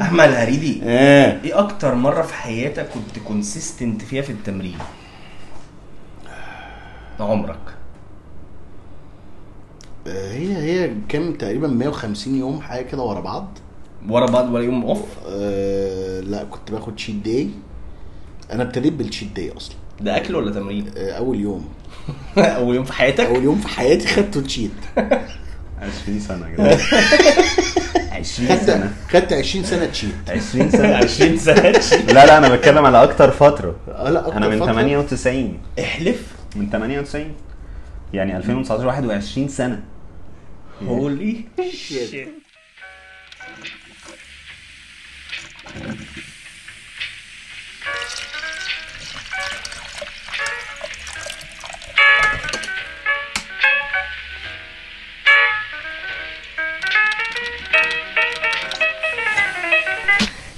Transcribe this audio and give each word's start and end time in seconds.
احمد 0.00 0.20
الهريدي 0.28 0.82
إيه. 0.82 1.40
إيه 1.44 1.58
أكتر 1.58 1.94
مرة 1.94 2.22
في 2.22 2.34
حياتك 2.34 2.88
كنت 2.94 3.18
consistent 3.24 4.02
فيها 4.02 4.22
في 4.22 4.32
التمرين؟ 4.32 4.78
عمرك. 7.20 7.58
آه، 10.06 10.32
هي 10.32 10.56
هي 10.56 10.90
كام؟ 11.08 11.32
تقريبا 11.32 11.68
150 11.68 12.34
يوم 12.36 12.60
حاجة 12.60 12.82
كده 12.84 13.02
ورا 13.02 13.20
بعض. 13.20 13.58
ورا 14.08 14.26
بعض 14.26 14.52
ولا 14.52 14.64
يوم 14.64 14.84
off 14.84 15.02
أه 15.28 16.20
لا 16.20 16.44
كنت 16.44 16.70
باخد 16.70 16.98
cheat 16.98 17.14
day 17.16 17.50
أنا 18.52 18.62
ابتديت 18.62 18.92
بال 18.92 19.02
cheat 19.02 19.28
day 19.36 19.52
أصلا. 19.56 19.76
ده 20.00 20.16
أكل 20.16 20.34
ولا 20.36 20.50
تمرين؟ 20.52 20.90
أه 20.96 21.10
أول 21.12 21.40
يوم. 21.40 21.68
أول 22.38 22.76
يوم 22.76 22.84
في 22.84 22.92
حياتك؟ 22.92 23.20
أول 23.24 23.44
يوم 23.44 23.58
في 23.58 23.68
حياتي 23.68 24.06
خدته 24.06 24.40
cheat 24.40 24.70
20 26.04 26.20
سنة 26.20 26.48
كده. 26.56 26.78
20 28.28 28.48
خدت 28.58 28.90
خدت 29.10 29.32
20 29.32 29.64
سنة 29.64 29.86
تشيت. 29.86 30.14
20 30.28 30.70
سنة 30.70 30.96
20 30.96 31.38
سنة 31.38 31.70
لا 32.12 32.26
لا 32.26 32.38
أنا 32.38 32.48
بتكلم 32.54 32.86
على 32.86 33.02
أكتر 33.02 33.30
فترة. 33.30 33.76
آه 33.88 34.10
لا 34.10 34.36
أنا 34.36 34.48
من 34.48 34.60
فترة- 34.60 34.64
98 34.66 35.58
احلف. 35.80 36.22
من 36.56 36.70
98 36.70 37.32
يعني 38.12 38.36
2019 38.36 38.86
21 38.86 39.48
سنة. 39.48 39.80
هولي 40.82 41.44
شيت 41.72 42.28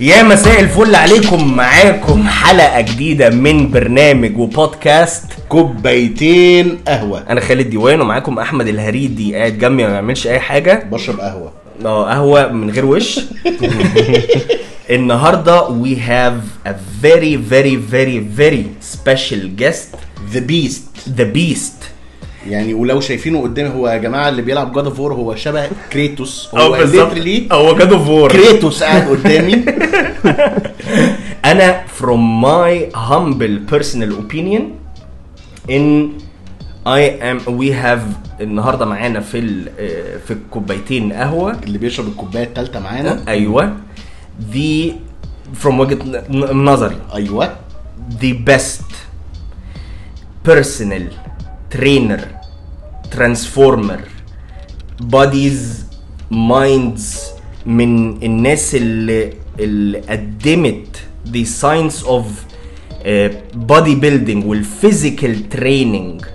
يا 0.00 0.22
مساء 0.22 0.60
الفل 0.60 0.94
عليكم 0.94 1.56
معاكم 1.56 2.28
حلقة 2.28 2.80
جديدة 2.80 3.30
من 3.30 3.70
برنامج 3.70 4.38
وبودكاست 4.38 5.24
كوبايتين 5.48 6.78
قهوة. 6.88 7.24
أنا 7.30 7.40
خالد 7.40 7.70
ديوان 7.70 8.00
ومعاكم 8.00 8.38
أحمد 8.38 8.68
الهريدي 8.68 9.34
قاعد 9.34 9.58
جنبي 9.58 9.82
ما 9.82 9.90
بيعملش 9.90 10.26
أي 10.26 10.40
حاجة. 10.40 10.88
بشرب 10.92 11.20
قهوة. 11.20 11.52
آه 11.84 12.04
قهوة 12.10 12.52
من 12.52 12.70
غير 12.70 12.86
وش. 12.86 13.20
النهاردة 14.90 15.68
we 15.68 15.96
have 15.96 16.68
a 16.68 16.74
very 17.02 17.36
very 17.36 17.76
very 17.92 18.18
very 18.38 18.64
special 18.96 19.60
guest. 19.62 19.96
the 20.32 20.40
beast 20.40 20.84
the 21.16 21.36
beast. 21.36 21.84
يعني 22.48 22.74
ولو 22.74 23.00
شايفينه 23.00 23.42
قدامي 23.42 23.68
هو 23.74 23.88
يا 23.88 23.96
جماعة 23.98 24.28
اللي 24.28 24.42
بيلعب 24.42 24.72
God 24.72 24.84
of 24.84 24.91
War 24.91 25.00
هو 25.00 25.34
شبه 25.34 25.68
كريتوس. 25.92 26.48
هو 26.54 26.86
literally 26.86 27.52
هو 27.52 27.76
God 27.76 27.92
of 27.92 28.08
War 28.08 28.32
كريتوس 28.32 28.82
قاعد 28.82 29.08
قدامي. 29.08 29.54
أنا 31.44 31.84
from 32.00 32.42
my 32.44 32.96
humble 32.96 33.72
personal 33.74 34.12
opinion 34.22 34.62
in 35.68 36.08
I 36.86 37.02
am 37.30 37.38
we 37.60 37.70
have 37.72 38.02
النهارده 38.40 38.86
معانا 38.86 39.20
في 39.20 39.68
آه، 39.78 40.18
في 40.26 40.30
الكوبايتين 40.30 41.12
قهوة. 41.12 41.58
اللي 41.62 41.78
بيشرب 41.78 42.08
الكوباية 42.08 42.44
الثالثه 42.44 42.80
معانا. 42.80 43.22
أيوه. 43.28 43.76
The 44.52 44.92
from 45.64 45.74
وجهة 45.74 46.24
نظري. 46.52 46.96
أيوه. 47.14 47.56
The 48.22 48.34
best 48.50 48.82
personal 50.48 51.29
trainer 51.74 52.20
transformer 53.16 54.00
bodies 55.02 55.60
minds 56.30 57.16
من 57.66 58.22
الناس 58.22 58.74
اللي 58.74 59.32
اللي 59.60 59.98
قدمت 59.98 60.96
the 61.32 61.44
science 61.44 62.04
of 62.06 62.24
uh, 63.04 63.30
body 63.68 63.94
building 64.02 64.44
وال 64.44 64.64
physical 64.64 65.42
training 65.54 66.26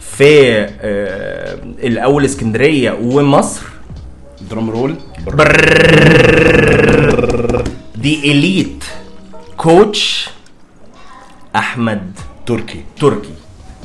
في 0.00 0.66
uh, 0.66 1.84
الأول 1.84 2.24
اسكندريه 2.24 2.92
ومصر 3.02 3.62
drum 4.50 4.70
roll 4.70 4.94
the 8.02 8.16
elite 8.24 8.84
coach 9.66 10.28
احمد 11.56 12.12
تركي 12.46 12.84
تركي 13.00 13.30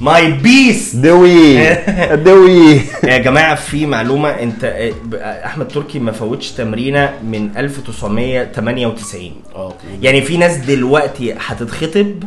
ماي 0.01 0.31
بيست 0.31 0.95
دوي 0.95 1.73
دوي 2.15 2.81
يا 3.03 3.17
جماعة 3.17 3.55
في 3.55 3.85
معلومة 3.85 4.29
انت 4.29 4.91
أحمد 5.45 5.67
تركي 5.67 5.99
ما 5.99 6.11
فوتش 6.11 6.51
تمرينة 6.51 7.13
من 7.23 7.49
1998 7.57 9.31
آه 9.55 9.73
يعني 10.01 10.21
في 10.21 10.37
ناس 10.37 10.57
دلوقتي 10.57 11.35
هتتخطب 11.47 12.23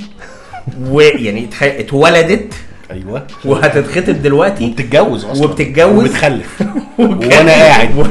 ويعني 0.91 1.49
اتولدت 1.63 2.55
أيوه. 2.91 3.27
وهتتخطب 3.45 4.23
دلوقتي 4.23 4.65
وبتتجوز 4.65 5.25
أصلا. 5.25 5.45
وبتتجوز. 5.45 6.05
وبتخلف. 6.05 6.63
وأنا 6.99 7.53
قاعد. 7.53 7.91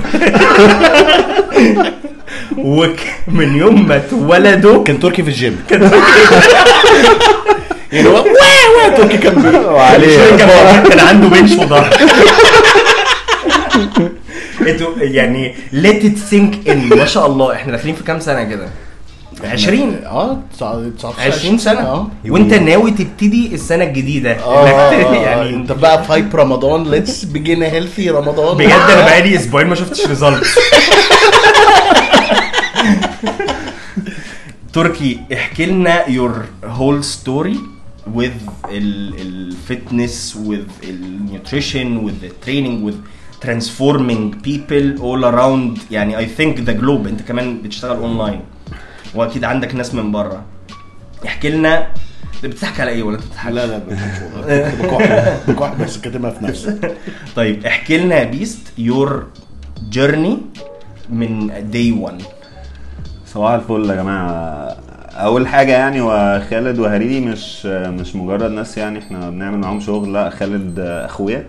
ومن 2.57 3.55
يوم 3.55 3.87
ما 3.87 3.95
اتولدوا. 3.95 4.83
كان 4.83 4.99
تركي 4.99 5.23
في 5.23 5.29
الجيم. 5.29 5.59
يعني 7.91 8.07
هو 8.07 8.13
واه 8.13 8.23
واه 8.77 8.97
تركي 8.97 9.17
كان 9.17 9.55
وعليه 9.65 10.35
كان 10.89 10.99
عنده 10.99 11.27
بنش 11.27 11.53
في 11.53 11.65
ظهره 11.65 11.89
أنتوا 14.67 14.87
يعني 14.97 15.55
let 15.73 16.03
it 16.03 16.17
sink 16.31 16.67
in. 16.69 16.95
ما 16.95 17.05
شاء 17.05 17.27
الله. 17.27 17.53
إحنا 17.53 17.71
داخلين 17.71 17.95
في 17.95 18.03
كام 18.03 18.19
سنة 18.19 18.43
كده؟ 18.43 18.67
20 19.43 20.01
آه 20.05 20.37
19 20.57 21.21
20 21.21 21.57
سنة. 21.57 21.79
آه. 21.79 22.07
وانت 22.27 22.53
ناوي 22.53 22.91
تبتدي 22.91 23.49
السنة 23.55 23.83
الجديدة. 23.83 24.31
آه. 24.31 24.91
يعني 25.27 25.49
انت 25.49 25.71
بقى 25.71 26.03
vibe 26.03 26.35
رمضان 26.35 26.83
let's 26.91 27.23
begin 27.23 27.63
healthy 27.63 28.09
رمضان 28.09 28.57
بجد 28.57 28.71
أنا 28.71 29.05
بقالي 29.05 29.35
أسبوعين 29.35 29.67
ما 29.67 29.75
شفتش 29.75 30.07
result 30.07 30.45
تركي 34.73 35.19
احكي 35.33 35.65
لنا 35.65 36.05
your 36.05 36.31
whole 36.77 37.03
story. 37.03 37.57
With 38.07 38.65
الفitness 38.69 40.35
with 40.35 40.83
ال 40.83 40.96
nutrition 40.96 42.07
with 42.09 42.25
the 42.25 42.45
training 42.45 42.83
with 42.85 42.95
transforming 43.45 44.41
people 44.43 45.01
all 45.01 45.23
around. 45.25 45.79
يعني 45.91 46.17
I 46.17 46.25
think 46.39 46.57
the 46.65 46.73
globe. 46.81 47.07
انت 47.07 47.21
كمان 47.21 47.61
بتشتغل 47.61 47.97
اونلاين 47.97 48.41
واكيد 49.15 49.43
عندك 49.43 49.75
ناس 49.75 49.93
من 49.95 50.11
بره 50.11 50.45
احكي 51.25 51.49
لنا. 51.49 51.87
بتضحك 52.43 52.79
على 52.79 52.91
إيه 52.91 53.03
ولا 53.03 53.15
أنت 53.17 53.23
بتضحك 53.25 53.51
لا 53.51 53.67
لا 53.67 53.77
بكح 54.81 55.37
بكح 55.47 55.73
بس 55.73 55.97
كاتمها 55.97 56.31
في 56.31 56.45
نفسي 56.45 56.79
طيب 57.35 57.65
احكي 57.65 57.97
لنا 57.97 58.15
يا 58.15 58.23
beast 58.23 58.67
your 58.77 59.27
جيرني 59.89 60.37
من 61.09 61.47
داي 61.71 61.91
1 61.91 62.21
صباح 63.27 63.51
الفل 63.51 63.89
يا 63.89 63.95
جماعة. 63.95 64.77
أول 65.21 65.47
حاجة 65.47 65.71
يعني 65.71 66.01
وخالد 66.01 66.79
وهريدي 66.79 67.19
مش 67.21 67.65
مش 67.65 68.15
مجرد 68.15 68.51
ناس 68.51 68.77
يعني 68.77 68.99
إحنا 68.99 69.29
بنعمل 69.29 69.57
معاهم 69.57 69.79
شغل. 69.79 70.13
لأ 70.13 70.29
خالد 70.29 70.79
أخويا. 70.79 71.45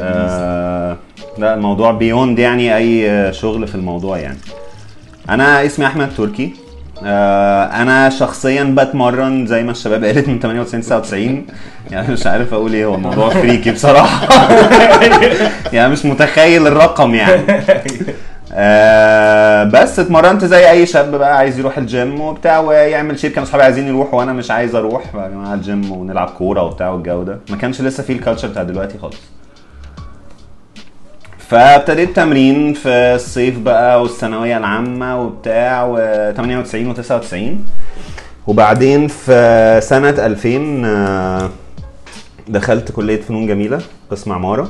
آه 0.00 0.96
لأ 1.38 1.54
الموضوع 1.54 1.90
بيوند 1.90 2.38
يعني 2.38 2.76
أي 2.76 3.32
شغل 3.32 3.66
في 3.66 3.74
الموضوع 3.74 4.18
يعني. 4.18 4.38
أنا 5.30 5.66
اسمي 5.66 5.86
أحمد 5.86 6.08
تركي. 6.16 6.52
آه 7.04 7.64
أنا 7.64 8.10
شخصيا 8.10 8.74
بتمرن 8.78 9.46
زي 9.46 9.62
ما 9.62 9.70
الشباب 9.70 10.04
قالت 10.04 10.28
من 10.28 10.38
98 10.40 10.82
99 10.82 11.46
يعني 11.90 12.12
مش 12.12 12.26
عارف 12.26 12.54
أقول 12.54 12.74
إيه 12.74 12.84
هو 12.84 12.94
الموضوع 12.94 13.28
فريكي 13.28 13.70
بصراحة. 13.70 14.28
يعني 15.72 15.92
مش 15.92 16.04
متخيل 16.04 16.66
الرقم 16.66 17.14
يعني. 17.14 17.42
آه 18.52 19.64
بس 19.64 19.98
اتمرنت 19.98 20.44
زي 20.44 20.70
أي 20.70 20.86
شاب 20.86 21.10
بقى 21.14 21.36
عايز 21.36 21.58
يروح 21.58 21.78
الجيم 21.78 22.20
وبتاع 22.20 22.58
ويعمل 22.60 23.18
shape. 23.18 23.30
كانوا 23.32 23.46
أصحابي 23.48 23.62
عايزين 23.64 23.86
يروحوا 23.88 24.18
وأنا 24.18 24.32
مش 24.32 24.50
عايز 24.50 24.74
أروح. 24.74 25.02
يا 25.14 25.28
جماعة 25.28 25.54
الجيم 25.54 25.92
ونلعب 25.92 26.28
كورة 26.28 26.62
وبتاع 26.62 26.88
والجو 26.90 27.22
ده. 27.22 27.38
ما 27.50 27.56
كانش 27.56 27.80
لسه 27.80 28.02
فيه 28.02 28.14
ال 28.14 28.18
culture 28.18 28.48
بتاع 28.48 28.62
دلوقتي 28.62 28.98
خالص. 28.98 29.16
فابتديت 31.38 32.16
تمرين 32.16 32.72
في 32.74 32.88
الصيف 32.88 33.58
بقى 33.58 34.02
والثانوية 34.02 34.56
العامة 34.56 35.20
وبتاع 35.22 35.84
و 35.84 35.96
98 36.36 36.86
و 36.90 36.92
99 36.92 37.64
وبعدين 38.46 39.08
في 39.08 39.80
سنة 39.82 40.10
2000 40.10 40.82
آه، 40.84 41.50
دخلت 42.48 42.92
كلية 42.92 43.20
فنون 43.20 43.46
جميلة 43.46 43.78
قسم 44.10 44.32
عمارة. 44.32 44.68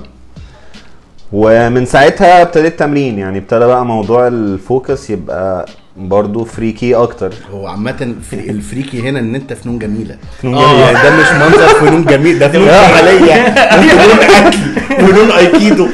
ومن 1.33 1.87
ساعتها 1.87 2.43
ابتديت 2.43 2.79
تمرين 2.79 3.19
يعني 3.19 3.39
ابتدى 3.39 3.65
بقى 3.67 3.85
موضوع 3.87 4.27
ال 4.29 4.42
focus 4.42 5.11
يبقى 5.11 5.67
برضو 5.97 6.45
freaky 6.45 6.95
أكتر. 6.95 7.33
هو 7.53 7.67
عامة 7.67 8.15
ال 8.33 8.42
freaky 8.42 9.01
هنا 9.09 9.19
إن 9.19 9.35
أنت 9.35 9.53
فنون 9.53 9.79
جميلة. 9.79 10.17
فنون 10.43 10.55
جميلة. 10.55 10.81
يعني 10.81 11.03
ده 11.03 11.17
مش 11.17 11.27
منظر 11.43 11.69
فنون 11.69 12.05
جميل 12.05 12.39
ده 12.39 12.49
فنون 12.49 12.69
عملية 12.69 13.35
فنون 13.75 14.19
أكل 14.21 14.59
فنون 15.07 15.31
أيكيدو. 15.31 15.87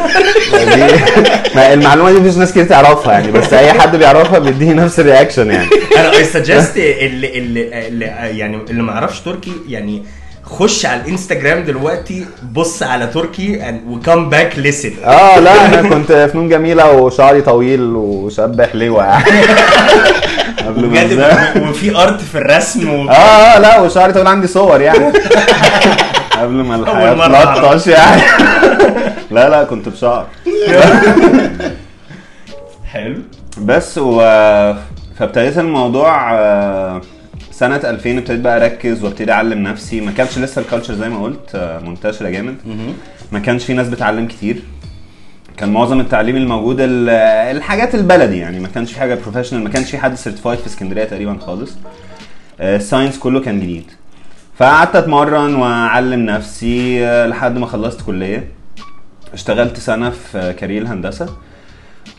دي 0.52 0.82
ما 1.56 1.72
المعلومة 1.72 2.12
دي 2.12 2.18
مفيش 2.20 2.36
ناس 2.36 2.50
كتير 2.50 2.64
تعرفها 2.64 3.12
يعني 3.12 3.32
بس 3.32 3.52
أي 3.52 3.72
حد 3.72 3.96
بيعرفها 3.96 4.38
بيديني 4.38 4.74
نفس 4.74 5.00
ال 5.00 5.06
reaction 5.06 5.50
يعني. 5.50 5.68
أنا 5.96 6.10
I 6.16 6.24
suggest 6.24 6.76
اللي 6.76 7.38
اللي 7.38 7.88
اللي 7.88 8.04
يعني 8.38 8.58
اللي 8.70 8.82
ما 8.82 8.92
يعرفش 8.92 9.20
تركي 9.20 9.52
يعني 9.68 10.02
خش 10.46 10.86
على 10.86 11.00
الانستجرام 11.00 11.64
دلوقتي 11.64 12.26
بص 12.52 12.82
على 12.82 13.06
تركي 13.06 13.78
وكم 13.88 14.28
باك 14.30 14.58
ليسن 14.58 14.92
آه 15.04 15.38
لا 15.38 15.66
أنا 15.66 15.88
كنت 15.94 16.12
فنون 16.32 16.48
جميلة 16.48 16.92
وشعري 16.92 17.40
طويل 17.42 17.80
وشاب 17.82 18.62
حلوة 18.62 19.04
يعني. 19.04 19.24
قبل. 20.66 20.84
وفي 21.68 21.96
ارت 21.96 22.20
في 22.20 22.38
الرسم 22.38 22.90
و... 22.94 23.08
آه 23.10 23.12
آه 23.12 23.58
لا 23.58 23.80
وشعري 23.80 24.12
طويل 24.12 24.26
عندي 24.26 24.46
صور 24.46 24.80
يعني. 24.80 25.12
قبل 26.40 26.52
ما 26.54 26.76
الحياة. 26.76 27.54
تلطش 27.54 27.86
يعني. 27.86 28.22
لا 29.30 29.48
لا 29.48 29.64
كنت 29.64 29.88
بشعر. 29.88 30.26
حلو. 32.92 33.18
بس 33.58 33.98
و 33.98 34.20
فابتديت 35.18 35.58
الموضوع 35.58 36.34
آه، 36.34 37.00
سنة 37.58 37.76
2000 37.76 38.18
ابتديت 38.18 38.40
بقى 38.40 38.56
أركز 38.64 39.04
وأبتدي 39.04 39.32
أعلم 39.32 39.58
نفسي. 39.62 40.00
ما 40.00 40.12
كانش 40.12 40.38
لسه 40.38 40.60
ال 40.62 40.66
culture 40.66 40.94
زي 40.94 41.08
ما 41.08 41.22
قلت 41.22 41.50
آه، 41.54 41.78
منتشرة 41.78 42.28
جامد. 42.28 42.56
ما 43.32 43.38
كانش 43.38 43.64
في 43.64 43.72
ناس 43.74 43.88
بتعلم 43.88 44.26
كتير. 44.28 44.62
كان 45.56 45.72
معظم 45.72 46.00
التعليم 46.00 46.36
الموجود 46.36 46.76
ال- 46.80 47.08
الحاجات 47.56 47.94
البلدي 47.94 48.36
يعني. 48.38 48.60
ما 48.60 48.68
كانش 48.68 48.92
في 48.92 49.00
حاجة 49.00 49.14
professional 49.14 49.64
ما 49.64 49.68
كانش 49.70 49.90
في 49.90 49.98
حد 49.98 50.14
certified 50.14 50.58
في 50.58 50.66
اسكندرية 50.66 51.04
تقريبا 51.04 51.38
خالص. 51.38 51.72
آه، 52.60 52.76
ال 52.76 52.81
science 52.81 53.18
كله 53.18 53.40
كان 53.40 53.60
جديد. 53.60 53.84
فقعدت 54.58 54.96
أتمرن 54.96 55.54
وأعلم 55.54 56.20
نفسي 56.26 57.06
آه، 57.06 57.26
لحد 57.26 57.58
ما 57.58 57.66
خلصت 57.66 58.00
كلية. 58.02 58.48
اشتغلت 59.34 59.78
سنة 59.78 60.10
في 60.10 60.52
career 60.58 60.82
الهندسة. 60.82 61.26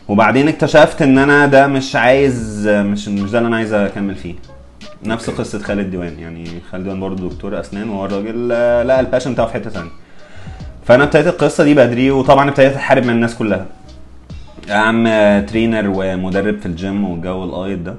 وبعدين 0.08 0.48
اكتشفت 0.48 1.02
إن 1.02 1.18
أنا 1.18 1.46
ده 1.46 1.66
مش 1.66 1.96
عايز 1.96 2.68
مش 2.68 3.08
مش 3.08 3.30
ده 3.30 3.38
اللي 3.38 3.48
أنا 3.48 3.56
عايز 3.56 3.72
أكمل 3.72 4.14
فيه. 4.14 4.34
نفس 5.08 5.30
قصة 5.30 5.58
خالد 5.58 5.90
ديوان 5.90 6.18
يعني 6.18 6.46
خالد 6.70 6.84
ديوان 6.84 7.00
برضه 7.00 7.28
دكتور 7.28 7.60
أسنان 7.60 7.88
وهو 7.88 8.04
الراجل 8.06 8.48
لقى 8.88 9.00
ال 9.00 9.04
passion 9.04 9.32
بتاعه 9.32 9.46
في 9.46 9.54
حتة 9.54 9.70
ثانية 9.70 9.90
فأنا 10.86 11.04
ابتديت 11.04 11.26
القصة 11.26 11.64
دي 11.64 11.74
بدري 11.74 12.10
وطبعا 12.10 12.48
ابتديت 12.48 12.72
أحارب 12.76 13.04
من 13.04 13.10
الناس 13.10 13.34
كلها. 13.34 13.66
عم 14.70 15.04
trainer 15.46 15.92
ومدرب 15.94 16.60
في 16.60 16.66
الجيم 16.66 17.04
والجو 17.10 17.44
الأيض 17.44 17.84
ده. 17.84 17.94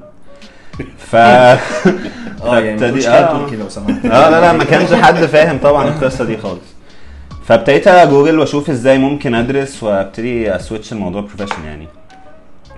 ف 0.97 1.15
آه 1.15 1.59
يعني. 2.59 2.81
حاجة 2.81 3.31
تركي 3.31 3.55
لو 3.55 3.69
سمحت. 3.69 4.05
آه 4.05 4.29
لا 4.29 4.41
لا 4.41 4.53
ما 4.53 4.63
كانش 4.63 4.93
حد 4.93 5.15
فاهم 5.15 5.57
طبعا 5.57 5.87
القصة 5.87 6.25
دي 6.25 6.37
خالص. 6.37 6.77
فابتديت 7.45 7.87
أجوجل 7.87 8.39
وأشوف 8.39 8.69
إزاي 8.69 8.97
ممكن 8.97 9.35
أدرس 9.35 9.83
وأبتدي 9.83 10.55
أ 10.55 10.60
switch 10.60 10.93
الموضوع 10.93 11.21
professional 11.21 11.65
يعني. 11.65 11.87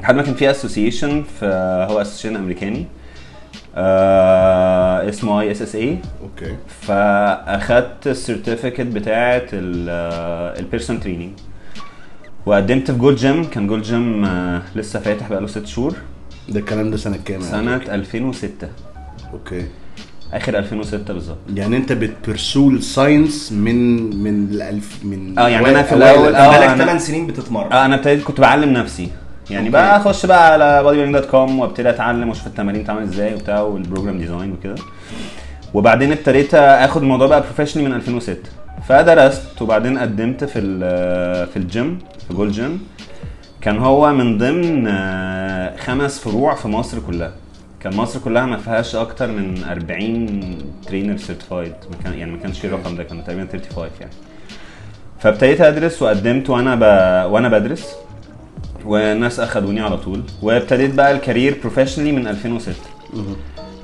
لحد 0.01 0.15
ما 0.15 0.21
كان 0.23 0.33
في 0.33 0.51
اسوسيشن 0.51 1.23
هو 1.43 2.01
اسوسيشن 2.01 2.35
أمريكاني. 2.35 2.85
آه 3.75 5.09
اسمه 5.09 5.41
ISSA 5.41 5.75
okay. 5.75 6.55
فأخدت 6.81 8.07
ال 8.07 8.13
certificate 8.13 8.81
بتاعه 8.81 9.43
ال 9.53 9.69
personal 9.69 10.99
training 10.99 11.31
وقدمت 12.45 12.91
في 12.91 12.97
Gold's 12.97 13.17
Gym 13.17 13.43
كان 13.43 13.67
Gold's 13.67 13.83
Gym 13.83 14.25
آه 14.25 14.61
لسه 14.75 14.99
فاتح 14.99 15.29
بقاله 15.29 15.47
ست 15.47 15.65
شهور. 15.65 15.93
ده 16.49 16.59
الكلام 16.59 16.91
ده 16.91 16.97
سنة 16.97 17.17
كام 17.25 17.41
يعني؟ 17.41 17.51
سنة 17.51 17.75
2006 17.95 18.67
okay. 19.33 19.65
آخر 20.33 20.57
2006 20.57 21.13
بالظبط. 21.13 21.37
يعني 21.55 21.77
أنت 21.77 21.91
بت 21.93 22.12
pursue 22.12 22.69
ال 22.69 22.79
science 22.79 23.51
من 23.51 23.75
من 24.23 24.43
الألف 24.51 24.99
من 25.05 25.39
آه، 25.39 25.49
يعني 25.49 25.69
أنا 25.69 25.83
في 25.83 25.95
الألف. 25.95 26.17
آه، 26.19 26.31
بقالك 26.31 26.69
أنا- 26.75 26.77
8 26.83 26.97
سنين 26.99 27.27
بتتمرن. 27.27 27.71
آه 27.71 27.85
أنا 27.85 27.95
ابتديت 27.95 28.23
كنت 28.23 28.41
بعلم 28.41 28.69
نفسي. 28.73 29.09
يعني. 29.51 29.69
بقى 29.69 29.97
اخش 29.97 30.25
بقى 30.25 30.53
على 30.53 30.83
bodybuilding.com 30.83 31.33
وابتدي 31.33 31.89
اتعلم 31.89 32.29
واشوف 32.29 32.47
التمارين 32.47 32.81
بتتعمل 32.81 33.03
إزاي 33.03 33.33
وبتاع 33.33 33.61
وال 33.61 33.74
program 33.74 34.17
design 34.17 34.51
وكده. 34.51 34.75
وبعدين 35.73 36.11
ابتديت 36.11 36.53
اخد 36.55 37.01
الموضوع 37.01 37.27
بقى 37.27 37.41
professionally 37.41 37.89
من 37.89 37.95
2006 37.95 38.37
فدرست 38.87 39.61
وبعدين 39.61 39.97
قدمت 39.97 40.43
في 40.43 40.61
في 41.45 41.57
الجيم 41.57 41.99
في 42.27 42.33
Gold's 42.33 42.51
Gym 42.51 42.87
كان 43.61 43.77
هو 43.77 44.13
من 44.13 44.37
ضمن 44.37 44.87
خمس 45.77 46.19
فروع 46.19 46.55
في 46.55 46.67
مصر 46.67 46.99
كلها. 46.99 47.31
كان 47.79 47.95
مصر 47.95 48.19
كلها 48.19 48.45
ما 48.45 48.57
فيهاش 48.57 48.95
أكتر 48.95 49.27
من 49.27 49.63
40 49.63 50.57
trainer 50.87 51.17
certified 51.17 51.73
يعني 52.05 52.31
ما 52.31 52.37
كانش 52.37 52.59
في 52.59 52.67
الرقم 52.67 52.95
ده 52.95 53.03
كان 53.03 53.23
تقريبا 53.23 53.47
35 53.51 53.89
يعني. 53.99 54.11
فابتديت 55.19 55.61
أدرس 55.61 56.01
وقدمت 56.01 56.49
وأنا 56.49 56.75
ب... 56.75 56.81
وأنا 57.31 57.49
بدرس. 57.49 57.95
والناس 58.85 59.39
أخدوني 59.39 59.81
على 59.81 59.97
طول. 59.97 60.21
وابتديت 60.41 60.93
بقى 60.95 61.11
ال 61.11 61.18
career 61.18 61.57
professionally 61.61 62.11
من 62.11 62.27
2006 62.27 62.75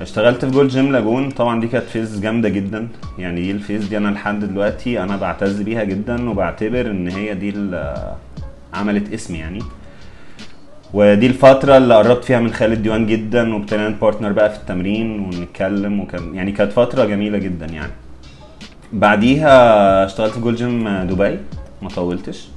اشتغلت 0.00 0.44
في 0.44 0.50
Gold's 0.50 0.70
Gym 0.70 0.92
لاجون. 0.92 1.30
طبعا 1.30 1.60
دي 1.60 1.66
كانت 1.68 1.84
phase 1.84 2.20
جامدة 2.20 2.48
جدا. 2.48 2.88
يعني 3.18 3.40
دي 3.40 3.50
ال 3.50 3.56
phase 3.56 3.84
دي 3.88 3.96
أنا 3.96 4.08
لحد 4.08 4.44
دلوقتي 4.44 5.02
أنا 5.02 5.16
بعتز 5.16 5.60
بيها 5.62 5.84
جدا 5.84 6.30
وبعتبر 6.30 6.90
إن 6.90 7.08
هي 7.08 7.34
دي 7.34 7.48
اللي 7.48 8.14
عملت 8.74 9.12
اسمي 9.12 9.38
يعني. 9.38 9.58
ودي 10.94 11.26
الفترة 11.26 11.76
اللي 11.76 11.94
قربت 11.94 12.24
فيها 12.24 12.38
من 12.40 12.52
خالد 12.52 12.82
ديوان 12.82 13.06
جدا 13.06 13.54
وابتدينا 13.54 13.88
partner 13.88 14.32
بقى 14.32 14.50
في 14.50 14.56
التمرين 14.56 15.20
ونتكلم 15.20 16.00
وكان 16.00 16.34
يعني 16.34 16.52
كانت 16.52 16.72
فترة 16.72 17.04
جميلة 17.04 17.38
جدا 17.38 17.66
يعني. 17.66 17.92
بعديها 18.92 20.04
اشتغلت 20.04 20.32
في 20.32 20.40
Gold's 20.40 20.56
Gym 20.56 20.88
دبي 20.88 21.38
ما 21.82 21.88
طولتش. 21.88 22.48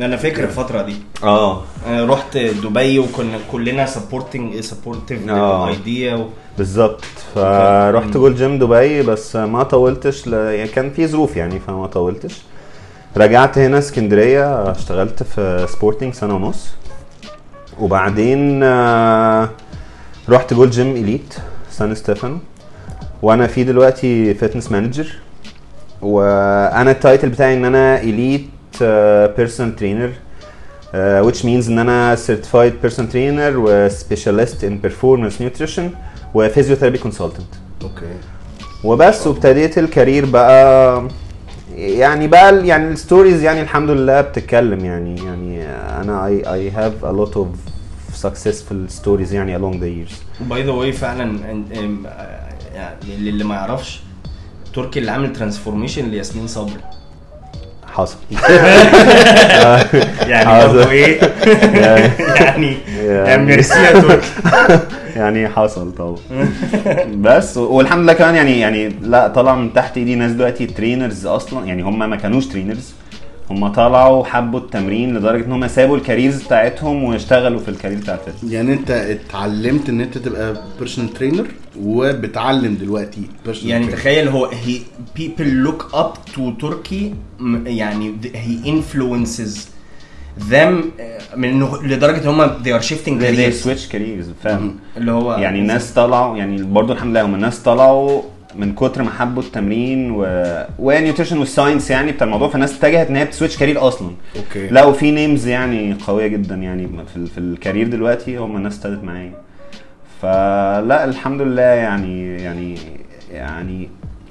أنا 0.00 0.16
فاكر 0.16 0.44
الفترة 0.44 0.82
دي. 0.82 0.94
آه. 1.24 1.62
أنا 1.86 2.04
رحت 2.04 2.36
دبي 2.36 2.98
وكنا 2.98 3.38
كلنا 3.52 3.86
supporting 3.86 4.60
supportive 4.60 5.28
آه. 5.28 5.68
ايديا 5.68 6.14
و... 6.14 6.26
بالظبط. 6.58 7.04
فرحت 7.34 8.16
Gold's 8.16 8.34
Gym 8.34 8.58
دبي 8.58 9.02
بس 9.02 9.36
ما 9.36 9.62
طولتش 9.62 10.28
ل... 10.28 10.32
يعني 10.32 10.68
كان 10.68 10.90
في 10.90 11.06
ظروف 11.06 11.36
يعني 11.36 11.60
فما 11.60 11.86
طولتش. 11.86 12.42
رجعت 13.16 13.58
هنا 13.58 13.78
اسكندرية 13.78 14.70
اشتغلت 14.70 15.22
في 15.22 15.66
سبورتنج 15.68 16.14
سنة 16.14 16.34
ونص. 16.36 16.68
وبعدين 17.80 18.62
آه، 18.62 19.50
رحت 20.28 20.54
Gold's 20.54 20.70
Gym 20.70 20.90
Elite 20.90 21.34
سان 21.70 21.94
ستيفانو. 21.94 22.38
وأنا 23.22 23.46
في 23.46 23.64
دلوقتي 23.64 24.34
fitness 24.34 24.72
manager 24.72 25.12
وأنا 26.02 26.90
ال 26.90 26.96
title 26.96 27.28
بتاعي 27.28 27.54
إن 27.54 27.64
أنا 27.64 28.00
elite 28.00 28.46
personal 29.36 29.76
trainer 29.76 30.12
which 31.22 31.42
means 31.42 31.68
ان 31.68 31.78
أنا 31.78 32.16
certified 32.16 32.72
personal 32.86 33.12
trainer 33.12 33.56
و 33.56 33.88
specialist 33.88 34.62
in 34.62 34.86
performance 34.86 35.34
nutrition 35.42 35.82
و 36.34 36.48
physiotherapy 36.48 36.98
consultant. 36.98 37.56
okay 37.82 38.16
وبس 38.84 39.26
وابتديت 39.26 39.78
ال 39.78 39.85
career 39.85 40.24
بقى 40.26 41.08
يعني 41.76 42.28
بقى 42.28 42.66
يعني 42.66 42.88
ال 42.88 42.95
stories 42.95 43.42
يعني 43.42 43.60
الحمد 43.60 43.90
لله 43.90 44.20
بتتكلم 44.20 44.84
يعني 44.84 45.24
يعني 45.24 45.62
أنا 46.00 46.28
I, 46.28 46.44
I 46.46 46.76
have 46.76 47.04
a 47.04 47.12
lot 47.12 47.34
of 47.36 47.46
successful 48.26 49.02
stories 49.02 49.32
يعني 49.32 49.58
along 49.58 49.74
the 49.74 50.10
years. 50.10 50.14
by 50.40 50.62
the 50.62 50.70
way 50.70 50.92
فعلا 50.92 51.40
يعني 52.74 52.94
اللي 53.08 53.44
ما 53.44 53.54
يعرفش 53.54 54.00
تركي 54.74 54.98
اللي 54.98 55.10
عامل 55.10 55.32
transformation 55.32 56.04
لياسمين 56.08 56.46
صبري. 56.46 56.80
حصل 57.92 58.16
يعني. 60.26 60.66
برضه 60.66 60.90
إيه؟ 60.90 61.20
يعني 61.82 62.12
يعني- 62.40 62.76
يعني 63.06 63.42
ميرسي 63.44 63.78
يا 63.82 63.92
تركي 64.00 64.26
يعني 65.16 65.48
حصل 65.48 65.92
طبعا. 65.94 66.16
بس 67.14 67.56
والحمد 67.56 68.02
لله 68.02 68.12
كمان 68.12 68.34
يعني 68.34 68.60
يعني 68.60 68.88
لا 69.02 69.28
طلع 69.28 69.54
من 69.54 69.72
تحت 69.72 69.96
إيدي 69.96 70.14
ناس 70.14 70.32
دلوقتي 70.32 70.66
trainers 70.66 71.26
أصلا 71.26 71.66
يعني 71.66 71.82
هم 71.82 72.10
ما 72.10 72.16
كانوش 72.16 72.46
trainers 72.46 72.92
هم 73.50 73.68
طلعوا 73.68 74.24
حبوا 74.24 74.60
التمرين 74.60 75.16
لدرجة 75.16 75.44
إن 75.44 75.52
هم 75.52 75.68
سابوا 75.68 75.96
ال 75.96 76.02
careers 76.02 76.42
بتاعتهم 76.42 77.04
واشتغلوا 77.04 77.60
في 77.60 77.68
ال 77.68 77.72
career 77.72 77.98
بتاع 77.98 78.14
ال 78.14 78.19
fitness 78.19 78.52
يعني 78.52 78.72
أنت 78.72 78.90
اتعلمت 78.90 79.88
إن 79.88 80.00
أنت 80.00 80.18
تبقى 80.18 80.56
personal 80.78 81.12
trainer 81.14 81.46
وبتعلم 81.82 82.74
دلوقتي 82.74 83.20
personal 83.46 83.64
يعني 83.64 83.86
trainer. 83.86 83.92
تخيل 83.92 84.28
هو 84.28 84.50
he, 84.50 84.72
people 85.20 85.66
look 85.68 85.94
up 85.96 86.34
to 86.36 86.40
تركي 86.60 87.14
يعني 87.66 88.14
he 88.34 88.66
influences 88.68 89.58
them 90.50 90.54
آه، 91.00 91.18
من 91.36 91.64
لدرجة 91.82 92.22
إن 92.22 92.28
هم 92.28 92.48
they 92.64 92.80
are 92.80 92.84
shifting 92.84 93.20
they 93.20 93.36
careers. 93.36 93.64
switch 93.66 93.92
careers 93.92 94.42
فاهم؟ 94.44 94.76
اللي 94.96 95.12
هو 95.12 95.32
يعني 95.34 95.58
الناس 95.60 95.92
طلعوا 95.92 96.36
يعني 96.36 96.62
برضه 96.62 96.92
الحمد 96.94 97.10
لله 97.10 97.22
هم 97.22 97.34
الناس 97.34 97.58
طلعوا 97.58 98.22
من 98.56 98.74
كتر 98.74 99.02
ما 99.02 99.10
حبوا 99.10 99.42
التمرين 99.42 100.10
و 100.10 100.26
و 100.78 100.84
nutrition 100.84 101.38
وال 101.38 101.50
science 101.50 101.90
يعني 101.90 102.12
بتاع 102.12 102.24
الموضوع 102.26 102.48
فالناس 102.48 102.78
اتجهت 102.78 103.08
إن 103.08 103.16
هي 103.16 103.24
بت 103.24 103.32
switch 103.32 103.56
career 103.56 103.88
أصلا. 103.88 104.10
okay. 104.36 104.66
لا 104.68 104.84
وفي 104.84 105.10
names 105.10 105.46
يعني 105.46 105.96
قوية 106.06 106.26
جدا 106.26 106.54
يعني 106.54 106.88
في, 107.12 107.16
ال- 107.16 107.26
في 107.26 107.38
ال 107.38 107.45
career 107.45 107.88
دلوقتي 107.88 108.36
هم 108.36 108.56
الناس 108.56 108.76
ابتدت 108.86 109.04
معايا. 109.04 109.32
فلا 110.22 111.04
الحمد 111.04 111.42
لله 111.42 111.62
يعني 111.62 112.42
يعني 112.42 112.74
يعني 113.32 113.88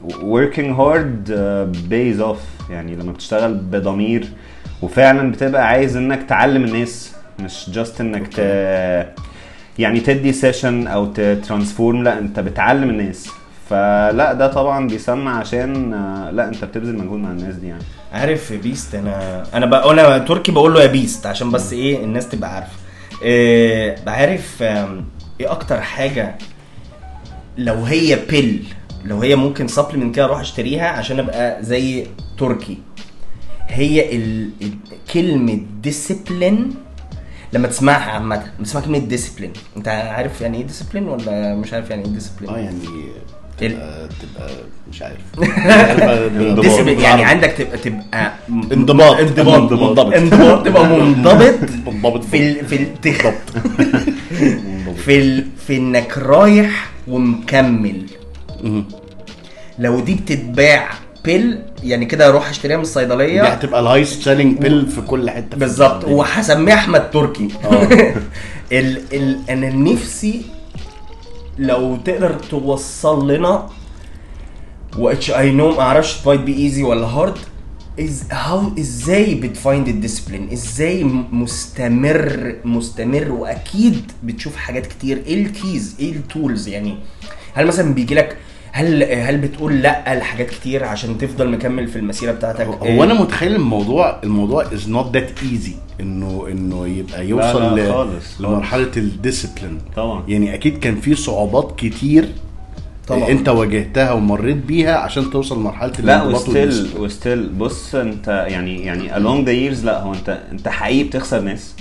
working 0.09 0.77
hard 0.77 1.29
uh, 1.29 1.91
pays 1.91 2.21
off. 2.33 2.71
يعني 2.71 2.95
لما 2.95 3.11
بتشتغل 3.11 3.53
بضمير 3.53 4.27
وفعلا 4.81 5.31
بتبقى 5.31 5.67
عايز 5.67 5.97
إنك 5.97 6.23
تعلم 6.23 6.63
الناس 6.63 7.13
مش 7.39 7.69
just 7.69 8.01
إنك 8.01 8.27
ت 8.27 8.39
يعني 9.79 9.99
تدي 9.99 10.33
session 10.33 10.87
أو 10.87 11.05
transform 11.47 12.03
لا 12.03 12.19
أنت 12.19 12.39
بتعلم 12.39 12.89
الناس. 12.89 13.29
فلا 13.69 14.33
ده 14.33 14.47
طبعا 14.47 14.87
بيسمع 14.87 15.37
عشان 15.39 15.93
آه، 15.93 16.31
لا 16.31 16.47
أنت 16.47 16.65
بتبذل 16.65 16.97
مجهود 16.97 17.19
مع 17.19 17.31
الناس 17.31 17.55
دي 17.55 17.67
يعني. 17.67 17.83
عارف 18.13 18.51
يا 18.51 18.57
beast 18.57 18.95
أنا 18.95 19.43
أنا 19.53 19.65
بقول 19.65 19.99
أنا 19.99 20.17
تركي 20.17 20.51
بقول 20.51 20.73
له 20.73 20.81
يا 20.81 20.87
beast 20.87 21.25
عشان 21.25 21.51
بس 21.51 21.73
إيه 21.73 22.03
الناس 22.03 22.29
تبقى 22.29 22.55
عارفة. 22.55 22.71
إيه 23.21 23.95
عارف 24.07 24.61
إيه 24.61 25.51
أكتر 25.51 25.81
حاجة 25.81 26.35
لو 27.57 27.73
هي 27.83 28.15
pill 28.29 28.63
لو 29.05 29.19
هي 29.21 29.35
ممكن 29.35 29.67
supplement 29.67 30.15
كده 30.15 30.25
أروح 30.25 30.39
أشتريها 30.39 30.87
عشان 30.87 31.19
أبقى 31.19 31.63
زي 31.63 32.07
تركي؟ 32.39 32.77
هي 33.67 34.15
ال... 34.15 34.49
كلمة 35.13 35.59
discipline 35.81 36.75
لما 37.53 37.67
تسمعها 37.67 38.11
عامة 38.11 38.35
لما 38.35 38.63
تسمع 38.65 38.81
كلمة 38.81 38.97
discipline 38.97 39.53
أنت 39.77 39.87
عارف 39.87 40.41
يعني 40.41 40.57
إيه 40.57 40.63
discipline 40.67 41.07
ولا 41.09 41.55
مش 41.55 41.73
عارف 41.73 41.89
يعني 41.89 42.05
إيه 42.05 42.11
discipline 42.11 42.49
آه 42.49 42.57
يعني 42.57 42.79
تبقى 43.57 44.09
تبقى 44.21 44.49
مش 44.91 45.01
عارف 45.01 45.17
انضباط. 46.41 46.87
يعني 46.87 47.23
عندك 47.23 47.49
تبقى 47.51 47.77
تبقى 47.77 48.33
انضباط. 48.49 49.19
انضباط 49.19 49.71
منضبط. 49.71 50.13
انضباط 50.13 50.65
تبقى 50.65 50.85
منضبط 50.85 51.55
منضبط 51.87 52.23
في. 52.23 52.53
في 52.69 52.75
ال... 52.75 52.87
في. 55.05 55.43
في 55.67 55.77
انك 55.77 56.17
رايح 56.17 56.89
ومكمل. 57.07 58.01
لو 59.79 59.99
دي 59.99 60.13
بتتباع 60.15 60.89
pill 61.25 61.59
يعني 61.83 62.05
كده 62.05 62.27
أروح 62.29 62.49
اشتريها 62.49 62.77
من 62.77 62.83
دي 62.83 62.89
الصيدليه 62.89 63.43
هتبقى 63.43 63.79
ال 63.79 63.84
highest 63.84 64.21
selling 64.23 64.57
pill 64.57 64.87
في 64.87 65.01
كل 65.01 65.29
حتة 65.29 65.57
بالظبط 65.57 65.93
الدنيا. 66.03 66.15
وهسميه 66.15 66.73
أحمد 66.73 67.11
تركي 67.11 67.47
آه. 67.65 67.87
ال... 68.79 69.01
ال... 69.13 69.39
أنا 69.49 69.69
نفسي 69.69 70.41
لو 71.59 71.97
تقدر 72.05 72.33
توصل 72.33 73.31
لنا 73.31 73.69
which 74.95 75.29
I 75.29 75.51
know 75.57 75.75
ما 75.77 75.79
أعرفش 75.81 76.17
might 76.25 76.47
be 76.47 76.53
easy 76.71 76.81
ولا 76.83 77.07
hard 77.15 77.37
is 77.99 78.31
how 78.33 78.79
إزاي 78.79 79.35
بت 79.35 79.52
find 79.52 79.87
ال 79.87 79.93
discipline 79.93 80.49
إزاي 80.53 81.03
مستمر 81.31 82.55
مستمر 82.65 83.31
وأكيد 83.31 84.11
بتشوف 84.23 84.55
حاجات 84.55 84.85
كتير. 84.87 85.23
إيه 85.27 85.45
ال 85.45 85.55
keys 85.55 85.95
إيه 85.99 86.11
ال 86.11 86.20
tools 86.20 86.67
يعني؟ 86.67 86.97
هل 87.53 87.67
مثلا 87.67 87.93
بيجي 87.93 88.15
لك 88.15 88.37
هل 88.77 89.03
هل 89.03 89.37
بتقول 89.37 89.81
لأ 89.81 90.15
لحاجات 90.19 90.49
كتير 90.49 90.83
عشان 90.83 91.17
تفضل 91.17 91.49
مكمل 91.49 91.87
في 91.87 91.95
المسيرة 91.99 92.31
بتاعتك؟ 92.31 92.65
هو 92.65 93.03
أنا 93.03 93.13
متخيل 93.13 93.55
الموضوع 93.55 94.19
الموضوع 94.23 94.73
is 94.73 94.89
not 94.89 95.13
that 95.17 95.31
easy 95.43 95.73
إنه 96.01 96.47
إنه 96.51 96.87
يبقى 96.87 97.27
يوصل 97.27 97.75
لا، 97.75 97.81
ل- 97.89 97.93
خالص، 97.93 98.41
لمرحلة 98.41 98.91
ال 98.97 99.04
discipline 99.04 99.77
طبعا. 99.95 100.23
يعني 100.27 100.53
أكيد 100.53 100.79
كان 100.79 100.95
في 100.95 101.15
صعوبات 101.15 101.73
كتير 101.77 102.29
طبعا. 103.07 103.27
أنت 103.29 103.49
واجهتها 103.49 104.11
ومريت 104.11 104.57
بيها 104.57 104.95
عشان 104.97 105.31
توصل 105.31 105.59
لمرحلة 105.59 105.93
لا 105.99 106.23
و 106.23 106.32
still. 106.32 106.87
و 106.97 107.06
still 107.06 107.49
بص 107.49 107.95
أنت 107.95 108.45
يعني 108.47 108.85
يعني 108.85 109.09
along 109.13 109.45
the 109.47 109.75
years 109.79 109.85
لأ 109.85 109.99
هو 110.01 110.13
أنت 110.13 110.39
أنت 110.51 110.67
حقيقي 110.67 111.03
بتخسر 111.03 111.41
ناس. 111.41 111.75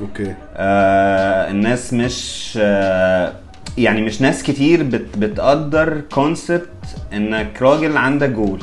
okay. 0.00 0.34
آه 0.56 1.50
الناس 1.50 1.94
مش 1.94 2.52
آه 2.62 3.32
يعني 3.78 4.02
مش 4.02 4.20
ناس 4.20 4.42
كتير 4.42 4.82
بت 4.82 5.18
بتقدر 5.18 6.00
concept 6.14 6.68
إنك 7.12 7.62
راجل 7.62 7.96
عندك 7.96 8.28
جول 8.30 8.62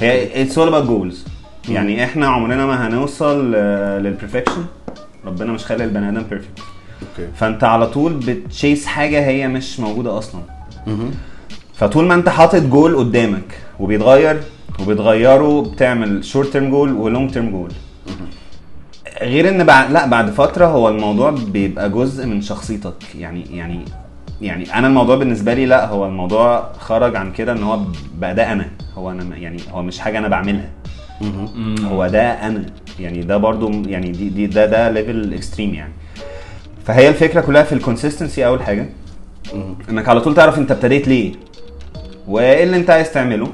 هي 0.00 0.42
it's 0.42 0.58
all 0.58 0.68
about 0.68 0.84
goals 0.86 1.24
يعني 1.68 2.04
إحنا 2.04 2.26
عمرنا 2.26 2.66
ما 2.66 2.86
هنوصل 2.88 3.52
لل 4.02 4.12
perfection 4.12 4.64
ربنا 5.26 5.52
مش 5.52 5.64
خالق 5.64 5.84
البني 5.84 6.08
آدم 6.08 6.22
perfect 6.30 6.58
okay 7.02 7.28
فأنت 7.36 7.64
على 7.64 7.86
طول 7.86 8.12
بت 8.12 8.33
chase 8.33 8.86
حاجة 8.86 9.26
هي 9.26 9.48
مش 9.48 9.80
موجودة 9.80 10.18
أصلا. 10.18 10.40
مهم. 10.86 11.10
فطول 11.74 12.04
ما 12.04 12.14
أنت 12.14 12.28
حاطط 12.28 12.62
جول 12.62 12.96
قدامك 12.96 13.58
وبيتغير 13.80 14.40
وبتغيره 14.80 15.62
بتعمل 15.62 16.24
short 16.24 16.48
term 16.52 16.70
goal 16.70 16.92
و 16.92 17.00
long 17.00 17.30
term 17.30 17.50
goal 17.50 17.70
غير 19.22 19.48
إن 19.48 19.64
بعد 19.64 19.90
لا 19.92 20.06
بعد 20.06 20.30
فترة 20.30 20.66
هو 20.66 20.88
الموضوع 20.88 21.30
بيبقى 21.30 21.90
جزء 21.90 22.26
من 22.26 22.42
شخصيتك. 22.42 22.94
يعني 23.18 23.44
يعني 23.56 23.84
يعني 24.42 24.74
أنا 24.74 24.86
الموضوع 24.86 25.16
بالنسبة 25.16 25.54
لي 25.54 25.66
لا 25.66 25.86
هو 25.86 26.06
الموضوع 26.06 26.72
خرج 26.78 27.16
عن 27.16 27.32
كده 27.32 27.52
إن 27.52 27.62
هو 27.62 27.78
بقى 28.18 28.34
ده 28.34 28.52
أنا. 28.52 28.68
هو 28.94 29.10
أنا 29.10 29.36
يعني 29.36 29.56
هو 29.72 29.82
مش 29.82 29.98
حاجة 29.98 30.18
أنا 30.18 30.28
بعملها. 30.28 30.68
هو 31.84 32.06
ده 32.06 32.22
أنا. 32.22 32.66
يعني 33.00 33.22
ده 33.22 33.36
برضو 33.36 33.70
يعني 33.86 34.10
دي, 34.10 34.28
دي 34.28 34.46
ده 34.46 34.66
ده 34.66 34.90
level 34.90 35.34
extreme 35.34 35.74
يعني. 35.74 35.92
فهي 36.84 37.08
الفكرة 37.08 37.40
كلها 37.40 37.62
في 37.62 37.72
ال 37.72 37.78
consistency 37.78 38.46
أول 38.46 38.62
حاجة. 38.62 38.88
إنك 39.90 40.08
على 40.08 40.20
طول 40.20 40.34
تعرف 40.34 40.58
أنت 40.58 40.70
ابتديت 40.70 41.08
ليه. 41.08 41.32
وإيه 42.28 42.64
اللي 42.64 42.76
أنت 42.76 42.90
عايز 42.90 43.12
تعمله. 43.12 43.48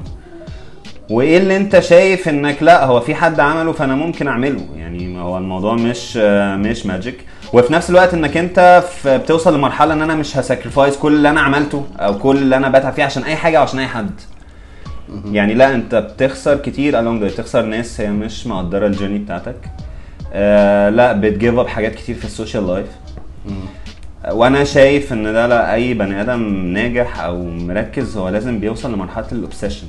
وإيه 1.09 1.37
اللي 1.37 1.57
أنت 1.57 1.79
شايف 1.79 2.29
إنك 2.29 2.63
لا 2.63 2.85
هو 2.85 2.99
في 2.99 3.15
حد 3.15 3.39
عمله 3.39 3.71
فأنا 3.71 3.95
ممكن 3.95 4.27
أعمله. 4.27 4.65
يعني 4.77 5.19
هو 5.21 5.37
الموضوع 5.37 5.75
مش 5.75 6.17
مش 6.57 6.85
magic 6.85 7.25
وفي 7.53 7.73
نفس 7.73 7.89
الوقت 7.89 8.13
انك 8.13 8.37
انت 8.37 8.83
بتوصل 9.05 9.55
لمرحلة 9.57 9.93
ان 9.93 10.01
أنا 10.01 10.15
مش 10.15 10.37
ه 10.37 10.43
sacrifice 10.43 10.97
كل 10.97 11.13
اللي 11.13 11.29
أنا 11.29 11.41
عملته 11.41 11.85
أو 11.99 12.17
كل 12.17 12.37
اللي 12.37 12.55
أنا 12.57 12.69
بتعب 12.69 12.93
فيه 12.93 13.03
عشان 13.03 13.23
اي 13.23 13.35
حاجة 13.35 13.57
أو 13.57 13.63
عشان 13.63 13.79
اي 13.79 13.87
حد. 13.87 14.11
يعني 15.25 15.53
لا 15.53 15.75
انت 15.75 15.95
بتخسر 15.95 16.57
كتير 16.57 16.93
along 16.93 17.21
the 17.21 17.23
way. 17.29 17.33
بتخسر 17.33 17.61
ناس 17.61 18.01
هي 18.01 18.09
مش 18.11 18.47
مقدرة 18.47 18.87
ال 18.87 18.91
journey 18.91 19.17
بتاعتك. 19.19 19.55
آه 20.33 20.89
لا 20.89 21.13
بت 21.13 21.28
give 21.28 21.57
up 21.59 21.67
حاجات 21.67 21.95
كتير 21.95 22.15
في 22.15 22.25
ال 22.25 22.31
social 22.31 22.67
life 22.67 22.87
وأنا 24.31 24.63
شايف 24.63 25.13
ان 25.13 25.23
ده 25.23 25.47
لا 25.47 25.73
اي 25.73 25.93
بني 25.93 26.21
آدم 26.21 26.41
ناجح 26.73 27.19
أو 27.19 27.43
مركز 27.43 28.17
هو 28.17 28.29
لازم 28.29 28.59
بيوصل 28.59 28.93
لمرحلة 28.93 29.27
ال 29.31 29.37
obsession 29.37 29.87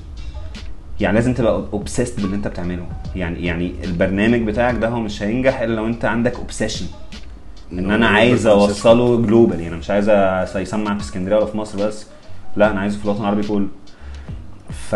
يعني 1.00 1.14
لازم 1.14 1.34
تبقى 1.34 1.52
obsessed 1.72 2.20
باللي 2.20 2.36
انت 2.36 2.48
بتعمله. 2.48 2.86
يعني 3.16 3.46
يعني 3.46 3.72
البرنامج 3.84 4.40
بتاعك 4.42 4.74
ده 4.74 4.88
هو 4.88 5.00
مش 5.00 5.22
هينجح 5.22 5.60
إلا 5.60 5.74
لو 5.74 5.86
انت 5.86 6.04
عندك 6.04 6.34
obsession 6.36 6.86
إن 7.72 7.90
أنا 7.90 8.08
عايز 8.08 8.46
أوصله 8.46 9.22
global 9.22 9.60
يعني 9.60 9.76
مش 9.76 9.90
عايز 9.90 10.08
يسمع 10.56 10.94
في 10.94 11.00
اسكندرية 11.02 11.36
ولا 11.36 11.46
في 11.46 11.56
مصر 11.56 11.86
بس. 11.86 12.06
لا 12.56 12.70
أنا 12.70 12.80
عايزه 12.80 12.98
في 12.98 13.04
الوطن 13.04 13.20
العربي 13.20 13.42
كله. 13.42 13.66
ف 14.90 14.94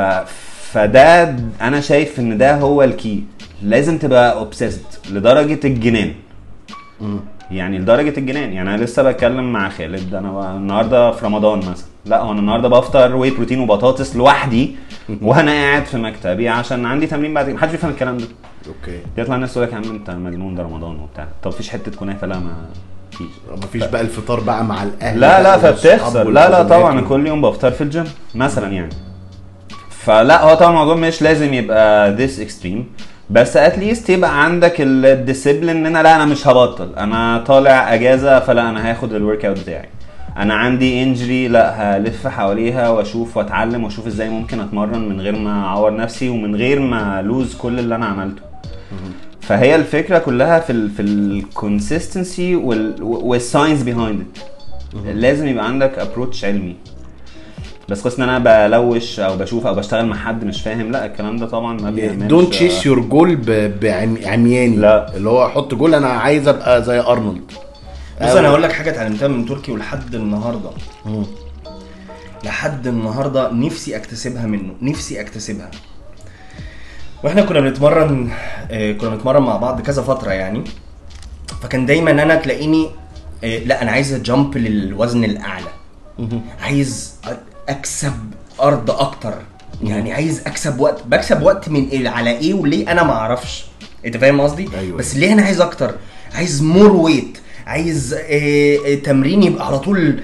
فده 0.72 1.36
أنا 1.60 1.80
شايف 1.80 2.20
إن 2.20 2.38
ده 2.38 2.56
هو 2.56 2.82
ال 2.82 2.93
key 2.93 3.24
لازم 3.62 3.98
تبقى 3.98 4.32
obsessed 4.32 5.00
لدرجة 5.10 5.60
الجنان. 5.64 6.14
يعني 7.50 7.78
لدرجة 7.78 8.18
الجنان. 8.18 8.52
يعني 8.52 8.74
أنا 8.74 8.84
لسه 8.84 9.02
بتكلم 9.02 9.52
مع 9.52 9.68
خالد. 9.68 10.14
أنا 10.14 10.56
النهارده 10.56 11.10
في 11.10 11.26
رمضان 11.26 11.58
مثلا. 11.58 11.86
لا 12.06 12.20
هو 12.22 12.32
أنا 12.32 12.40
النهارده 12.40 12.68
بفطر 12.68 13.16
whey 13.16 13.30
protein 13.30 13.60
وبطاطس 13.60 14.16
لوحدي 14.16 14.76
وأنا 15.22 15.50
قاعد 15.52 15.84
في 15.84 15.96
مكتبي 15.96 16.48
عشان 16.48 16.86
عندي 16.86 17.06
تمرين 17.06 17.34
بعد 17.34 17.48
محدش 17.48 17.70
بيفهم 17.72 17.90
الكلام 17.90 18.18
ده. 18.18 18.26
okay. 18.68 19.00
يطلع 19.16 19.34
الناس 19.36 19.52
تقول 19.54 19.66
لك 19.66 19.72
يا 19.72 19.76
عم 19.76 19.84
أنت 19.84 20.10
مجنون 20.10 20.54
ده 20.54 20.62
رمضان 20.62 21.00
وبتاع. 21.00 21.28
طب 21.42 21.50
فيش 21.50 21.70
حتة 21.70 21.92
كنافة؟ 21.96 22.26
لا 22.26 22.38
ما 22.38 22.52
فيش. 23.10 23.26
مفيش 23.64 23.84
بقى 23.84 24.00
الفطار 24.00 24.40
بقى 24.40 24.64
مع 24.64 24.82
الأهل 24.82 25.20
لا 25.20 25.42
لا 25.42 25.58
فبتخسر. 25.58 26.30
لا 26.30 26.50
لا 26.50 26.62
طبعا 26.62 26.92
أنا 26.92 27.00
كل 27.00 27.26
يوم 27.26 27.42
بفطر 27.42 27.70
في 27.70 27.80
الجيم 27.80 28.04
مثلا 28.34 28.72
يعني. 28.72 28.92
فلا 29.90 30.42
هو 30.42 30.54
طبعا 30.54 30.70
الموضوع 30.70 30.94
مش 30.94 31.22
لازم 31.22 31.54
يبقى 31.54 32.16
this 32.16 32.30
extreme. 32.30 33.04
بس 33.30 33.56
at 33.56 33.72
least 33.72 34.10
يبقى 34.10 34.44
عندك 34.44 34.74
ال 34.80 34.89
discipline 34.89 35.76
إن 35.76 35.86
أنا 35.86 36.02
لا 36.02 36.16
أنا 36.16 36.24
مش 36.24 36.46
هبطل. 36.48 36.94
أنا 36.96 37.38
طالع 37.46 37.94
أجازة 37.94 38.40
فلا 38.40 38.70
أنا 38.70 38.90
هاخد 38.90 39.12
ال 39.12 39.44
workout 39.44 39.60
بتاعي. 39.60 39.88
أنا 40.36 40.54
عندي 40.54 41.02
injury 41.02 41.48
لا 41.48 41.96
هلف 41.96 42.26
حواليها 42.26 42.88
وأشوف 42.88 43.36
وأتعلم 43.36 43.84
وأشوف 43.84 44.06
إزاي 44.06 44.28
ممكن 44.28 44.60
أتمرن 44.60 45.08
من 45.08 45.20
غير 45.20 45.36
ما 45.36 45.64
أعور 45.64 45.96
نفسي 45.96 46.28
ومن 46.28 46.56
غير 46.56 46.80
ما 46.80 47.22
lose 47.22 47.54
كل 47.54 47.78
اللي 47.78 47.94
أنا 47.94 48.06
عملته. 48.06 48.42
فهي 49.40 49.76
الفكرة 49.76 50.18
كلها 50.18 50.60
في 50.60 50.72
ال 50.72 50.90
في 50.90 51.02
ال 51.02 51.15
consistency 51.15 52.56
وال 53.00 53.18
science 53.18 53.82
behind 53.82 54.26
لازم 55.06 55.46
يبقى 55.46 55.64
عندك 55.66 55.98
approach 55.98 56.44
علمي. 56.44 56.76
بس 57.88 58.02
قصة 58.02 58.24
إن 58.24 58.28
أنا 58.28 58.66
ب 58.68 58.79
push 58.79 59.20
أو 59.20 59.36
بشوف 59.36 59.66
أو 59.66 59.74
بشتغل 59.74 60.06
مع 60.06 60.16
حد 60.16 60.44
مش 60.44 60.62
فاهم 60.62 60.90
لا 60.92 61.06
الكلام 61.06 61.36
ده 61.36 61.46
طبعا 61.46 61.80
ما 61.80 61.90
بيعملش 61.90 62.22
don't 62.30 62.48
chase 62.50 62.86
your 62.86 63.00
goal 63.00 63.36
بعمياني 63.80 64.76
لا. 64.76 65.16
اللي 65.16 65.28
هو 65.30 65.48
حط 65.48 65.74
جول 65.74 65.94
أنا 65.94 66.08
عايز 66.08 66.48
أبقى 66.48 66.82
زي 66.84 67.00
أرنولد. 67.00 67.52
بص 68.22 68.28
أنا 68.30 68.48
هقول 68.48 68.62
لك 68.62 68.72
حاجة 68.72 68.90
اتعلمتها 68.90 69.28
من 69.28 69.46
تركي 69.46 69.72
ولحد 69.72 70.14
النهارده. 70.14 70.70
لحد 72.44 72.86
النهارده 72.86 73.50
نفسي 73.52 73.96
أكتسبها 73.96 74.46
منه 74.46 74.72
نفسي 74.82 75.20
أكتسبها. 75.20 75.70
وإحنا 77.24 77.42
كنا 77.42 77.60
بنتمرن 77.60 78.30
آه، 78.70 78.92
كنا 78.92 79.10
بنتمرن 79.10 79.42
مع 79.42 79.56
بعض 79.56 79.80
كذا 79.80 80.02
فترة 80.02 80.30
يعني. 80.32 80.64
فكان 81.62 81.86
دايما 81.86 82.10
أنا 82.10 82.34
تلاقيني 82.34 82.88
آه، 83.44 83.58
لا 83.58 83.82
أنا 83.82 83.90
عايز 83.90 84.12
أجامب 84.12 84.56
للوزن 84.58 85.24
الأعلى. 85.24 85.68
عايز 86.60 87.14
أكسب 87.68 88.12
أرض 88.60 88.90
أكتر. 88.90 89.34
يعني 89.82 90.12
عايز 90.12 90.40
أكسب 90.46 90.80
وقت 90.80 91.02
بكسب 91.06 91.42
وقت 91.42 91.68
من 91.68 91.88
إيه 91.88 92.08
على 92.08 92.30
إيه 92.30 92.54
وليه؟ 92.54 92.92
أنا 92.92 93.02
ما 93.02 93.12
أعرفش. 93.12 93.64
أنت 94.06 94.16
فاهم 94.16 94.40
قصدي؟ 94.40 94.68
أيوة. 94.78 94.96
بس 94.98 95.16
ليه 95.16 95.32
أنا 95.32 95.42
عايز 95.42 95.60
أكتر؟ 95.60 95.94
عايز 96.34 96.62
مور 96.62 96.92
ويت 96.92 97.38
عايز 97.66 98.14
آه، 98.14 98.78
آه، 98.86 98.94
تمرين 98.94 99.42
يبقى 99.42 99.66
على 99.66 99.78
طول 99.78 100.20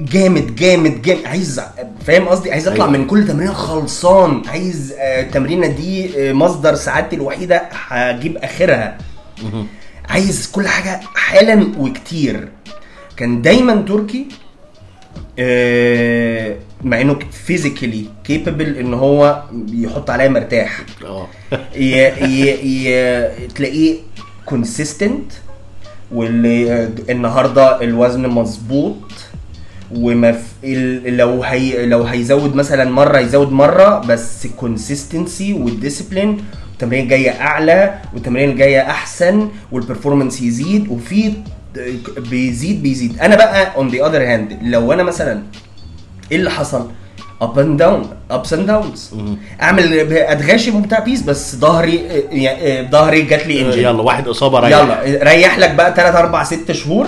جامد 0.00 0.54
جامد 0.56 1.02
جامد. 1.02 1.26
عايز 1.26 1.60
فاهم 2.06 2.28
قصدي؟ 2.28 2.52
عايز 2.52 2.68
أطلع 2.68 2.84
أيوة. 2.84 2.96
من 2.98 3.06
كل 3.06 3.26
تمرين 3.28 3.52
خلصان. 3.52 4.42
عايز 4.48 4.92
آه، 4.98 5.20
التمرينه 5.22 5.66
دي 5.66 6.28
آه، 6.30 6.32
مصدر 6.32 6.74
سعادتي 6.74 7.16
الوحيدة 7.16 7.62
هجيب 7.72 8.36
آخرها. 8.36 8.98
عايز 10.08 10.50
كل 10.52 10.68
حاجة 10.68 11.00
حالا 11.14 11.66
وكتير. 11.78 12.48
كان 13.16 13.42
دايما 13.42 13.74
تركي 13.88 14.26
آه، 15.38 16.56
مع 16.84 17.00
إنه 17.00 17.18
physically 17.46 18.04
capable 18.24 18.76
إن 18.76 18.94
هو 18.94 19.42
يحط 19.72 20.10
عليا 20.10 20.28
مرتاح 20.28 20.80
آه. 21.04 21.26
تلاقيه 23.54 23.96
consistent 24.46 25.32
واللي 26.12 26.88
النهارده 27.10 27.82
الوزن 27.82 28.26
مظبوط 28.28 28.96
وما. 29.94 30.38
لو 31.06 31.42
هي 31.42 31.86
لو 31.86 32.02
هيزود 32.02 32.54
مثلا 32.54 32.90
مرة 32.90 33.18
يزود 33.18 33.52
مرة 33.52 33.98
بس 33.98 34.46
consistency 34.46 35.52
وال 35.52 35.67
discipline 35.67 36.44
التمرين 36.72 37.04
الجاية 37.04 37.30
أعلى 37.30 37.98
والتمرين 38.14 38.50
الجاية 38.50 38.80
أحسن 38.90 39.48
وال 39.72 39.83
performance 39.83 40.40
يزيد 40.42 40.88
وفي 40.88 41.32
بيزيد 42.30 42.82
بيزيد 42.82 43.18
أنا 43.20 43.36
بقى 43.36 43.76
on 43.76 43.88
the 43.88 44.06
other 44.06 44.22
hand 44.22 44.58
لو 44.62 44.92
أنا 44.92 45.02
مثلا 45.02 45.42
إيه 46.32 46.36
اللي 46.38 46.50
حصل؟ 46.50 46.90
up 47.42 47.58
and 47.58 47.78
down 47.78 48.10
ups 48.30 48.52
and 48.52 48.66
downs 48.66 49.10
أعمل 49.62 50.12
أتغاشم 50.12 50.76
وبتاع 50.76 50.98
بيس 50.98 51.22
بس 51.22 51.56
ظهري 51.56 51.96
يعني 52.32 52.88
ظهري 52.90 53.22
جات 53.22 53.46
لي 53.46 53.60
injury 53.60 53.82
يلا 53.82 54.02
واحد 54.02 54.28
إصابة 54.28 54.60
ريح. 54.60 54.70
يلا 54.70 55.24
ريح 55.24 55.58
لك 55.58 55.74
بقى 55.74 55.94
3 55.94 56.18
4 56.18 56.44
6 56.44 56.74
شهور. 56.74 57.06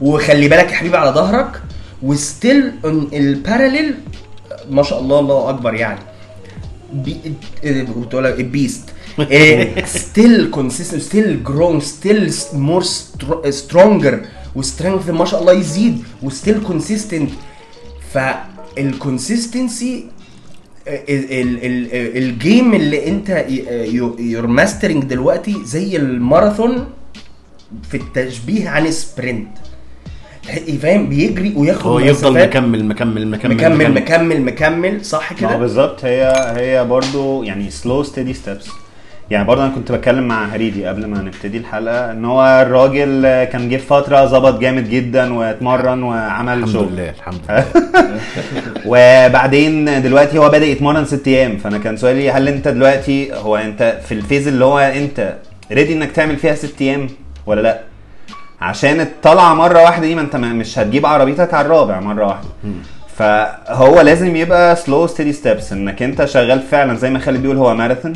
وخلي 0.00 0.48
بالك 0.48 0.70
يا 0.70 0.76
حبيبي 0.76 0.96
على 0.96 1.10
ظهرك. 1.10 1.62
وستيل 2.02 2.72
الباراليل 3.12 3.94
ما 4.70 4.82
شاء 4.82 5.00
الله 5.00 5.18
الله 5.18 5.50
أكبر 5.50 5.74
يعني. 5.74 6.00
بي 6.92 7.16
كنت 7.94 8.14
أقول 8.14 8.42
بيست 8.42 8.82
ستيل 9.84 10.50
كونسيستنت 10.50 11.02
ستيل 11.02 11.44
جرون 11.44 11.80
ستيل 11.80 12.34
مور 12.52 12.82
سترونجر 13.50 14.20
وسترينث 14.56 15.10
ما 15.10 15.24
شاء 15.24 15.40
الله 15.40 15.52
يزيد. 15.52 16.04
وستيل 16.22 16.62
كونسيستنت 16.66 17.30
فالكونسيستنسي 18.14 20.06
الجيم 22.16 22.74
اللي 22.74 23.08
انت 23.08 23.44
يور 24.18 24.46
ماسترنج 24.46 25.04
دلوقتي 25.04 25.56
زي 25.64 25.96
الماراثون 25.96 26.86
في 27.90 27.96
التشبيه 27.96 28.68
عن 28.68 28.90
sprint 28.90 29.48
فاهم؟ 30.82 31.08
بيجري 31.08 31.52
وياخد 31.56 31.86
هو 31.86 31.98
يفضل 31.98 32.30
مسافات. 32.30 32.48
مكمل 32.48 32.84
مكمل 32.84 33.28
مكمل 33.28 33.54
مكمل 33.54 33.92
مكمل. 33.92 34.42
مكمل 34.42 35.04
صح 35.04 35.32
كده؟ 35.32 35.56
بالظبط 35.56 36.04
هي 36.04 36.32
هي 36.56 36.84
برضو 36.84 37.42
يعني 37.42 37.70
slow 37.70 38.02
steady 38.02 38.34
steps 38.34 38.68
يعني 39.30 39.44
برضه 39.44 39.64
أنا 39.64 39.72
كنت 39.74 39.92
بتكلم 39.92 40.28
مع 40.28 40.44
هريدي 40.46 40.86
قبل 40.86 41.06
ما 41.06 41.22
نبتدي 41.22 41.58
الحلقة 41.58 42.10
إن 42.12 42.24
هو 42.24 42.62
الراجل 42.66 43.22
كان 43.52 43.68
جه 43.68 43.76
فترة 43.76 44.24
ظبط 44.26 44.58
جامد 44.60 44.90
جدا 44.90 45.34
واتمرن 45.34 46.02
وعمل 46.02 46.58
الحمد 46.58 46.72
شغل. 46.72 46.92
لله 46.92 47.10
الحمد 47.10 47.40
لله. 47.50 48.20
وبعدين 48.86 50.02
دلوقتي 50.02 50.38
هو 50.38 50.48
بدأ 50.48 50.66
يتمرن 50.66 51.04
ست 51.04 51.28
أيام. 51.28 51.56
فأنا 51.56 51.78
كان 51.78 51.96
سؤالي 51.96 52.30
هل 52.30 52.48
أنت 52.48 52.68
دلوقتي 52.68 53.32
هو 53.34 53.56
أنت 53.56 53.98
في 54.08 54.12
ال 54.14 54.20
phase 54.20 54.48
اللي 54.48 54.64
هو 54.64 54.78
أنت 54.78 55.34
ready 55.72 55.92
إنك 55.92 56.12
تعمل 56.12 56.36
فيها 56.36 56.54
ست 56.54 56.80
أيام 56.82 57.08
ولا 57.46 57.60
لأ؟ 57.60 57.80
عشان 58.60 59.00
الطلعه 59.00 59.54
مرة 59.54 59.82
واحدة 59.82 60.06
دي 60.06 60.14
ما 60.14 60.20
أنت 60.20 60.36
مش 60.36 60.78
هتجيب 60.78 61.06
عربيتك 61.06 61.54
على 61.54 61.66
الرابع 61.66 62.00
مرة 62.00 62.26
واحدة. 62.26 62.48
فهو 63.16 64.00
لازم 64.00 64.36
يبقى 64.36 64.76
slow 64.76 65.06
steady 65.06 65.32
steps 65.32 65.72
إنك 65.72 66.02
أنت 66.02 66.24
شغال 66.24 66.60
فعلا 66.60 66.94
زي 66.94 67.10
ما 67.10 67.18
خالد 67.18 67.42
بيقول 67.42 67.56
هو 67.56 67.74
ماراثون 67.74 68.12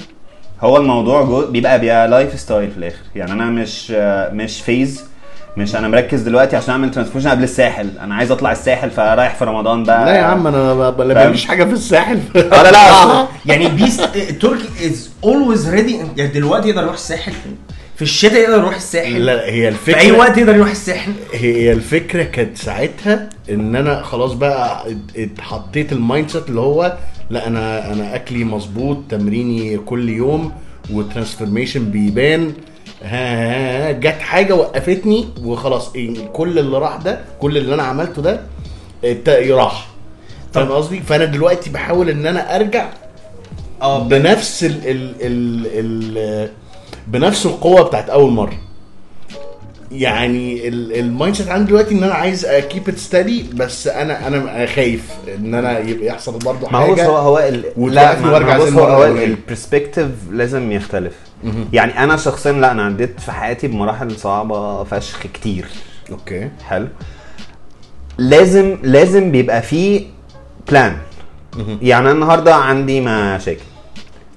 هو 0.60 0.76
الموضوع 0.76 1.22
جو 1.22 1.46
بيبقى 1.46 1.80
بيبقى 1.80 2.08
lifestyle 2.08 2.70
في 2.70 2.76
الآخر. 2.78 2.96
يعني 3.16 3.32
أنا 3.32 3.44
مش 3.44 3.90
مش 4.32 4.60
phase 4.60 5.04
مش 5.56 5.76
أنا 5.76 5.88
مركز 5.88 6.20
دلوقتي 6.22 6.56
عشان 6.56 6.70
أعمل 6.70 6.90
transformation 6.90 7.30
قبل 7.30 7.42
الساحل. 7.42 7.90
أنا 8.00 8.14
عايز 8.14 8.30
أطلع 8.30 8.52
الساحل 8.52 8.90
فرايح 8.90 9.34
في 9.34 9.44
رمضان 9.44 9.82
بقى. 9.84 10.04
لا 10.04 10.14
يا 10.16 10.22
عم 10.22 10.46
أنا 10.46 10.74
ما؟ 10.74 10.90
ماليش 10.90 11.44
حاجة 11.46 11.64
في 11.64 11.72
الساحل. 11.72 12.20
آه 12.36 12.62
لا 12.62 12.72
لا 12.72 13.26
يعني 13.46 13.68
best 13.68 14.02
تركي 14.40 14.86
is 14.86 15.10
always 15.24 15.68
ready 15.70 15.96
يعني 16.16 16.32
دلوقتي 16.32 16.68
يقدر 16.68 16.82
يروح 16.82 16.94
الساحل. 16.94 17.32
في 17.96 18.02
الشتاء 18.02 18.40
يقدر 18.40 18.58
يروح 18.58 18.74
الساحل. 18.76 19.26
لا 19.26 19.44
هي 19.44 19.62
في 19.62 19.68
الفكرة 19.68 19.98
اي 20.00 20.12
وقت 20.12 20.38
يقدر 20.38 20.54
يروح 20.56 20.70
الساحل. 20.70 21.12
هي 21.34 21.72
الفكرة 21.72 22.22
كانت 22.22 22.56
ساعتها 22.56 23.28
إن 23.50 23.76
أنا 23.76 24.02
خلاص 24.02 24.32
بقى 24.32 24.90
ات- 24.90 25.16
اتحطيت 25.16 25.92
ال 25.92 26.30
mindset 26.30 26.48
اللي 26.48 26.60
هو 26.60 26.96
لا 27.30 27.46
أنا 27.46 27.92
أنا 27.92 28.14
أكلي 28.14 28.44
مظبوط 28.44 28.98
تمريني 29.08 29.78
كل 29.78 30.08
يوم 30.08 30.52
و 30.92 30.99
transformation 30.99 31.90
بيبان. 31.90 32.52
ها 33.02 33.08
ها 33.08 33.88
ها 33.88 33.92
جت 33.92 34.20
حاجة 34.20 34.54
وقفتني 34.54 35.28
وخلاص 35.44 35.94
إيه، 35.94 36.26
كل 36.26 36.58
اللي 36.58 36.78
راح 36.78 36.96
ده 36.96 37.20
كل 37.40 37.56
اللي 37.58 37.74
أنا 37.74 37.82
عملته 37.82 38.22
ده 38.22 38.40
راح. 39.50 39.88
فاهم 40.52 40.72
قصدي؟ 40.72 41.00
فأنا 41.00 41.24
دلوقتي 41.24 41.70
بحاول 41.70 42.10
إن 42.10 42.26
أنا 42.26 42.56
أرجع 42.56 42.88
آه 43.82 43.98
بنفس 44.08 44.64
ال 44.64 44.80
ال 44.86 45.14
ال 45.20 45.66
ال 46.18 46.50
بنفس 47.06 47.46
القوة 47.46 47.82
بتاعت 47.82 48.10
أول 48.10 48.30
مرة. 48.32 48.58
يعني 49.92 50.68
ال 50.68 51.36
mindset 51.36 51.48
عندي 51.48 51.68
دلوقتي 51.68 51.94
إن 51.94 52.02
أنا 52.02 52.14
عايز 52.14 52.44
أ 52.44 52.53
keep 52.53 52.88
it 52.88 52.98
steady 52.98 53.44
بس 53.54 53.86
أنا 53.86 54.26
أنا 54.26 54.66
خايف 54.66 55.10
إن 55.36 55.54
أنا 55.54 55.78
يبقى 55.78 56.06
يحصل 56.06 56.38
برضه 56.38 56.68
ما 56.70 56.78
هو 56.78 56.96
حاجة 56.96 57.06
هو 57.06 57.16
هو 57.16 57.38
ال... 57.38 57.94
لا 57.94 58.20
ما 58.20 58.58
بص 58.58 58.72
هو, 58.72 58.84
هو. 58.84 59.04
ال 59.04 59.13
perspective 59.13 60.08
لازم 60.32 60.72
يختلف. 60.72 61.14
يعني 61.72 62.04
أنا 62.04 62.16
شخصيا 62.16 62.52
لا 62.52 62.72
أنا 62.72 62.84
عديت 62.84 63.20
في 63.20 63.32
حياتي 63.32 63.68
بمراحل 63.68 64.16
صعبة 64.16 64.84
فشخ 64.84 65.22
كتير. 65.34 65.66
okay. 66.10 66.50
حلو. 66.68 66.88
لازم 68.18 68.78
لازم 68.82 69.30
بيبقى 69.32 69.62
فيه 69.62 70.06
plan 70.68 70.96
يعني 71.82 72.10
النهارده 72.10 72.54
عندي 72.54 73.00
مشاكل. 73.00 73.64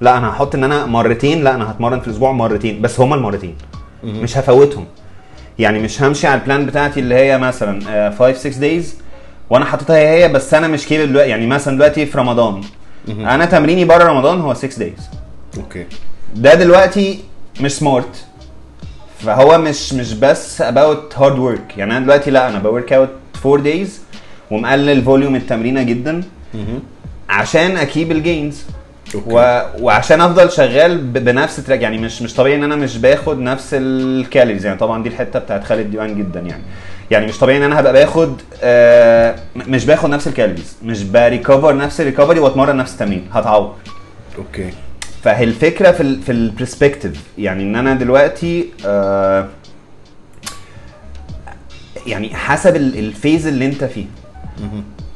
لا 0.01 0.17
أنا 0.17 0.29
هحط 0.29 0.55
إن 0.55 0.63
أنا 0.63 0.85
مرتين 0.85 1.43
لا 1.43 1.55
أنا 1.55 1.71
هتمرن 1.71 1.99
في 1.99 2.07
الأسبوع 2.07 2.31
مرتين 2.31 2.81
بس 2.81 2.99
هما 2.99 3.15
المرتين. 3.15 3.55
مش 4.03 4.37
هفوتهم. 4.37 4.85
يعني 5.61 5.79
مش 5.79 6.01
همشي 6.01 6.27
على 6.27 6.41
ال 6.41 6.46
plan 6.46 6.65
بتاعتي 6.65 6.99
اللي 6.99 7.15
هي 7.15 7.37
مثلا 7.37 8.11
5 8.11 8.33
6 8.33 8.59
days 8.59 8.95
وأنا 9.49 9.65
حاططها 9.65 9.97
هي 9.97 10.23
هي 10.23 10.29
بس 10.29 10.53
أنا 10.53 10.67
مش 10.67 10.87
capable 10.87 11.07
دلوقتي 11.07 11.29
يعني 11.29 11.47
مثلا 11.47 11.75
دلوقتي 11.75 12.05
في 12.05 12.17
رمضان. 12.17 12.61
أنا 13.09 13.45
تمريني 13.45 13.85
بره 13.85 14.03
رمضان 14.03 14.41
هو 14.41 14.53
6 14.53 14.79
days 14.79 15.09
okay. 15.57 15.85
ده 16.35 16.53
دلوقتي 16.53 17.19
مش 17.61 17.71
smart 17.71 18.25
فهو 19.19 19.57
مش 19.57 19.93
مش 19.93 20.13
بس 20.13 20.61
about 20.61 21.17
hard 21.17 21.37
work. 21.37 21.77
يعني 21.77 21.97
أنا 21.97 21.99
دلوقتي 21.99 22.31
لا 22.31 22.49
أنا 22.49 22.59
ب 22.59 22.66
work 22.66 22.93
out 22.93 23.09
4 23.45 23.63
days 23.63 23.89
ومقلل 24.51 25.03
volume 25.03 25.35
التمرينة 25.35 25.83
جدا 25.83 26.23
عشان 27.29 27.77
أ 27.77 27.84
keep 27.84 28.11
ال 28.11 28.20
gains 28.20 28.63
okay. 29.15 29.25
و... 29.33 29.61
وعشان 29.79 30.21
أفضل 30.21 30.51
شغال 30.51 30.97
ب... 30.97 31.13
بنفس 31.13 31.55
track 31.63 31.81
يعني 31.81 31.97
مش 31.97 32.21
مش 32.21 32.33
طبيعي 32.33 32.55
إن 32.55 32.63
أنا 32.63 32.75
مش 32.75 32.97
باخد 32.97 33.39
نفس 33.39 33.69
ال 33.73 33.83
calories 33.83 34.65
يعني 34.65 34.77
طبعا 34.77 35.03
دي 35.03 35.09
الحتة 35.09 35.39
بتاعت 35.39 35.63
خالد 35.63 35.91
ديوان 35.91 36.17
جدا 36.17 36.39
يعني. 36.39 36.63
يعني 37.11 37.25
مش 37.25 37.37
طبيعي 37.39 37.57
إن 37.57 37.63
أنا 37.63 37.79
هبقى 37.79 37.93
باخد 37.93 38.41
آه 38.63 39.35
مش 39.55 39.85
باخد 39.85 40.09
نفس 40.09 40.27
ال 40.27 40.33
calories 40.33 40.75
مش 40.83 41.03
ب 41.03 41.12
recover 41.12 41.75
نفس 41.77 42.01
ال 42.01 42.05
recovery 42.05 42.39
وأتمرن 42.39 42.77
نفس 42.77 42.93
التمرين 42.93 43.27
هتعور. 43.33 43.75
okay. 44.37 44.69
فهي 45.23 45.43
الفكرة 45.43 45.91
في 45.91 46.01
ال 46.03 46.21
في 46.21 46.31
ال 46.31 46.39
perspective 46.39 47.21
يعني 47.37 47.63
إن 47.63 47.75
أنا 47.75 47.93
دلوقتي 47.93 48.69
آه 48.85 49.47
يعني 52.07 52.35
حسب 52.35 52.75
ال- 52.75 52.99
ال 52.99 53.07
phase 53.07 53.47
اللي 53.47 53.65
أنت 53.65 53.83
فيه. 53.83 54.05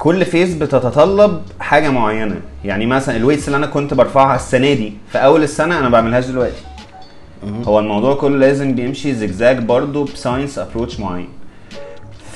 كل 0.06 0.26
phase 0.26 0.54
بتتطلب 0.54 1.42
حاجة 1.60 1.90
معينة. 1.90 2.36
يعني 2.66 2.86
مثلا 2.86 3.16
ال 3.16 3.20
weights 3.20 3.48
اللي 3.48 3.58
أنا 3.58 3.66
كنت 3.66 3.94
برفعها 3.94 4.36
السنة 4.36 4.74
دي 4.74 4.94
في 5.12 5.18
أول 5.18 5.44
السنة 5.44 5.80
أنا 5.80 5.90
بعملهاش 5.90 6.26
دلوقتي. 6.26 6.62
هو 7.64 7.80
الموضوع 7.80 8.16
كله 8.16 8.38
لازم 8.38 8.76
بيمشي 8.76 9.14
زجزاج 9.14 9.60
برضه 9.60 10.06
ب 10.06 10.13
science 10.13 10.60
approach 10.60 11.00
معين. 11.00 11.30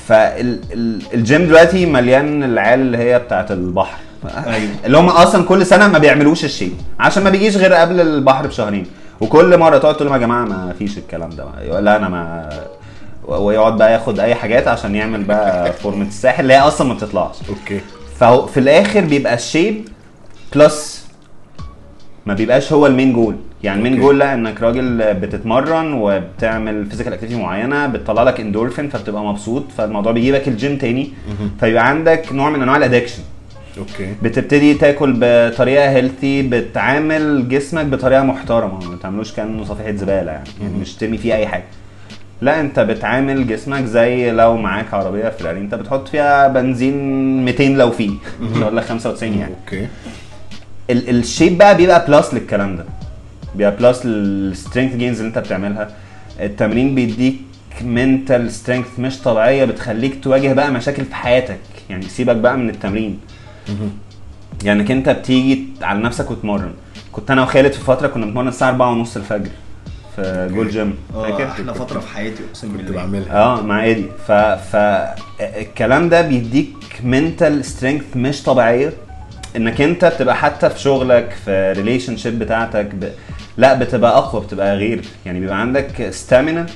فالجيم 0.06 1.44
دلوقتي 1.46 1.86
مليان 1.86 2.42
العيال 2.42 2.80
اللي 2.80 2.98
هي 2.98 3.18
بتاعت 3.18 3.50
البحر. 3.50 3.98
أيوه. 4.46 4.70
اللي 4.84 4.98
هم 4.98 5.08
أصلا 5.08 5.44
كل 5.44 5.66
سنة 5.66 5.88
ما 5.88 5.98
بيعملوش 5.98 6.44
الشيء 6.44 6.74
عشان 7.00 7.24
ما 7.24 7.30
بيجيش 7.30 7.56
غير 7.56 7.72
قبل 7.72 8.00
البحر 8.00 8.46
بشهرين. 8.46 8.86
وكل 9.20 9.58
مرة 9.58 9.78
تقعد 9.78 9.94
تقول 9.94 10.08
لهم 10.08 10.16
يا 10.16 10.20
جماعة 10.20 10.44
ما 10.44 10.74
فيش 10.78 10.98
الكلام 10.98 11.30
ده. 11.30 11.44
يقول 11.62 11.84
لأ 11.84 11.96
أنا 11.96 12.08
ما 12.08 12.48
ويقعد 13.30 13.76
بقى 13.76 13.92
ياخد 13.92 14.20
أي 14.20 14.34
حاجات 14.34 14.68
عشان 14.68 14.94
يعمل 14.94 15.24
بقى 15.24 15.72
فورمه 15.72 16.06
الساحل 16.06 16.42
اللي 16.42 16.54
هي 16.54 16.58
أصلا 16.58 16.88
ما 16.88 16.94
بتطلعش. 16.94 17.36
okay. 17.48 17.80
فهو 18.16 18.46
في 18.46 18.60
الآخر 18.60 19.00
بيبقى 19.00 19.34
ال 19.34 19.43
shape 19.43 19.88
plus 20.54 21.06
ما 22.26 22.34
بيبقاش 22.34 22.72
هو 22.72 22.86
ال 22.86 22.91
main 22.91 23.12
goal 23.12 23.36
يعني 23.62 23.78
ال 23.78 23.82
main. 23.82 24.00
goal 24.00 24.18
لا 24.18 24.34
إنك 24.34 24.62
راجل 24.62 25.14
بتتمرن 25.14 25.92
وبتعمل 25.92 26.86
physical 26.86 27.12
activity 27.12 27.40
معينة 27.40 27.86
بتطلع 27.86 28.22
لك 28.22 28.40
اندورفين 28.40 28.88
فبتبقى 28.88 29.24
مبسوط 29.24 29.64
فالموضوع 29.76 30.12
بيجيبك 30.12 30.48
الجيم 30.48 30.78
تاني. 30.78 31.12
فيبقى 31.60 31.88
عندك 31.88 32.32
نوع 32.32 32.50
من 32.50 32.62
أنواع 32.62 32.76
ال 32.76 32.81
addiction 32.81 33.22
okay. 33.78 34.14
بتبتدي 34.22 34.74
تاكل 34.74 35.14
بطريقة 35.20 35.90
healthy 35.90 36.42
بتعامل 36.42 37.48
جسمك 37.48 37.86
بطريقة 37.86 38.22
محترمة 38.22 38.90
ما 38.90 38.96
تعملوش 39.02 39.32
كأنه 39.32 39.64
صفيحه 39.64 39.92
زبالة 39.92 40.32
يعني, 40.32 40.48
يعني 40.60 40.74
مش 40.80 40.94
ترمي 40.94 41.18
فيه 41.18 41.34
أي 41.34 41.46
حاجة. 41.46 41.64
لا 42.40 42.60
انت 42.60 42.80
بتعامل 42.80 43.46
جسمك 43.46 43.84
زي 43.84 44.30
لو 44.30 44.56
معاك 44.56 44.94
عربية 44.94 45.28
فيراري 45.28 45.58
انت 45.60 45.74
بتحط 45.74 46.08
فيها 46.08 46.48
بنزين 46.48 47.44
200 47.44 47.64
لو 47.68 47.90
فيه. 47.90 48.10
لك 48.72 48.84
95 48.84 49.38
يعني. 49.38 49.54
okay. 49.64 49.88
ال- 50.90 51.08
ال 51.18 51.25
shape 51.25 51.58
بقى 51.58 51.76
بيبقى 51.76 52.06
plus 52.08 52.34
للكلام 52.34 52.76
ده. 52.76 52.84
بيبقى 53.54 53.76
plus 53.76 54.06
لل 54.06 54.24
strength 54.24 54.96
gains 54.96 55.16
اللي 55.20 55.28
انت 55.28 55.38
بتعملها. 55.38 55.88
التمرين 56.40 56.94
بيديك 56.94 57.36
mental 57.84 58.50
strength 58.52 58.86
مش 58.98 59.18
طبيعية 59.18 59.64
بتخليك 59.64 60.24
تواجه 60.24 60.52
بقى 60.52 60.70
مشاكل 60.72 61.04
في 61.04 61.14
حياتك. 61.14 61.58
يعني 61.90 62.02
سيبك 62.02 62.36
بقى 62.36 62.56
من 62.58 62.70
التمرين. 62.70 63.20
يعني 64.64 64.92
انت 64.92 65.08
بتيجي 65.08 65.64
على 65.82 65.98
نفسك 66.02 66.30
وتمرن. 66.30 66.72
كنت 67.12 67.30
أنا 67.30 67.42
وخالد 67.42 67.72
في 67.72 67.80
فترة 67.80 68.08
كنا 68.08 68.26
بنتمرن 68.26 68.48
الساعة 68.48 68.68
4 68.70 68.90
ونص 68.90 69.16
الفجر. 69.16 69.50
في 70.22 70.48
Gold's 70.54 70.68
Gym. 70.68 70.94
آه 71.14 71.22
فاكر 71.22 71.46
أحلى 71.46 71.74
فترة 71.74 72.00
في 72.00 72.08
حياتي 72.08 72.42
أقسم 72.50 72.68
كنت 72.72 72.80
بالله. 72.80 72.96
بعملها. 73.02 73.36
آه 73.36 73.62
مع 73.62 73.84
إيدي. 73.84 74.06
ف 74.26 74.32
ف 74.32 74.76
الكلام 75.40 76.08
ده 76.08 76.22
بيديك 76.22 76.76
mental 77.04 77.64
strength 77.64 78.02
مش 78.16 78.42
طبيعية. 78.42 78.92
إنك 79.56 79.80
أنت 79.80 80.04
بتبقى 80.04 80.36
حتى 80.36 80.70
في 80.70 80.80
شغلك 80.80 81.30
في 81.44 81.72
relationship 81.76 82.38
بتاعتك 82.38 82.84
ب... 82.94 83.08
لا 83.56 83.74
بتبقى 83.74 84.18
أقوى 84.18 84.42
بتبقى 84.42 84.76
غير. 84.76 85.04
يعني 85.26 85.40
بيبقى 85.40 85.60
عندك 85.60 86.10
stamina 86.10 86.66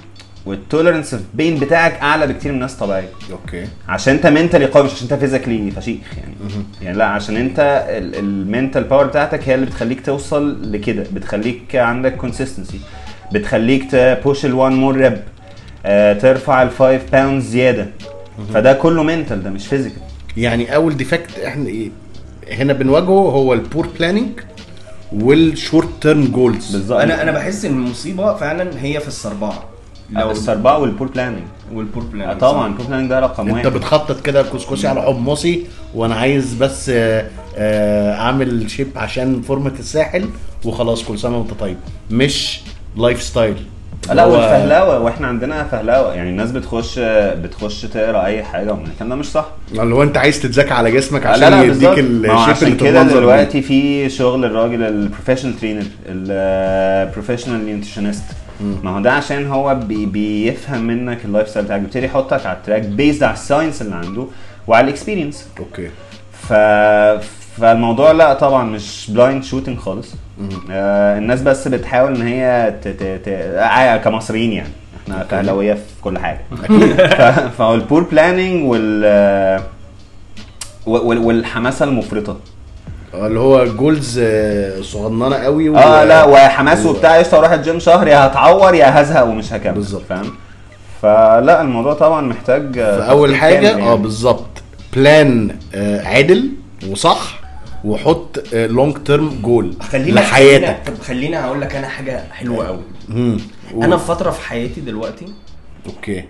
وال 0.46 0.59
tolerance 0.59 1.16
pain 1.34 1.58
بتاعك 1.58 1.92
أعلى 2.02 2.26
بكتير 2.26 2.52
من 2.52 2.56
الناس 2.56 2.74
طبيعية. 2.76 3.08
okay. 3.32 3.66
عشان 3.88 4.14
أنت 4.14 4.26
mentally 4.26 4.66
قوي 4.66 4.84
مش 4.84 4.92
عشان 4.92 5.08
أنت 5.10 5.20
physically 5.20 5.70
فشيخ 5.70 5.98
يعني. 6.18 6.34
يعني 6.82 6.98
لا 6.98 7.06
عشان 7.06 7.36
أنت 7.36 7.84
ال 7.90 8.04
mental 8.04 8.84
power 8.84 9.06
بتاعتك 9.06 9.48
هي 9.48 9.54
اللي 9.54 9.66
بتخليك 9.66 10.06
توصل 10.06 10.72
لكده 10.72 11.04
بتخليك 11.12 11.76
عندك 11.76 12.16
consistency 12.16 12.80
بتخليك 13.32 13.90
ت 13.90 14.01
push 14.01 14.46
ال1 14.46 14.48
more 14.54 14.96
rep 14.96 15.20
ترفع 16.20 16.62
ال 16.62 16.70
5 16.70 17.00
pound 17.12 17.40
زيادة. 17.42 17.86
فده 18.54 18.72
كله 18.72 19.02
mental 19.02 19.42
ده 19.42 19.50
مش 19.50 19.66
physical 19.66 20.02
يعني 20.36 20.74
أول 20.74 20.96
defect 20.96 21.38
إحنا 21.38 21.66
إيه 21.68 21.90
هنا 22.52 22.72
بنواجهه 22.72 23.08
هو 23.30 23.52
ال 23.52 23.59
poor 23.59 23.86
planning 23.98 24.28
وال 25.12 25.34
short 25.34 25.88
term 26.00 26.24
goals 26.24 26.72
بالظبط. 26.76 27.00
أنا 27.00 27.22
أنا 27.22 27.30
بحس 27.32 27.64
إن 27.64 27.72
المصيبة 27.72 28.34
فعلا 28.34 28.70
هي 28.82 29.00
في 29.00 29.08
السربعه 29.08 29.64
لو 30.10 30.30
السربعه 30.30 30.78
وال 30.78 30.88
poor 30.88 31.08
planning 31.08 31.42
وال 31.72 31.82
poor 31.82 32.02
plan 32.04 32.28
آه 32.28 32.34
طبعا 32.34 32.66
ال 32.66 32.70
poor 32.70 32.86
planning 32.86 33.10
ده 33.10 33.20
رقم 33.20 33.48
أنت 33.48 33.66
واحد. 33.66 33.78
بتخطط 33.78 34.20
كده 34.20 34.42
كسكسي 34.42 34.86
على 34.88 35.02
حمصي 35.02 35.66
وأنا 35.94 36.14
عايز 36.14 36.54
بس 36.54 36.88
آه، 36.94 37.26
آه، 37.56 38.14
أعمل 38.14 38.70
shape 38.70 38.88
عشان 38.96 39.42
فورمه 39.42 39.72
الساحل 39.78 40.28
وخلاص 40.64 41.02
كل 41.04 41.18
سنة 41.18 41.38
وأنت 41.38 41.52
طيب. 41.60 41.76
مش 42.10 42.60
lifestyle 42.96 43.56
لا 44.12 44.24
والفهلاوة 44.24 44.98
وإحنا 44.98 45.26
عندنا 45.26 45.64
فهلاوة. 45.64 46.14
يعني 46.14 46.30
الناس 46.30 46.50
بتخش 46.50 46.98
بتخش 47.42 47.82
تقرأ 47.82 48.24
أي 48.24 48.44
حاجة 48.44 48.70
الكلام 48.72 49.08
ده 49.08 49.14
مش 49.16 49.26
صح؟ 49.26 49.46
اللي 49.72 49.94
هو 49.94 50.02
أنت 50.02 50.16
عايز 50.16 50.40
تتذاكى 50.42 50.74
على 50.74 50.90
جسمك 50.90 51.26
عشان 51.26 51.40
لا 51.40 51.50
لا 51.50 51.62
يديك 51.62 51.98
الشيب 51.98 52.68
اللي 52.68 52.76
كده. 52.76 53.02
دلوقتي 53.02 53.62
في 53.62 54.10
شغل 54.10 54.44
الراجل 54.44 54.82
ال 54.82 54.88
professional 54.88 55.60
trainer 55.60 55.84
ال 56.08 56.20
professional 56.20 57.66
nutritionist 57.66 58.24
ما 58.82 58.90
هو 58.96 59.00
ده 59.00 59.12
عشان 59.12 59.46
هو 59.46 59.74
بي 59.74 60.06
بيفهم 60.06 60.80
منك 60.82 61.24
ال 61.24 61.48
lifestyle 61.48 61.64
بتاعك 61.64 61.80
بيبتدي 61.80 62.06
يحطك 62.06 62.46
على 62.46 62.56
ال 62.56 62.60
track 62.60 62.82
based 62.82 63.22
على 63.22 63.34
ال 63.34 63.40
science 63.40 63.82
اللي 63.82 63.94
عنده 63.94 64.26
وعلى 64.66 64.84
ال 64.84 64.90
experience 64.90 65.48
okay. 65.58 65.88
ف 66.48 66.52
فالموضوع 67.60 68.12
لا 68.12 68.34
طبعا 68.34 68.64
مش 68.64 69.10
blind 69.10 69.44
shooting 69.44 69.78
خالص. 69.78 70.08
آه 70.70 71.18
الناس 71.18 71.42
بس 71.42 71.68
بتحاول 71.68 72.14
إن 72.16 72.22
هي 72.26 72.74
ت... 72.82 72.88
ت... 72.88 73.02
ت... 73.24 73.28
آه 73.28 73.96
كمصريين 73.96 74.52
يعني. 74.52 74.68
إحنا 75.04 75.24
فهلويه 75.30 75.74
في 75.74 75.80
كل 76.02 76.18
حاجة. 76.18 76.40
ف- 77.18 77.56
فهو 77.58 77.74
ال 77.74 77.80
poor 77.80 78.02
planning 78.02 78.64
وال 78.70 79.02
آه، 79.04 79.62
وال- 80.86 81.18
والحماسة 81.18 81.84
المفرطة. 81.84 82.36
اللي 83.14 83.40
هو 83.40 83.64
goals 83.64 84.20
آه، 84.22 84.80
صغننة 84.82 85.36
قوي 85.36 85.68
و... 85.68 85.76
آه 85.76 86.04
لا 86.04 86.24
وحماس 86.24 86.86
و- 86.86 86.90
وبتاع 86.90 87.18
قشطة 87.18 87.38
أروح 87.38 87.50
الجيم 87.52 87.78
شهر 87.78 88.08
يا 88.08 88.26
هتعور 88.26 88.74
يا 88.74 89.00
هزهق 89.02 89.24
ومش 89.24 89.52
هكمل 89.52 89.74
بالظبط. 89.74 90.02
فاهم؟ 90.08 90.30
فلا 91.02 91.60
الموضوع 91.60 91.94
طبعا 91.94 92.20
محتاج 92.20 92.78
آه، 92.78 92.98
تفكير 93.14 93.34
حاجة 93.34 93.54
كامل 93.68 93.80
آه 93.80 93.84
يعني. 93.86 93.96
بالظبط. 93.96 94.46
plan 94.96 95.56
آه، 95.74 96.06
عدل 96.08 96.48
وصح 96.90 97.33
وحط 97.84 98.44
long 98.52 98.96
term 99.04 99.40
goal 99.42 99.76
لحياتك. 99.94 100.86
طب 100.86 100.98
خلينا 101.02 101.44
هقول 101.44 101.60
لك 101.60 101.76
أنا 101.76 101.88
حاجة 101.88 102.24
حلوة 102.32 102.66
قوي 102.66 102.82
مم. 103.08 103.40
أنا 103.74 103.96
في 103.96 104.06
فترة 104.06 104.30
في 104.30 104.40
حياتي 104.40 104.80
دلوقتي 104.80 105.26
okay. 105.86 106.24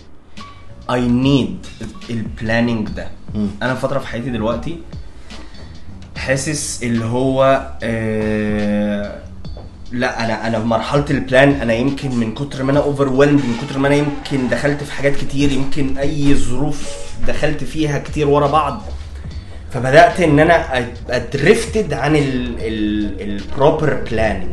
I 0.90 1.00
need 1.24 1.66
ال 2.10 2.19
planning 2.19 2.88
ده. 2.88 3.08
أنا 3.62 3.74
في 3.74 3.80
فترة 3.80 3.98
في 3.98 4.06
حياتي 4.06 4.30
دلوقتي 4.30 4.78
حاسس 6.16 6.82
اللي 6.82 7.04
هو 7.04 7.68
آه 7.82 9.20
لا 9.92 10.24
أنا 10.24 10.46
أنا 10.46 10.58
في 10.58 10.64
مرحلة 10.66 11.04
ال 11.10 11.18
plan 11.18 11.48
أنا 11.52 11.74
يمكن 11.74 12.14
من 12.14 12.34
كتر 12.34 12.62
ما 12.62 12.72
أنا 12.72 12.80
over 12.80 13.08
من 13.10 13.56
كتر 13.62 13.78
ما 13.78 13.88
أنا 13.88 13.96
يمكن 13.96 14.48
دخلت 14.48 14.82
في 14.82 14.92
حاجات 14.92 15.16
كتير 15.16 15.52
يمكن 15.52 15.98
أي 15.98 16.34
ظروف 16.34 16.92
دخلت 17.26 17.64
فيها 17.64 17.98
كتير 17.98 18.28
ورا 18.28 18.46
بعض 18.46 18.82
فبدأت 19.74 20.20
إن 20.20 20.38
أنا 20.40 20.86
I 21.10 21.20
drifted 21.20 21.92
عن 21.92 22.16
ال 23.20 23.31
proper 23.31 23.94
planning 24.10 24.48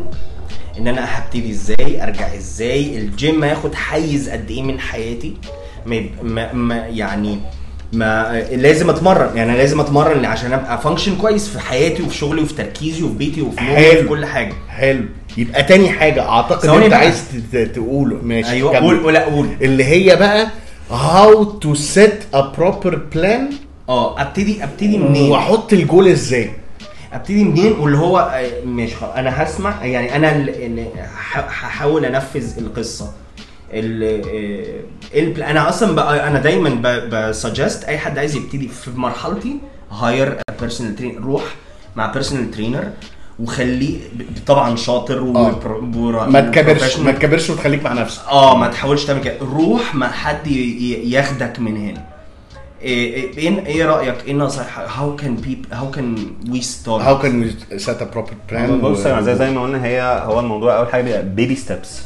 إن 0.77 0.87
أنا 0.87 1.05
هبتدي 1.19 1.51
إزاي 1.51 2.03
أرجع 2.03 2.35
إزاي 2.35 2.97
الجيم 2.97 3.43
هياخد 3.43 3.75
حيز 3.75 4.29
قد 4.29 4.51
إيه 4.51 4.63
من 4.63 4.79
حياتي. 4.79 5.33
ما, 5.85 6.03
ما, 6.23 6.53
ما 6.53 6.75
يعني 6.75 7.39
ما 7.93 8.41
لازم 8.51 8.89
أتمرن. 8.89 9.37
يعني 9.37 9.57
لازم 9.57 9.79
أتمرن 9.79 10.25
عشان 10.25 10.53
أبقى 10.53 10.81
function 10.81 11.15
كويس 11.15 11.49
في 11.49 11.59
حياتي 11.59 12.03
وفي 12.03 12.17
شغلي 12.17 12.41
وفي 12.41 12.53
تركيزي 12.53 13.03
وفي 13.03 13.15
بيتي 13.17 13.41
وفي 13.41 13.61
نومي. 13.63 13.87
وفي 13.89 14.03
كل 14.07 14.25
حاجة. 14.25 14.53
حلو. 14.69 15.05
يبقى 15.37 15.63
تاني 15.63 15.89
حاجة 15.89 16.29
أعتقد 16.29 16.69
أنت 16.69 16.89
بقى. 16.89 16.99
عايز 16.99 17.23
تقوله. 17.75 18.17
ماشي 18.23 18.49
أيوه 18.51 18.71
كمل. 18.79 18.99
قول 19.03 19.13
لا 19.13 19.25
قول. 19.25 19.47
اللي 19.61 19.83
هي 19.83 20.15
بقى 20.15 20.47
how 20.91 21.45
to 21.65 21.77
set 21.95 22.35
a 22.37 22.41
proper 22.59 22.93
plan 23.15 23.53
آه 23.91 24.21
ابتدي 24.21 24.63
ابتدي 24.63 24.97
منين؟ 24.97 25.31
واحط 25.31 25.73
الجول 25.73 26.07
إزاي؟ 26.07 26.51
ابتدي 27.13 27.43
منين؟ 27.43 27.71
واللي 27.71 27.97
هو 27.97 28.19
آه، 28.19 28.65
مش 28.65 28.91
أنا 29.15 29.43
هسمع 29.43 29.85
يعني 29.85 30.15
أنا 30.15 30.45
هحاول 31.33 32.05
انفذ 32.05 32.57
القصة. 32.57 33.11
ال 33.73 34.03
آه، 35.15 35.51
أنا 35.51 35.69
أصلا 35.69 35.95
بقى 35.95 36.27
أنا 36.27 36.39
دايما 36.39 36.69
ب 37.11 37.20
suggest 37.20 37.83
أي 37.83 37.97
حد 37.97 38.17
عايز 38.17 38.35
يبتدي 38.35 38.67
في 38.67 38.91
مرحلتي 38.95 39.55
hire 39.91 40.37
personal 40.59 40.95
trainer 40.95 41.21
روح 41.23 41.43
مع 41.95 42.11
personal 42.11 42.51
trainer 42.51 42.89
وخليه 43.39 43.97
طبعا 44.47 44.75
شاطر 44.75 45.19
آه. 45.19 45.59
وبرو- 45.63 46.27
ما 46.29 46.41
تكبرش. 46.41 46.97
ما 46.97 47.11
تكبرش 47.11 47.49
وتخليك 47.49 47.83
مع 47.83 47.93
نفسك. 47.93 48.21
آه 48.31 48.57
ما 48.57 48.67
تحاولش 48.67 49.05
تعمل 49.05 49.21
كده. 49.21 49.37
روح 49.41 49.95
مع 49.95 50.11
حد 50.11 50.47
ياخدك 50.47 51.59
من 51.59 51.77
هنا. 51.77 52.10
إيه 52.81 53.13
إيه 53.13 53.37
إيه 53.37 53.65
إيه 53.65 53.85
رأيك؟ 53.85 54.15
إيه 54.25 54.31
النصائح 54.31 54.99
how 54.99 55.15
can 55.15 55.35
people 55.35 55.65
how 55.71 55.91
can 55.91 56.15
we 56.51 56.61
start 56.61 57.03
how 57.03 57.23
can 57.23 57.29
we 57.43 57.79
set 57.81 58.01
a 58.01 58.15
proper 58.15 58.53
plan 58.53 58.71
بص 58.71 59.07
زي 59.07 59.35
زي 59.35 59.51
ما 59.51 59.61
قلنا 59.63 59.85
هي 59.85 60.21
هو 60.25 60.39
الموضوع 60.39 60.77
أول 60.77 60.87
حاجة 60.87 61.03
بيبقى 61.03 61.23
baby 61.23 61.55
steps 61.55 62.01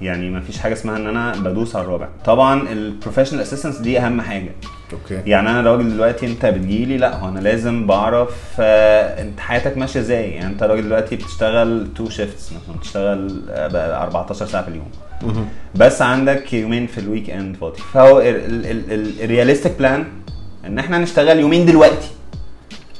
يعني 0.00 0.30
ما 0.30 0.40
فيش 0.40 0.58
حاجة 0.58 0.72
اسمها 0.72 0.96
إن 0.96 1.06
أنا 1.06 1.32
بدوس 1.32 1.76
على 1.76 1.84
الرابع. 1.84 2.08
طبعا 2.24 2.68
ال 2.72 2.77
professional 2.77 3.40
assistance 3.42 3.76
دي 3.78 3.98
أهم 4.00 4.20
حاجة. 4.20 4.52
okay. 4.92 5.30
يعني 5.30 5.50
أنا 5.50 5.70
راجل 5.70 5.90
دلوقتي 5.90 6.26
أنت 6.26 6.46
بتجيلي 6.46 6.96
لأ 6.96 7.16
هو 7.16 7.28
أنا 7.28 7.40
لازم 7.40 7.86
بعرف 7.86 8.30
آه، 8.60 9.22
أنت 9.22 9.40
حياتك 9.40 9.76
ماشية 9.78 10.00
إزاي؟ 10.00 10.30
يعني 10.30 10.46
أنت 10.52 10.62
راجل 10.62 10.82
دلوقتي 10.82 11.16
بتشتغل 11.16 11.88
two 11.94 12.08
shifts 12.08 12.52
مثلا 12.52 12.76
بتشتغل 12.76 13.42
آه، 13.50 13.68
بقى 13.68 14.02
14 14.02 14.46
ساعة 14.46 14.62
في 14.62 14.68
اليوم. 14.68 14.90
بس 15.74 16.02
عندك 16.02 16.52
يومين 16.52 16.86
في 16.86 16.98
ال 16.98 17.30
weekend 17.30 17.56
فاضي. 17.56 17.78
فهو 17.94 18.22
ال 19.22 19.27
realistic 19.27 19.72
plan 19.78 20.04
إن 20.66 20.78
إحنا 20.78 20.98
نشتغل 20.98 21.40
يومين 21.40 21.66
دلوقتي. 21.66 22.08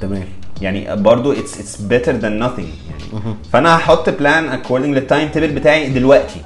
تمام. 0.00 0.24
يعني 0.62 0.96
برضو 0.96 1.32
it's 1.32 1.60
it's 1.60 1.80
better 1.80 2.12
than 2.12 2.48
nothing. 2.48 2.60
يعني 2.90 3.34
فأنا 3.52 3.76
هحط 3.76 4.10
plan 4.10 4.48
according 4.48 4.94
لل 4.94 5.28
timetable 5.28 5.48
بتاعي 5.48 5.88
دلوقتي. 5.88 6.40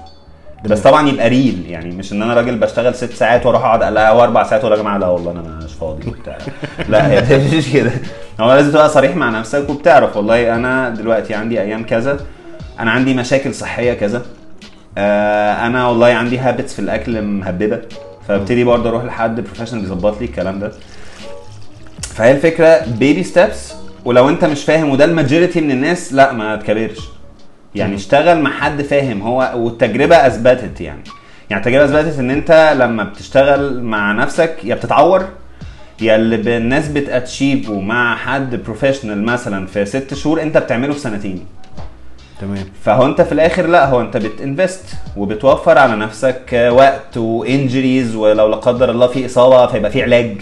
بس 0.64 0.80
طبعا 0.80 1.08
يبقى 1.08 1.28
real 1.28 1.64
يعني 1.68 1.94
مش 1.94 2.12
إن 2.12 2.22
أنا 2.22 2.34
راجل 2.34 2.58
بشتغل 2.58 2.94
ست 2.94 3.12
ساعات 3.12 3.46
وأروح 3.46 3.64
أقعد 3.64 3.82
لا 3.82 4.10
واربع 4.10 4.42
ساعات 4.44 4.64
ولا 4.64 4.76
يا 4.76 4.80
جماعة 4.80 4.98
لا 4.98 5.06
والله 5.06 5.30
أنا 5.32 5.60
مش 5.64 5.72
فاضي 5.72 6.08
وبتاع. 6.08 6.38
لا 6.88 7.10
هي 7.10 7.38
مش 7.58 7.72
كده. 7.72 7.92
هو 8.40 8.52
لازم 8.52 8.70
تبقى 8.70 8.88
صريح 8.88 9.16
مع 9.16 9.30
نفسك 9.30 9.70
وبتعرف 9.70 10.16
والله 10.16 10.54
أنا 10.56 10.90
دلوقتي 10.90 11.34
عندي 11.34 11.60
أيام 11.60 11.84
كذا. 11.84 12.20
أنا 12.80 12.90
عندي 12.90 13.14
مشاكل 13.14 13.54
صحية 13.54 13.92
كذا. 13.92 14.22
آه 14.98 15.66
أنا 15.66 15.86
والله 15.86 16.06
عندي 16.06 16.38
habits 16.38 16.72
في 16.74 16.78
الأكل 16.78 17.22
مهببة 17.22 17.80
فابتدي 18.28 18.64
برضه 18.64 18.88
أروح 18.88 19.04
لحد 19.04 19.40
professional 19.40 19.84
يظبط 19.84 20.20
لي 20.20 20.24
الكلام 20.26 20.58
ده. 20.58 20.72
فهي 22.00 22.32
الفكرة 22.32 22.84
baby 22.86 23.22
steps 23.22 23.72
ولو 24.04 24.28
أنت 24.28 24.44
مش 24.44 24.64
فاهم 24.64 24.88
وده 24.90 25.04
ال 25.04 25.11
majority 25.11 25.60
من 25.60 25.70
الناس 25.70 26.12
لا 26.12 26.32
ما 26.32 26.56
تكبرش. 26.56 26.98
يعني 27.74 27.94
اشتغل 27.94 28.40
مع 28.40 28.50
حد 28.50 28.82
فاهم 28.82 29.22
هو 29.22 29.52
والتجربة 29.56 30.26
أثبتت 30.26 30.80
يعني. 30.80 31.02
يعني 31.50 31.62
التجربة 31.62 31.84
أثبتت 32.00 32.18
إن 32.18 32.30
أنت 32.30 32.74
لما 32.76 33.04
بتشتغل 33.04 33.82
مع 33.82 34.12
نفسك 34.12 34.56
يا 34.64 34.74
بتتعور 34.74 35.28
يا 36.00 36.16
اللي 36.16 36.56
الناس 36.56 36.88
بت 36.88 37.07
achieve 37.07 37.71
ه 37.71 37.80
مع 37.80 38.16
حد 38.16 38.56
professional 38.56 39.22
مثلا 39.22 39.66
في 39.66 39.84
ست 39.84 40.14
شهور 40.14 40.42
أنت 40.42 40.58
بتعمله 40.58 40.92
في 40.92 40.98
سنتين. 40.98 41.44
تمام. 42.40 42.64
فهو 42.82 43.06
انت 43.06 43.20
في 43.20 43.32
الآخر 43.32 43.66
لا 43.66 43.86
هو 43.88 44.00
انت 44.00 44.16
بت 44.16 44.36
invest 44.36 44.94
وبتوفر 45.16 45.78
على 45.78 45.96
نفسك 45.96 46.70
وقت 46.72 47.16
و 47.16 47.27
injuries 47.27 48.14
ولو 48.14 48.48
لا 48.48 48.56
قدر 48.56 48.90
الله 48.90 49.06
في 49.06 49.26
إصابة 49.26 49.66
فيبقى 49.66 49.90
في 49.90 50.02
علاج. 50.02 50.36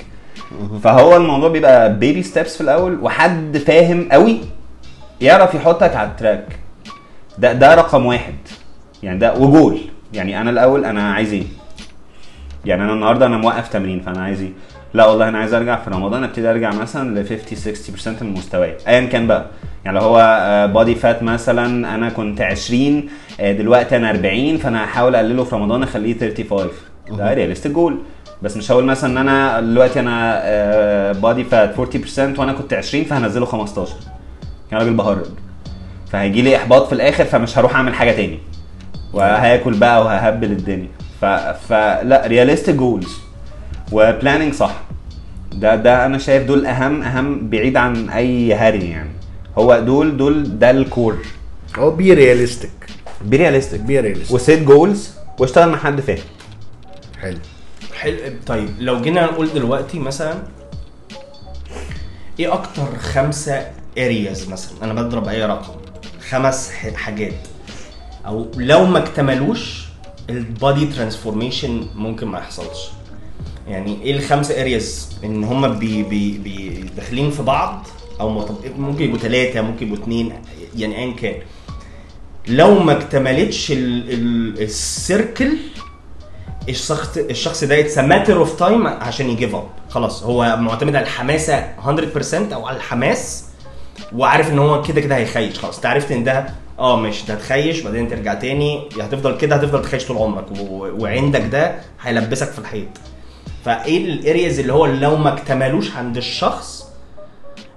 فهو 0.82 1.16
الموضوع 1.16 1.48
بيبقى 1.48 1.98
baby 1.98 2.22
steps 2.22 2.54
في 2.56 2.60
الأول 2.60 2.98
وحد 3.02 3.58
فاهم 3.66 4.08
قوي 4.12 4.40
يعرف 5.20 5.54
يحطك 5.54 5.96
على 5.96 6.08
ال 6.08 6.15
track. 6.15 6.58
ده 7.38 7.52
ده 7.52 7.74
رقم 7.74 8.06
واحد. 8.06 8.34
يعني 9.02 9.18
ده 9.18 9.34
وجول. 9.34 9.78
يعني 10.12 10.40
أنا 10.40 10.50
الأول 10.50 10.84
أنا 10.84 11.12
عايز 11.12 11.32
إيه؟ 11.32 11.44
يعني 12.64 12.82
أنا 12.82 12.92
النهارده 12.92 13.26
أنا 13.26 13.36
موقف 13.36 13.68
تمرين 13.68 14.00
فأنا 14.00 14.22
عايز 14.22 14.40
إيه؟ 14.42 14.50
لا 14.94 15.06
والله 15.06 15.28
أنا 15.28 15.38
عايز 15.38 15.54
أرجع 15.54 15.76
في 15.76 15.90
رمضان 15.90 16.24
أبتدي 16.24 16.50
أرجع 16.50 16.70
مثلا 16.72 17.20
ل 17.20 17.26
50 17.28 17.74
60% 18.18 18.22
من 18.22 18.32
مستواي 18.34 18.74
ايا 18.88 19.00
كان 19.06 19.26
بقى. 19.26 19.46
يعني 19.84 19.98
لو 19.98 20.04
هو 20.04 20.16
body 20.74 20.94
fat 20.94 21.22
مثلا 21.22 21.94
أنا 21.94 22.08
كنت 22.08 22.40
20 22.40 23.08
آه، 23.40 23.52
دلوقتي 23.52 23.96
أنا 23.96 24.10
40 24.10 24.56
فأنا 24.56 24.84
هحاول 24.84 25.14
أقلله 25.14 25.44
في 25.44 25.54
رمضان 25.54 25.82
أخليه 25.82 26.18
35 26.18 26.68
ده 27.10 27.34
realistic 27.34 27.72
goal 27.72 27.98
بس 28.42 28.56
مش 28.56 28.72
هقول 28.72 28.84
مثلا 28.84 29.10
إن 29.10 29.28
أنا 29.28 29.60
دلوقتي 29.60 30.00
أنا 30.00 31.12
body 31.12 31.44
fat 31.44 31.74
40% 31.76 32.38
وأنا 32.38 32.52
كنت 32.52 32.72
20 32.74 33.04
فهنزله 33.04 33.46
15 33.46 33.94
يعني 34.72 34.84
راجل 34.84 34.96
بهرج. 34.96 35.26
فهيجي 36.12 36.42
لي 36.42 36.56
إحباط 36.56 36.86
في 36.86 36.92
الآخر 36.92 37.24
فمش 37.24 37.58
هروح 37.58 37.74
أعمل 37.76 37.94
حاجة 37.94 38.10
تاني. 38.12 38.38
وهاكل 39.12 39.74
بقى 39.74 40.04
وههبل 40.04 40.52
الدنيا. 40.52 40.88
ف... 41.20 41.24
فلا 41.68 42.22
realistic 42.26 42.74
goals 42.74 43.27
و 43.92 43.99
planning 43.99 44.54
صح. 44.54 44.80
ده 45.52 45.76
ده 45.76 46.06
أنا 46.06 46.18
شايف 46.18 46.46
دول 46.46 46.66
اهم 46.66 47.02
أهم 47.02 47.48
بعيد 47.50 47.76
عن 47.76 48.08
أي 48.10 48.54
هري 48.54 48.90
يعني. 48.90 49.10
هو 49.58 49.78
دول 49.78 50.16
دول 50.16 50.58
ده 50.58 50.70
ال 50.70 50.78
core. 50.78 51.18
هو 51.76 51.90
be 51.90 52.14
realistic 52.14 52.70
be 53.24 53.36
realistic 53.36 53.80
be 53.80 54.00
realistic 54.00 54.30
و 54.34 54.41
set 54.41 54.62
goals 54.62 55.10
واشتغل 55.38 55.68
مع 55.68 55.78
حد 55.78 56.00
فاهم 56.00 56.18
حلو. 57.20 57.38
حلو. 57.94 58.16
طيب 58.46 58.68
لو 58.78 59.00
جينا 59.00 59.24
نقول 59.24 59.48
دلوقتي 59.54 59.98
مثلا 59.98 60.34
إيه 62.40 62.52
أكتر 62.52 62.98
خمسة 62.98 63.66
areas 63.98 64.48
مثلا؟ 64.48 64.72
أنا 64.82 64.94
بضرب 65.02 65.28
أي 65.28 65.44
رقم. 65.46 65.74
خمس 66.30 66.70
حاجات. 66.94 67.34
أو 68.26 68.46
لو 68.56 68.84
ما 68.84 68.98
اكتملوش 68.98 69.84
ال 70.30 70.42
body 70.42 70.86
transformation 70.86 71.86
ممكن 71.94 72.26
ما 72.26 72.38
يحصلش. 72.38 72.90
يعني 73.68 73.98
إيه 74.02 74.16
الخمسة 74.16 74.60
areas 74.60 75.08
ان 75.24 75.44
هم 75.44 75.78
بي 75.78 76.02
بي 76.02 76.38
بي 76.38 76.84
داخلين 76.96 77.30
في 77.30 77.42
بعض 77.42 77.86
أو 78.20 78.44
ممكن 78.78 79.04
يبقوا 79.04 79.18
ثلاثة 79.18 79.60
ممكن 79.60 79.86
يبقوا 79.86 80.02
اثنين 80.04 80.32
يعني 80.76 80.98
ايا 80.98 81.12
كان. 81.14 81.34
لو 82.48 82.78
ما 82.78 82.92
اكتملتش 82.92 83.72
ال- 83.72 84.12
ال- 84.12 84.62
ال 84.62 84.76
circle 84.76 85.56
الشخص 86.68 87.16
الشخص 87.16 87.64
ده 87.64 87.80
it's 87.80 87.98
matter 87.98 88.36
of 88.36 88.58
time 88.58 88.86
عشان 88.86 89.30
ي 89.30 89.35
give 89.35 89.54
up 89.54 89.66
خلاص 89.88 90.22
هو 90.22 90.56
معتمد 90.60 90.96
على 90.96 91.04
الحماسة 91.04 91.74
100% 91.78 92.52
أو 92.52 92.66
على 92.66 92.76
الحماس 92.76 93.44
وعارف 94.14 94.50
إن 94.50 94.58
هو 94.58 94.82
كده 94.82 95.00
كده 95.00 95.16
هيخيش. 95.16 95.58
خلاص 95.58 95.76
أنت 95.76 95.86
عرفت 95.86 96.12
إن 96.12 96.24
ده 96.24 96.46
آه 96.78 96.96
مش 97.00 97.24
ده 97.24 97.34
هتخس 97.34 97.80
بعدين 97.80 98.08
ترجع 98.08 98.34
تاني. 98.34 98.88
هتفضل 99.00 99.36
كده 99.36 99.56
هتفضل 99.56 99.82
تخس 99.82 100.04
طول 100.06 100.16
عمرك. 100.16 100.44
وعندك 101.00 101.40
ده 101.52 101.74
هيلبسك 102.02 102.50
في 102.50 102.58
الحيط. 102.58 102.88
فإيه 103.64 104.04
ال 104.04 104.13
areas 104.13 104.58
اللي 104.58 104.72
هو 104.72 104.86
لو 104.86 105.16
ما 105.16 105.32
اكتملوش 105.32 105.96
عند 105.96 106.16
الشخص 106.16 106.88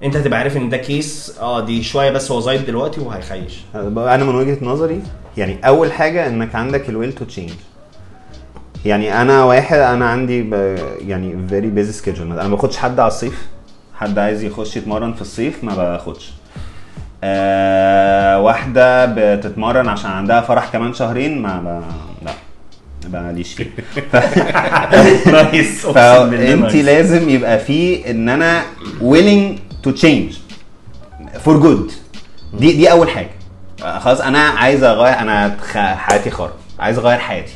أنت 0.04 0.16
هتبقى 0.16 0.40
عارف 0.40 0.58
إن 0.58 0.70
ده 0.70 0.78
case 0.78 1.38
آه 1.40 1.60
دي 1.66 1.84
شوية 1.84 2.12
بس 2.12 2.32
هو 2.32 2.40
زايد 2.40 2.66
دلوقتي 2.66 3.02
وهيخس. 3.02 3.60
أنا 3.76 4.24
من 4.24 4.36
وجهة 4.36 4.58
نظري 4.62 5.02
يعني 5.38 5.58
أول 5.68 5.92
حاجة 5.92 6.28
إنك 6.28 6.56
عندك 6.56 6.90
ال 6.90 7.14
will 7.14 7.26
to 7.26 7.32
change 7.32 7.52
يعني 8.86 9.22
أنا 9.22 9.44
واحد 9.44 9.78
أنا 9.78 10.06
عندي. 10.10 10.50
يعني 11.08 11.48
very 11.50 11.68
busy 11.68 11.92
schedule 11.92 12.32
أنا 12.32 12.44
ما 12.48 12.56
باخدش 12.56 12.78
حد 12.78 13.00
على 13.00 13.08
الصيف. 13.08 13.48
حد 13.96 14.20
عايز 14.20 14.44
يخش 14.44 14.78
يتمرن 14.78 15.14
في 15.14 15.22
الصيف 15.22 15.64
ما 15.64 15.76
باخدش. 15.76 16.32
آه 17.24 18.40
واحدة 18.40 19.06
بتتمرن 19.06 19.88
عشان 19.88 20.12
عندها 20.12 20.42
فرح 20.42 20.70
كمان 20.74 20.94
شهرين 20.94 21.42
ما 21.42 21.84
فيه 23.56 25.32
نايس 25.32 25.86
فانت 25.86 26.76
لازم 26.76 27.30
يبقى 27.30 27.60
في 27.60 28.12
ان 28.12 28.30
أنا 28.30 28.62
willing 29.02 29.58
to 29.88 29.92
change 30.02 30.34
for 31.46 31.64
good. 31.64 31.92
دي 32.54 32.74
دي 32.74 32.92
أول 32.92 33.10
حاجة. 33.10 33.30
خلاص 34.00 34.22
أنا 34.22 34.40
عايز 34.40 34.84
أغير 34.84 35.20
أنا 35.20 35.58
حياتي 35.76 36.30
خرب. 36.30 36.52
عايز 36.80 36.98
أغير 36.98 37.20
حياتي. 37.20 37.54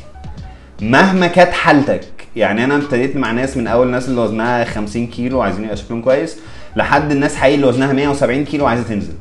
مهما 0.80 1.26
كانت 1.26 1.52
حالتك 1.52 2.04
يعني 2.36 2.64
أنا 2.64 2.76
ابتديت 2.76 3.16
مع 3.16 3.30
ناس 3.30 3.56
من 3.56 3.66
أول 3.66 3.86
الناس 3.86 4.08
اللي 4.08 4.20
وزنها 4.20 4.64
50 4.64 5.06
كيلو 5.06 5.38
وعايزين 5.38 5.64
يبقى 5.64 5.76
شكلهم 5.76 6.02
كويس 6.02 6.36
لحد 6.76 7.10
الناس 7.10 7.36
حقيقي 7.36 7.54
اللي 7.54 7.66
وزنها 7.66 7.92
170 7.92 8.44
كيلو 8.44 8.64
وعايزة 8.64 8.82
تنزل. 8.84 9.14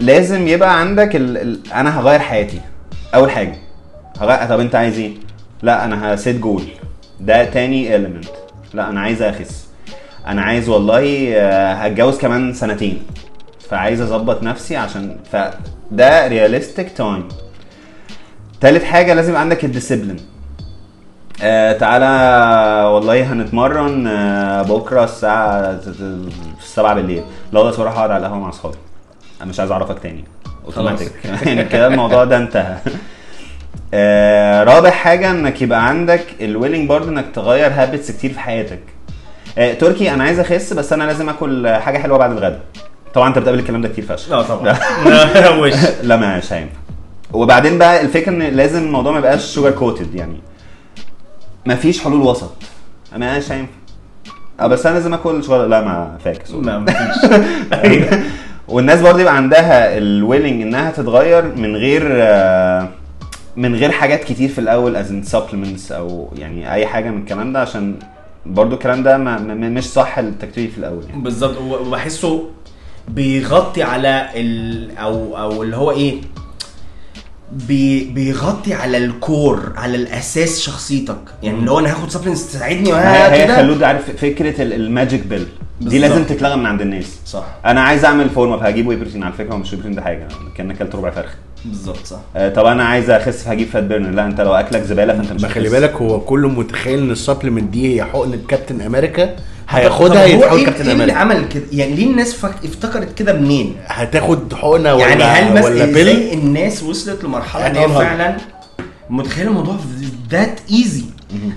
لازم 0.00 0.48
يبقى 0.48 0.80
عندك 0.80 1.16
ال... 1.16 1.36
ال... 1.38 1.72
أنا 1.72 2.00
هغير 2.00 2.18
حياتي. 2.20 2.60
أول 3.14 3.30
حاجة. 3.30 3.56
طب 4.20 4.60
انت 4.60 4.74
عايز 4.74 4.98
إيه 4.98 5.12
لا 5.62 5.84
أنا 5.84 6.14
ه 6.14 6.20
set 6.20 6.36
goal 6.36 6.62
ده 7.20 7.44
تاني 7.44 7.98
element. 7.98 8.26
لا 8.74 8.88
أنا 8.88 9.00
عايز 9.00 9.22
اخس. 9.22 9.66
أنا 10.26 10.42
عايز 10.42 10.68
والله 10.68 11.32
آه، 11.36 11.72
هتجوز 11.74 12.18
كمان 12.18 12.52
سنتين. 12.52 13.02
فعايز 13.70 14.00
اظبط 14.00 14.42
نفسي 14.42 14.76
عشان 14.76 15.16
فده 15.32 16.28
realistic 16.28 16.92
time 16.96 17.28
تالت 18.60 18.84
حاجة 18.84 19.14
لازم 19.14 19.36
عندك 19.36 19.64
ال 19.64 19.69
discipline 19.69 20.16
آه 21.42 21.72
تعالى 21.72 22.06
والله 22.88 23.32
هنتمرن 23.32 24.06
آه 24.06 24.62
بكرة 24.62 25.04
الساعة 25.04 25.80
7 26.60 26.94
بالليل. 26.94 27.22
لا 27.52 27.60
والله 27.60 27.80
أروح 27.80 27.92
اقعد 27.96 28.10
على 28.10 28.26
القهوة 28.26 28.40
مع 28.40 28.48
أصحابي. 28.48 28.76
أنا 29.40 29.50
مش 29.50 29.60
عايز 29.60 29.70
أعرفك 29.70 29.98
تاني. 29.98 30.24
أوتوماتيك. 30.66 31.12
يعني 31.46 31.64
كده 31.64 31.86
الموضوع 31.86 32.24
ده 32.24 32.36
انتهى. 32.36 32.76
آه 33.96 34.64
رابع 34.64 34.90
حاجة 34.90 35.30
إنك 35.30 35.62
يبقى 35.62 35.88
عندك 35.88 36.24
ال 36.40 36.46
willing 36.46 36.88
برضه 36.88 37.08
إنك 37.08 37.24
تغير 37.34 37.70
habits 37.72 38.10
كتير 38.10 38.32
في 38.32 38.40
حياتك. 38.40 38.80
آه 39.58 39.74
تركي 39.74 40.10
أنا 40.14 40.24
عايز 40.24 40.38
أخس 40.40 40.72
بس 40.72 40.92
أنا 40.92 41.04
لازم 41.04 41.28
آكل 41.28 41.68
حاجة 41.68 41.98
حلوة 41.98 42.18
بعد 42.18 42.30
الغداء 42.30 42.60
طبعا 43.14 43.28
أنت 43.28 43.38
بتقابل 43.38 43.58
الكلام 43.58 43.82
ده 43.82 43.88
كتير 43.88 44.04
فشخ. 44.04 44.30
لا 44.30 44.42
طبعا. 44.42 44.72
لا 46.02 46.16
مش 46.36 46.52
هينفع. 46.52 46.74
وبعدين 47.32 47.78
بقى 47.78 48.00
الفكرة 48.00 48.30
إن 48.32 48.42
لازم 48.42 48.82
الموضوع 48.82 49.12
ما 49.12 49.18
يبقاش 49.18 49.54
sugar 49.54 49.70
coated 49.70 50.14
يعني 50.14 50.36
مفيش 51.66 52.04
حلول 52.04 52.20
وسط. 52.20 52.52
أنا 53.16 53.38
مش 53.38 53.52
هينفع. 53.52 53.72
آه 54.60 54.66
بس 54.66 54.86
أنا 54.86 54.94
لازم 54.94 55.14
آكل 55.14 55.42
شوكولاتة. 55.44 55.66
لا 55.68 55.80
ما 55.80 56.18
فاكس. 56.24 56.50
ما 56.50 56.78
مفيش 56.78 58.16
والناس 58.68 59.00
برضه 59.00 59.20
يبقى 59.20 59.36
عندها 59.36 59.98
ال 59.98 60.06
willing 60.06 60.62
إنها 60.62 60.90
تتغير 60.90 61.44
من 61.56 61.76
غير 61.76 62.08
آه، 62.12 62.88
من 63.56 63.74
غير 63.74 63.90
حاجات 63.92 64.24
كتير 64.24 64.48
في 64.48 64.58
الأول 64.58 64.96
as 64.96 65.14
supplements 65.22 65.92
أو 65.92 66.32
يعني 66.38 66.72
أي 66.72 66.86
حاجة 66.86 67.10
من 67.10 67.20
الكلام 67.20 67.52
ده 67.52 67.60
عشان 67.60 67.94
برضه 68.46 68.74
الكلام 68.74 69.02
ده 69.02 69.18
ما 69.18 69.38
ما- 69.38 69.54
مش 69.68 69.84
صح 69.84 70.18
التكتيك 70.18 70.70
في 70.70 70.78
الأول 70.78 71.04
يعني. 71.10 71.22
بالظبط. 71.22 71.56
وبحسه 71.60 72.44
بيغطي 73.08 73.82
على 73.82 74.28
ال 74.34 74.96
أو 74.98 75.36
أو 75.38 75.62
اللي 75.62 75.76
هو 75.76 75.90
إيه 75.90 76.14
بي 77.52 78.04
بيغطي 78.04 78.74
على 78.74 78.96
ال 78.96 79.11
core 79.11 79.72
على 79.76 79.96
الأساس 79.96 80.60
شخصيتك. 80.60 81.16
يعني 81.42 81.60
لو 81.64 81.78
أنا 81.78 81.90
هاخد 81.90 82.10
supplements 82.10 82.52
تساعدني 82.52 82.92
وها 82.92 83.34
هي 83.34 83.44
كده. 83.44 83.56
خلود 83.56 83.82
عارف 83.82 84.10
فكرة 84.10 84.62
ال- 84.62 84.72
ال 84.72 84.81
magic 84.81 85.26
pill 85.26 85.46
دي. 85.80 85.98
لازم 85.98 86.24
تتلغى 86.24 86.56
من 86.56 86.66
عند 86.66 86.80
الناس. 86.80 87.18
صح. 87.26 87.44
أنا 87.66 87.80
عايز 87.80 88.04
أعمل 88.04 88.30
فورمه 88.30 88.56
فهجيب 88.56 88.86
whey 88.86 88.96
protein 88.96 89.22
على 89.22 89.32
فكرة 89.32 89.52
هو 89.52 89.58
مش 89.58 89.68
whey 89.72 89.76
protein 89.76 89.96
ده 89.96 90.02
حاجة. 90.02 90.28
كان 90.56 90.70
اكلت 90.70 90.94
ربع 90.94 91.10
فرخه 91.10 91.34
بالظبط 91.64 92.06
صح. 92.06 92.18
آه، 92.36 92.48
طب 92.48 92.66
أنا 92.66 92.84
عايز 92.84 93.10
أخس 93.10 93.42
فهجيب 93.42 93.68
fat 93.68 93.82
burner 93.84 94.10
لا 94.10 94.26
أنت 94.26 94.40
لو 94.40 94.52
أكلك 94.54 94.82
زبالة 94.82 95.12
فأنت 95.14 95.32
مش 95.32 95.42
ما 95.42 95.48
خلي. 95.48 95.68
بالك 95.68 95.92
هو 95.94 96.20
كله 96.20 96.48
متخيل 96.48 96.98
إن 96.98 97.10
ال 97.10 97.15
supplement 97.15 97.64
دي 97.70 97.94
هي 97.96 98.04
حقنه 98.04 98.38
كابتن 98.48 98.80
أمريكا؟ 98.80 99.24
طب 99.26 99.32
هياخدها 99.68 100.24
يتحول 100.24 100.64
كابتن 100.64 100.84
إيه 100.84 100.92
اللي 100.92 101.02
أمريكا. 101.02 101.18
عمل 101.18 101.48
كده؟ 101.48 101.62
يعني 101.72 101.94
ليه 101.94 102.06
الناس. 102.06 102.44
افتكرت 102.44 103.14
كده 103.18 103.32
منين؟ 103.32 103.76
هتاخد 103.86 104.54
حقنة 104.54 104.94
ولا 104.94 105.08
يعني 105.08 105.24
هل 105.24 105.52
مثلا 105.52 105.64
ولا 105.64 105.84
بيل 105.84 106.08
إزاي 106.08 106.34
الناس 106.34 106.82
وصلت 106.82 107.24
لمرحلة 107.24 107.66
إن 107.66 107.76
يعني 107.76 107.92
هي. 107.92 107.98
فعلا 107.98 108.36
متخيل 109.10 109.46
الموضوع 109.48 109.76
ذات 110.30 110.60
ايزي 110.70 111.04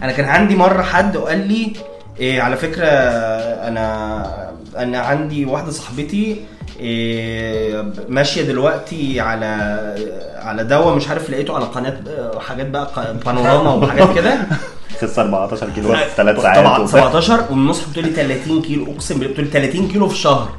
أنا 0.04 0.12
كان 0.12 0.26
عندي 0.26 0.56
مرة 0.56 0.82
حد 0.82 1.18
وقال 1.18 1.48
لي 1.48 1.74
إيه 2.20 2.42
على 2.42 2.58
فكرة 2.58 2.86
أنا 2.88 4.48
أنا 4.78 5.00
عندي 5.00 5.46
واحدة 5.46 5.72
صاحبتي 5.72 6.42
إيه 6.80 7.92
ماشية 8.10 8.42
دلوقتي 8.42 9.20
على 9.20 9.46
على 10.36 10.64
دواء 10.64 10.96
مش 10.96 11.08
عارف 11.08 11.30
لقيته 11.30 11.56
على 11.56 11.66
قناة 11.66 11.98
حاجات 12.40 12.68
بقى 12.68 12.90
بانوراما 13.26 13.74
وحاجات 13.74 14.16
كده 14.16 14.38
خس 15.02 15.20
14 15.20 15.70
كيلو 15.70 15.94
في 15.94 16.06
3 16.18 16.42
ساعات 16.42 16.58
طبعا 16.60 16.80
وبتاع. 16.80 17.02
17 17.10 17.44
ومن 17.52 17.68
نص 17.68 17.88
بتقول 17.90 18.06
لي 18.06 18.12
30 18.12 18.62
كيلو 18.62 18.94
أقسم 18.94 19.16
بالله 19.20 19.32
بتقول 19.32 19.46
لي 19.46 19.52
30 19.52 19.88
كيلو 19.88 20.08
في 20.08 20.18
شهر 20.18 20.50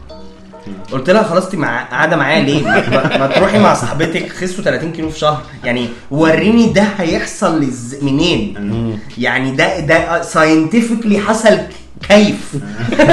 قلت 0.92 1.10
لها 1.10 1.22
خلاص 1.22 1.44
انت 1.44 1.54
مع 1.54 1.82
قاعدة 1.84 2.16
معايا 2.16 2.42
ليه؟ 2.42 2.62
ما, 2.64 3.18
ما- 3.18 3.26
تروحي 3.26 3.58
مع 3.58 3.74
صاحبتك 3.74 4.32
خسوا 4.32 4.64
30 4.64 4.92
كيلو 4.92 5.10
في 5.10 5.18
شهر. 5.18 5.42
يعني 5.64 5.88
وريني 6.10 6.66
ده 6.72 6.82
هيحصل 6.82 7.60
لز- 7.60 7.96
منين؟ 8.02 8.98
يعني 9.18 9.50
ده 9.50 9.80
ده 9.80 10.22
ساينتفكلي 10.22 11.18
حصل 11.18 11.58
كيف؟ 12.08 12.52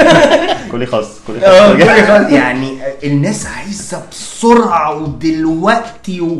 كلي 0.72 0.86
خاص 0.86 1.06
كلي 1.26 1.46
آه 1.46 1.68
خاص. 1.68 1.76
كل 1.76 2.06
خلاص 2.06 2.32
يعني 2.32 2.78
الناس 3.04 3.46
عايزة 3.46 4.02
بسرعة 4.10 4.94
ودلوقتي 4.96 6.20
و... 6.20 6.38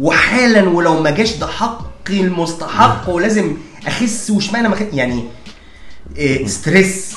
وحالا 0.00 0.68
ولو 0.68 1.02
ما 1.02 1.10
جاش 1.10 1.36
ده 1.36 1.46
حقي 1.46 2.20
المستحق 2.20 3.08
ولازم 3.10 3.56
أخس 3.86 4.30
واشمعنى 4.30 4.68
ما 4.68 4.76
يعني 4.92 5.24
إيه 6.16 6.46
stress 6.46 7.16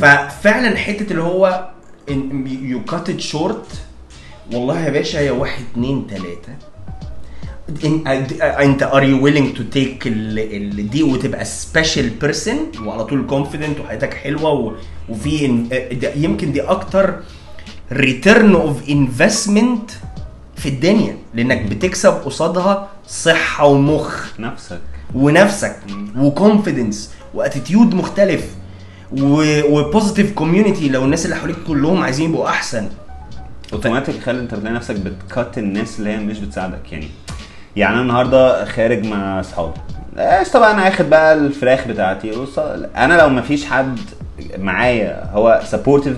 ففعلا 0.00 0.76
حتة 0.76 1.10
اللي 1.10 1.22
هو 1.22 1.68
you 2.62 2.84
cut 2.84 3.10
it 3.10 3.20
short 3.20 3.66
والله 4.52 4.80
يا 4.84 4.90
باشا 4.90 5.18
يا 5.18 5.32
واحد 5.32 5.62
اتنين 5.72 6.06
تلاتة. 6.06 6.52
أنت 8.42 8.82
are 8.82 9.02
you 9.02 9.24
willing 9.24 9.56
to 9.56 9.62
take 9.62 10.08
دي 10.92 11.02
وتبقى 11.02 11.44
special 11.44 12.10
person 12.10 12.56
وعلى 12.84 13.04
طول 13.04 13.26
confident 13.26 13.80
وحياتك 13.80 14.14
حلوة 14.14 14.76
وفي 15.08 15.44
يمكن 16.16 16.52
دي 16.52 16.62
أكتر 16.62 17.14
return 17.92 18.54
of 18.54 18.88
investment 18.88 19.90
في 20.56 20.68
الدنيا. 20.68 21.16
لأنك 21.34 21.62
بتكسب 21.62 22.12
قصادها 22.12 22.88
صحة 23.08 23.66
ومخ. 23.66 24.26
نفسك. 24.38 24.80
ونفسك. 25.14 25.76
و 26.16 26.24
confidence 26.24 27.10
و 27.34 27.41
attitude 27.41 27.94
مختلف. 27.94 28.44
و 29.20 29.32
positive 29.32 30.32
community 30.32 30.88
لو 30.88 31.04
الناس 31.04 31.24
اللي 31.24 31.36
حواليك 31.36 31.56
كلهم 31.66 32.02
عايزين 32.02 32.30
يبقوا 32.30 32.48
أحسن. 32.48 32.88
اوتوماتيك 33.72 34.20
خلي 34.20 34.40
أنت 34.40 34.54
بتلاقي 34.54 34.74
نفسك 34.74 34.96
بت 34.96 35.21
cut 35.21 35.58
الناس 35.58 35.98
اللي 35.98 36.10
هي 36.10 36.16
مش 36.16 36.38
بتساعدك 36.38 36.92
يعني. 36.92 37.08
يعني 37.76 37.94
أنا 37.94 38.02
النهارده 38.02 38.64
خارج 38.64 39.06
مع 39.06 39.40
أصحابي. 39.40 39.72
إيش 40.18 40.48
طبعا 40.48 40.72
أنا 40.72 40.88
آخد 40.88 41.10
بقى 41.10 41.34
الفراخ 41.34 41.88
بتاعتي. 41.88 42.32
أنا 42.96 43.14
لو 43.14 43.28
مفيش 43.28 43.64
حد 43.64 43.98
معايا 44.58 45.30
هو 45.32 45.60
supportive 45.64 46.16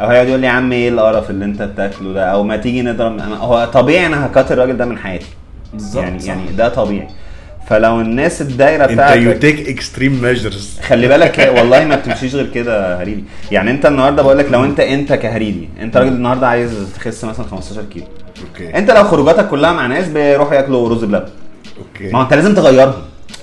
أو 0.00 0.06
هيقعد 0.06 0.28
يقول 0.28 0.40
لي 0.40 0.46
يا 0.46 0.52
عم 0.52 0.72
إيه 0.72 0.88
القرف 0.88 1.30
اللي 1.30 1.44
أنت 1.44 1.62
بتاكله 1.62 2.12
ده؟ 2.12 2.24
أو 2.24 2.42
ما 2.42 2.56
تيجي 2.56 2.82
نضرب 2.82 3.20
هو 3.20 3.70
طبيعي 3.72 4.06
أنا 4.06 4.26
ه 4.26 4.33
cut 4.33 4.52
الراجل 4.52 4.76
ده 4.76 4.84
من 4.84 4.98
حياتي. 4.98 5.26
بالظبط 5.72 6.04
يعني 6.04 6.18
صح. 6.18 6.26
يعني 6.26 6.52
ده 6.52 6.68
طبيعي. 6.68 7.08
فلو 7.68 8.00
الناس 8.00 8.40
الدايرة 8.42 8.84
انت 8.84 8.90
you 8.90 8.96
بتاعتك 8.96 9.38
take 9.40 9.68
extreme 9.68 10.22
measures 10.22 10.78
خلي 10.82 11.08
بالك 11.08 11.38
والله 11.58 11.84
ما 11.84 11.96
بتمشيش 11.96 12.34
غير 12.34 12.46
كده 12.46 13.00
هريدي. 13.02 13.24
يعني 13.50 13.70
انت 13.70 13.86
النهارده 13.86 14.22
بقول 14.22 14.38
لك 14.38 14.46
لو 14.52 14.64
انت 14.64 14.80
انت 14.80 15.12
كهريدي 15.12 15.68
انت 15.80 15.96
راجل 15.96 16.12
النهارده 16.12 16.46
عايز 16.48 16.70
تخس 16.96 17.24
مثلا 17.24 17.46
15 17.46 17.82
كيلو. 17.92 18.06
okay. 18.48 18.78
انت 18.78 18.90
لو 18.90 19.04
خروجاتك 19.04 19.48
كلها 19.48 19.72
مع 19.72 19.86
ناس 19.86 20.08
بيروحوا 20.08 20.54
ياكلوا 20.54 20.88
رز 20.88 21.04
بلبن. 21.04 21.28
okay. 21.78 22.12
ما 22.12 22.18
هو 22.18 22.22
انت 22.22 22.34
لازم 22.34 22.54
تغيرهم. 22.54 22.94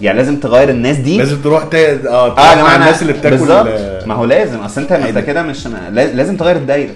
يعني 0.02 0.18
لازم 0.18 0.36
تغير 0.40 0.70
الناس 0.70 0.98
دي. 0.98 1.18
لازم 1.18 1.42
تروح 1.42 1.64
ت... 1.64 1.76
آه 1.76 2.08
آه 2.08 2.30
تروح 2.30 2.40
مع 2.40 2.56
جماعة 2.56 2.76
الناس 2.76 3.02
اللي 3.02 3.14
بتاكل 3.14 3.38
بالظبط. 3.38 3.68
آه، 3.70 4.06
ما 4.06 4.14
هو 4.14 4.26
لازم. 4.26 4.60
أصل 4.60 4.82
انت 4.82 4.92
انت. 4.92 5.18
كده 5.18 5.44
مش 5.44 5.68
لا- 5.68 6.14
لازم 6.14 6.38
تغير 6.38 6.56
الدايرة. 6.56 6.92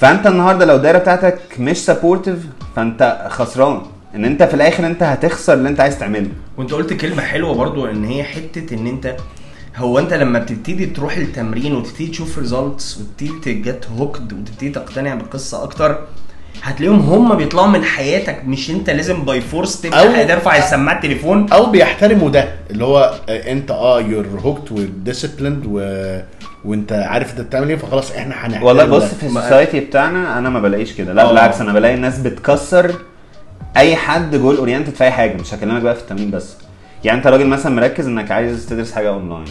فانت 0.00 0.26
النهارده 0.26 0.64
لو 0.64 0.76
الدايرة 0.76 0.98
بتاعتك 0.98 1.38
مش 1.58 1.76
supportive 1.84 2.36
فانت 2.76 3.26
خسران. 3.30 3.80
إن 4.14 4.24
أنت 4.24 4.42
في 4.42 4.54
الآخر 4.54 4.86
أنت 4.86 5.02
هتخسر 5.02 5.52
اللي 5.54 5.68
أنت 5.68 5.80
عايز 5.80 5.98
تعمله 5.98 6.28
وأنت 6.56 6.72
قلت 6.72 6.92
كلمة 6.92 7.22
حلوة 7.22 7.54
برضو 7.54 7.86
إن 7.86 8.04
هي 8.04 8.24
حتة 8.24 8.74
إن 8.74 8.86
أنت 8.86 9.16
هو 9.76 9.98
أنت 9.98 10.12
لما 10.14 10.38
بتبتدي 10.38 10.86
تروح 10.86 11.16
التمرين 11.16 11.74
وتبتدي 11.74 12.06
تشوف 12.06 12.38
results 12.38 12.98
وتبتدي 13.00 13.54
ت 13.62 13.68
get 13.68 13.88
hooked 13.98 14.32
وتبتدي 14.32 14.70
تقتنع 14.70 15.14
بالقصة 15.14 15.62
أكتر 15.62 15.98
هتلاقيهم 16.62 16.98
هم 17.00 17.34
بيطلعوا 17.34 17.66
من 17.66 17.84
حياتك 17.84 18.42
مش 18.44 18.70
أنت 18.70 18.90
لازم 18.90 19.22
by 19.24 19.40
force 19.40 19.86
أو- 19.86 20.28
ترفع 20.28 20.56
السماعة 20.58 20.96
التليفون 20.96 21.52
أو 21.52 21.66
بيحترموا 21.70 22.30
ده 22.30 22.48
اللي 22.70 22.84
هو 22.84 23.14
أنت 23.28 23.70
آه 23.70 24.00
you're 24.00 24.26
hooked 24.44 24.72
و 24.72 24.80
disciplined 24.80 25.64
و... 25.68 25.80
وأنت 26.64 26.92
عارف 26.92 27.30
أنت 27.30 27.40
بتعمل 27.40 27.68
إيه 27.68 27.76
فخلاص 27.76 28.12
إحنا 28.12 28.34
هنحترم 28.46 28.62
والله. 28.66 28.84
بص 28.84 29.02
في 29.04 29.26
ال 29.26 29.33
society 29.33 29.80
بتاعنا 29.80 30.38
أنا 30.38 30.50
ما 30.50 30.60
بلاقيش 30.60 30.92
كده 30.92 31.12
لا 31.12 31.22
آه. 31.22 31.28
بالعكس 31.28 31.60
أنا 31.60 31.72
بلاقي 31.72 31.94
الناس 31.94 32.18
بتكسر 32.18 32.94
أي 33.76 33.96
حد 33.96 34.36
goal 34.36 34.56
oriented 34.56 34.94
في 34.94 35.04
أي 35.04 35.10
حاجة 35.10 35.34
مش 35.36 35.54
هكلمك 35.54 35.82
بقى 35.82 35.94
في 35.94 36.00
التمرين 36.00 36.30
بس. 36.30 36.54
يعني 37.04 37.18
أنت 37.18 37.26
راجل 37.26 37.46
مثلا 37.46 37.74
مركز 37.74 38.06
إنك 38.06 38.30
عايز 38.30 38.66
تدرس 38.66 38.92
حاجة 38.92 39.08
اونلاين 39.08 39.44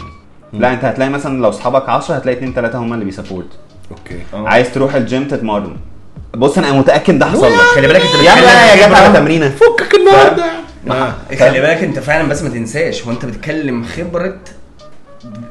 لا 0.52 0.72
أنت 0.72 0.84
هتلاقي 0.84 1.10
مثلا 1.10 1.42
لو 1.42 1.48
أصحابك 1.48 1.88
10 1.88 2.14
هتلاقي 2.14 2.36
2 2.38 2.54
3 2.54 2.78
هم 2.78 2.92
اللي 2.92 3.04
بي 3.04 3.14
support 3.14 3.48
okay. 3.90 4.18
آه. 4.34 4.48
عايز 4.48 4.72
تروح 4.74 4.94
الجيم 4.94 5.28
تتمرن. 5.28 5.76
بص 6.36 6.58
أنا 6.58 6.72
متأكد 6.72 7.18
ده 7.18 7.26
حصل 7.26 7.46
لك. 7.52 7.58
خلي 7.74 7.86
بالك 7.88 8.00
أنت 8.00 8.24
يا 8.24 8.30
عم 8.30 8.38
لا 8.38 8.74
يا 8.74 8.86
خبرة. 8.86 9.18
تمرينة. 9.20 9.48
فكك 9.48 9.94
النهارده. 9.94 10.44
ما- 10.86 11.14
خلي 11.38 11.60
بالك 11.60 11.84
أنت 11.84 11.98
فعلا 11.98 12.28
بس 12.28 12.42
ما 12.42 12.48
تنساش 12.48 13.02
هو 13.06 13.10
أنت 13.10 13.24
بتتكلم 13.24 13.84
خبرة 13.84 14.36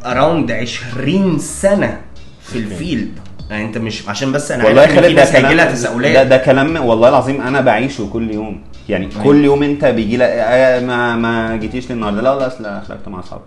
around 0.05 0.51
20 0.51 1.39
سنة 1.39 2.01
في 2.43 2.55
ال 2.59 2.69
field 2.69 3.19
يعني 3.49 3.65
انت 3.65 3.77
مش 3.77 4.09
عشان 4.09 4.31
بس 4.31 4.51
أنا 4.51 4.65
والله 4.65 4.81
عارف 4.81 4.91
إن 4.91 4.95
في 4.95 5.01
خالد 5.01 5.15
ده 5.15 5.21
ناس 5.21 5.35
هيجي 5.35 5.53
لها 5.53 5.53
كلام 5.65 5.73
تساؤلات. 5.73 6.11
ده, 6.13 6.23
ده 6.23 6.37
كلام 6.37 6.85
والله 6.85 7.09
العظيم 7.09 7.41
أنا 7.41 7.61
بعيشه 7.61 8.09
كل 8.13 8.31
يوم. 8.31 8.61
يعني 8.89 9.09
أيوة. 9.11 9.23
كل 9.23 9.45
يوم 9.45 9.63
انت 9.63 9.85
بيجي 9.85 10.17
لك 10.17 10.27
آه، 10.29 10.79
ما 10.79 11.15
ما 11.15 11.55
جيتيش 11.55 11.87
لي 11.87 11.93
النهارده 11.93 12.21
لا 12.21 12.39
لا 12.39 12.47
اصل 12.47 12.81
خرجت 12.87 13.07
مع 13.07 13.19
أصحابي. 13.19 13.43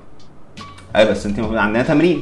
أيوه 0.96 1.10
بس 1.10 1.26
انت 1.26 1.40
عندنا 1.40 1.82
تمرين. 1.82 2.20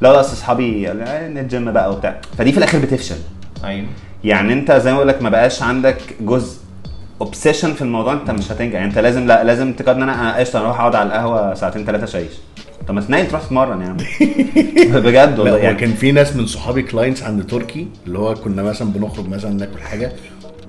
لا 0.00 0.12
لا 0.12 0.20
اصل 0.20 0.32
أصحابي 0.32 0.88
آه، 0.88 0.92
الجيم 1.26 1.72
بقى 1.72 1.92
وبتاع. 1.92 2.20
فدي 2.38 2.52
في 2.52 2.58
الآخر 2.58 2.78
بتفشل. 2.78 3.16
أيوه. 3.64 3.86
يعني 4.24 4.52
انت 4.52 4.72
زي 4.72 4.90
ما 4.90 4.96
بقول 4.96 5.08
لك 5.08 5.22
ما 5.22 5.28
بقاش 5.30 5.62
عندك 5.62 5.98
جزء 6.20 6.58
obsession 7.20 7.72
في 7.74 7.82
الموضوع 7.82 8.12
انت 8.12 8.30
مش 8.30 8.52
هتنجح. 8.52 8.74
يعني 8.74 8.86
انت 8.86 8.98
لازم 8.98 9.26
لا 9.26 9.44
لازم 9.44 9.72
تقدر 9.72 9.92
ان 9.92 10.02
أنا 10.02 10.20
أنا 10.20 10.36
قشطة 10.36 10.60
أروح 10.60 10.80
اقعد 10.80 10.94
على 10.94 11.06
القهوة 11.06 11.54
ساعتين 11.54 11.84
ثلاثة 11.84 12.06
شايش. 12.06 12.32
طب 12.88 12.94
ما 12.94 13.00
تنام 13.00 13.26
تروح 13.26 13.42
تتمرن 13.42 13.82
عم. 13.82 13.96
بجد 15.00 15.38
والله. 15.38 15.56
يعني 15.58 15.76
وكان 15.76 15.92
في 15.94 16.12
ناس 16.12 16.36
من 16.36 16.46
صحابي 16.46 16.82
clients 16.82 17.22
عند 17.22 17.46
تركي 17.46 17.86
اللي 18.06 18.18
هو 18.18 18.34
كنا 18.34 18.62
مثلا 18.62 18.92
بنخرج 18.92 19.28
مثلا 19.28 19.50
ناكل 19.50 19.80
حاجة 19.80 20.12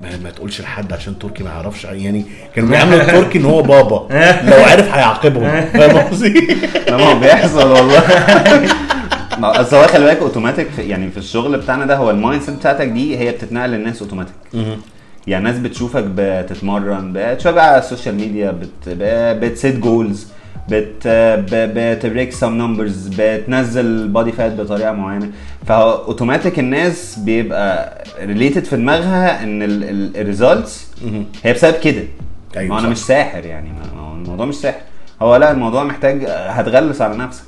ما, 0.02 0.16
ما 0.24 0.30
تقولش 0.30 0.60
لحد 0.60 0.92
عشان 0.92 1.18
تركي 1.18 1.44
ما 1.44 1.50
يعرفش 1.50 1.84
يعني 1.84 2.24
كانوا 2.56 2.70
بيعاملوا 2.70 3.00
التركي 3.00 3.38
إن 3.38 3.44
هو 3.44 3.62
بابا. 3.62 3.96
لو 4.50 4.64
عرف 4.64 4.94
هيعاقبهم. 4.94 5.60
فاهم 5.66 5.96
قصدي؟ 6.10 6.48
ما 6.90 6.96
هو 7.02 7.18
بيحصل 7.20 7.70
والله. 7.72 8.02
ما- 9.40 9.60
اصل 9.60 9.76
هو 9.76 9.86
خلي 9.86 10.04
بالك 10.04 10.18
اوتوماتيك 10.18 10.68
يعني 10.78 11.10
في 11.10 11.16
الشغل 11.16 11.58
بتاعنا 11.58 11.86
ده 11.86 11.96
هو 11.96 12.10
ال 12.10 12.42
mindset 12.42 12.54
بتاعتك 12.54 12.86
دي 12.88 13.18
هي 13.18 13.30
بتتنقل 13.32 13.70
للناس 13.70 14.02
اوتوماتيك 14.02 14.34
يعني 15.28 15.44
ناس 15.44 15.58
بتشوفك 15.58 16.04
بتتمرن 16.16 17.12
بتشوفك 17.14 17.54
بقى 17.54 17.68
على 17.68 17.78
ال 17.78 17.83
social 17.83 18.14
media 18.14 18.50
بت 18.50 18.88
بت 19.44 19.58
set 19.58 19.78
goals 19.78 20.28
بت 20.68 21.08
بت 21.52 21.75
break 21.75 22.32
some 22.32 22.54
numbers 22.58 23.08
بتنزل 23.18 24.08
body 24.08 24.32
fat 24.32 24.52
بطريقة 24.52 24.92
معينة. 24.92 25.30
فهو 25.66 25.90
اوتوماتيك 25.90 26.58
الناس 26.58 27.18
بيبقى 27.18 28.04
related 28.20 28.64
في 28.64 28.76
دماغها 28.76 29.42
إن 29.42 29.62
ال 30.16 30.25
results 30.25 30.86
هي 31.44 31.52
بسبب 31.52 31.74
كده. 31.74 32.02
أيوة 32.56 32.74
ما 32.74 32.80
أنا. 32.80 32.88
مش 32.88 32.98
ساحر 32.98 33.44
يعني 33.44 33.68
ما 33.68 34.12
الموضوع 34.12 34.46
مش 34.46 34.54
سحر 34.54 34.80
هو 35.22 35.36
لا 35.36 35.50
الموضوع 35.50 35.84
محتاج 35.84 36.24
هتغلس 36.28 37.00
على 37.00 37.16
نفسك. 37.16 37.44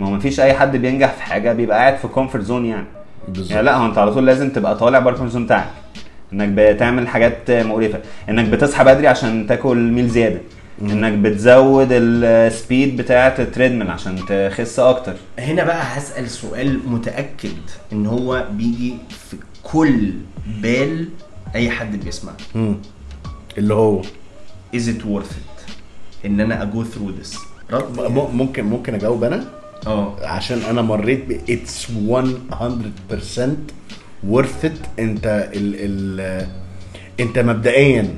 ما 0.00 0.06
هو 0.06 0.10
مفيش 0.10 0.40
أي 0.40 0.52
حد 0.54 0.76
بينجح 0.76 1.12
في 1.12 1.22
حاجة 1.22 1.52
بيبقى 1.52 1.78
قاعد 1.78 1.96
في 1.96 2.08
comfort 2.08 2.44
zone 2.44 2.66
يعني. 2.66 2.86
بالظبط. 3.28 3.50
يعني 3.50 3.62
لا 3.62 3.76
هو 3.76 3.86
أنت 3.86 3.98
على 3.98 4.14
طول 4.14 4.26
لازم 4.26 4.50
تبقى 4.50 4.78
طالع 4.78 4.98
بره 4.98 5.12
ال 5.12 5.14
comfort 5.14 5.32
zone 5.32 5.44
بتاعك. 5.44 5.68
انك 6.32 6.48
بتعمل 6.48 7.08
حاجات 7.08 7.50
مقرفة. 7.50 8.00
انك 8.28 8.48
بتصحى 8.48 8.84
بدري 8.84 9.06
عشان 9.06 9.46
تاكل 9.46 9.76
meal 9.78 10.08
زيادة. 10.08 10.40
انك 10.82 11.12
بتزود 11.12 11.88
ال 11.92 12.09
speed 12.09 12.96
بتاعة 12.96 13.34
ال 13.38 13.43
treadmill 13.43 13.90
عشان 13.90 14.16
تخس 14.28 14.78
أكتر. 14.78 15.14
هنا 15.38 15.64
بقى 15.64 15.82
هسأل 15.98 16.30
سؤال 16.30 16.80
متأكد 16.88 17.52
إن 17.92 18.06
هو 18.06 18.46
بيجي 18.52 18.94
في 19.30 19.36
كل 19.62 20.10
بال 20.62 21.08
أي 21.54 21.70
حد 21.70 22.04
بيسمع. 22.04 22.32
مم. 22.54 22.76
اللي 23.58 23.74
هو 23.74 24.02
is 24.76 24.80
it 24.86 25.02
worth 25.04 25.30
it? 25.32 25.70
إن 26.26 26.40
أنا 26.40 26.62
اجو 26.62 26.84
through 26.84 27.22
this. 27.24 27.38
رد 27.72 28.00
م- 28.00 28.36
ممكن 28.36 28.64
ممكن 28.64 28.94
أجاوب 28.94 29.24
أنا؟ 29.24 29.44
آه. 29.86 30.16
عشان 30.26 30.58
أنا 30.70 30.82
مريت 30.82 31.24
ب 31.28 31.40
اتس 31.50 31.86
100% 31.90 33.72
it. 34.24 34.88
انت 34.98 35.48
ال 35.54 35.74
ال 35.78 36.46
انت 37.20 37.38
مبدئيا 37.38 38.08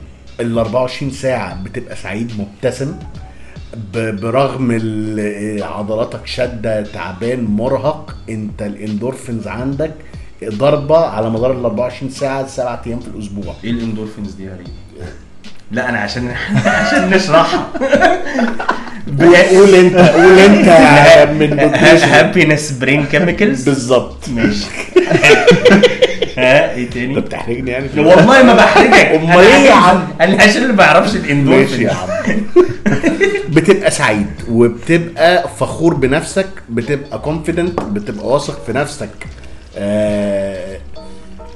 ال 0.40 0.58
24 0.58 1.10
ساعة 1.12 1.62
بتبقى 1.62 1.96
سعيد 1.96 2.32
مبتسم 2.38 2.94
برغم 3.94 4.70
عضلاتك 5.62 6.26
شادة 6.26 6.82
تعبان 6.82 7.44
مرهق. 7.44 8.16
انت 8.30 8.62
الاندورفينز 8.62 9.48
عندك 9.48 9.92
ضربة 10.44 10.98
على 10.98 11.30
مدار 11.30 11.52
ال 11.52 11.64
24 11.64 12.10
ساعة 12.10 12.46
سبعة 12.46 12.82
أيام 12.86 13.00
في 13.00 13.08
الأسبوع. 13.08 13.54
إيه 13.64 13.70
الاندورفينز 13.70 14.32
دي 14.34 14.44
يا 14.44 14.56
ريم 14.56 15.06
لا 15.72 15.88
أنا 15.88 15.98
عشان 15.98 16.28
عشان 16.66 17.10
نشرحها. 17.10 17.68
قول 19.20 19.74
أنت 19.74 19.96
قول 19.96 20.38
أنت. 20.38 20.68
من. 21.40 21.58
happiness 22.02 22.72
brain 22.72 23.04
chemicals 23.06 23.68
بالظبط. 23.68 24.28
ماشي. 24.28 24.66
ها؟ 26.36 26.74
إيه 26.74 26.90
تاني؟ 26.90 27.18
انت 27.18 27.26
بتحرجني 27.26 27.70
يعني 27.70 27.88
والله 27.96 28.42
ما 28.42 28.54
بحرجك. 28.54 28.94
أمال 28.94 29.38
إيه 29.38 29.54
يا 29.68 29.72
عم؟ 29.74 30.08
أنا 30.20 30.42
عشان 30.42 30.62
اللي 30.62 30.72
ما 30.72 30.82
يعرفش 30.84 31.12
ماشي 31.14 31.24
الاندورفين 31.26 31.82
يا 31.82 31.92
عم. 31.92 32.08
بتبقى 33.54 33.90
سعيد 33.90 34.26
وبتبقى 34.50 35.48
فخور 35.58 35.94
بنفسك 35.94 36.48
بتبقى 36.68 37.18
confident 37.18 37.80
بتبقى 37.82 38.26
واثق 38.26 38.64
في 38.66 38.72
نفسك. 38.72 39.10
آه 39.76 40.78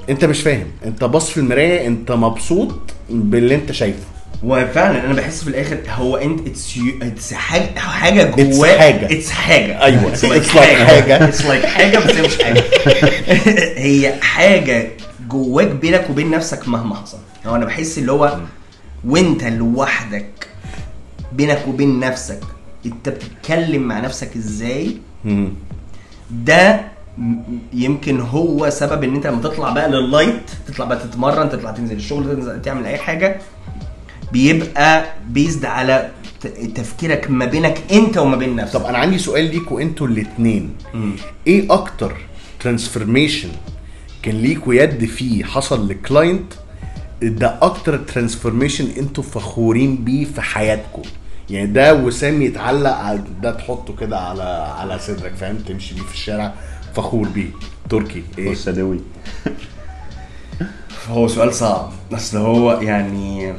انت 0.09 0.25
مش 0.25 0.41
فاهم. 0.41 0.67
انت 0.85 1.03
باص 1.03 1.29
في 1.29 1.37
المراية 1.37 1.87
انت 1.87 2.11
مبسوط 2.11 2.75
باللي 3.09 3.55
انت 3.55 3.71
شايفه. 3.71 4.14
وفعلا 4.43 5.05
أنا 5.05 5.13
بحس 5.13 5.43
في 5.43 5.49
الآخر 5.49 5.77
هو 5.89 6.17
أنت 6.17 6.47
it's 6.47 6.75
it's 7.01 7.33
حاجة 7.33 7.79
حاجة 7.79 8.23
جواك. 8.23 9.03
it's 9.11 9.29
حاجة. 9.31 9.83
أيوة. 9.83 10.15
It's 10.15 10.19
like 10.19 10.41
It's 10.43 10.55
like 10.55 10.59
حاجة. 10.59 11.23
It's 11.27 11.45
like 11.45 11.65
حاجة 11.65 11.97
بس 11.97 12.11
هي 12.15 12.21
مش 12.21 12.37
حاجة. 12.43 12.63
هي 13.87 14.13
حاجة 14.21 14.87
جواك 15.29 15.67
بينك 15.67 16.09
وبين 16.09 16.31
نفسك 16.31 16.67
مهما 16.67 16.95
حصل. 16.95 17.17
هو 17.45 17.55
أنا 17.55 17.65
بحس 17.65 17.97
اللي 17.97 18.11
هو 18.11 18.37
وأنت 19.07 19.43
لوحدك 19.43 20.47
بينك 21.33 21.67
وبين 21.67 21.99
نفسك 21.99 22.39
أنت 22.85 23.09
بتتكلم 23.09 23.81
مع 23.81 23.99
نفسك 23.99 24.35
إزاي؟ 24.35 24.97
ده 26.31 26.81
يمكن 27.73 28.19
هو 28.21 28.69
سبب 28.69 29.03
إن 29.03 29.15
أنت 29.15 29.27
لما 29.27 29.41
تطلع 29.41 29.69
بقى 29.69 29.89
لل 29.89 30.04
light 30.04 30.41
تطلع 30.67 30.85
بقى 30.85 30.97
تتمرن 30.97 31.49
تطلع 31.49 31.71
تنزل 31.71 31.95
الشغل 31.95 32.35
تنزل 32.35 32.61
تعمل 32.61 32.85
أي 32.85 32.97
حاجة 32.97 33.37
بيبقى 34.31 35.05
based 35.27 35.65
على 35.65 36.11
تفكيرك 36.75 37.31
ما 37.31 37.45
بينك 37.45 37.81
انت 37.91 38.17
وما 38.17 38.35
بين 38.37 38.55
نفسك. 38.55 38.73
طب 38.73 38.85
أنا 38.85 38.97
عندي 38.97 39.17
سؤال 39.17 39.43
ليكوا 39.51 39.81
أنتوا 39.81 40.07
الاتنين. 40.07 40.73
إيه 41.47 41.73
أكتر 41.73 42.17
transformation 42.59 43.49
كان 44.23 44.35
ليكوا 44.35 44.73
يد 44.73 45.05
فيه 45.05 45.43
حصل 45.43 45.87
ل 45.89 45.98
client 45.98 46.53
ده 47.21 47.57
أكتر 47.61 47.97
transformation 47.97 48.87
أنتوا 48.97 49.23
فخورين 49.23 49.95
بيه 49.95 50.25
في 50.25 50.41
حياتكم 50.41 51.01
يعني 51.49 51.67
ده 51.67 51.93
وسام 51.93 52.41
يتعلق 52.41 52.91
على- 52.97 53.41
ده 53.43 53.51
تحطه 53.51 53.95
كده 53.95 54.19
على 54.19 54.43
على 54.79 54.99
صدرك 54.99 55.35
فاهم؟ 55.35 55.55
تمشي 55.57 55.95
بيه 55.95 56.01
في 56.01 56.13
الشارع 56.13 56.53
فخور 56.95 57.27
بيه. 57.27 57.49
تركي 57.89 58.23
إيه؟ 58.37 58.51
بص 58.51 58.67
يا 58.67 58.71
دوي. 58.71 58.99
هو 61.09 61.27
سؤال 61.27 61.53
صعب 61.53 61.91
اصل 62.13 62.37
هو 62.37 62.81
يعني 62.81 63.53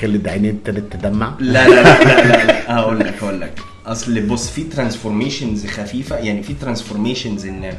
خلي 0.00 0.30
عينين 0.30 0.50
ابتدت 0.50 0.92
تدمع؟ 0.92 1.34
لا 1.40 1.68
لا 1.68 1.74
لا 1.82 2.04
لا 2.04 2.28
لا, 2.28 2.44
لا. 2.46 2.74
هقول 2.74 3.00
لك 3.00 3.14
هقول 3.22 3.40
لك. 3.40 3.52
أصل 3.86 4.20
بص 4.26 4.50
في 4.50 4.64
transformations 4.64 5.66
خفيفة 5.66 6.16
يعني 6.16 6.42
في 6.42 6.54
transformations 6.54 7.46
إن 7.46 7.72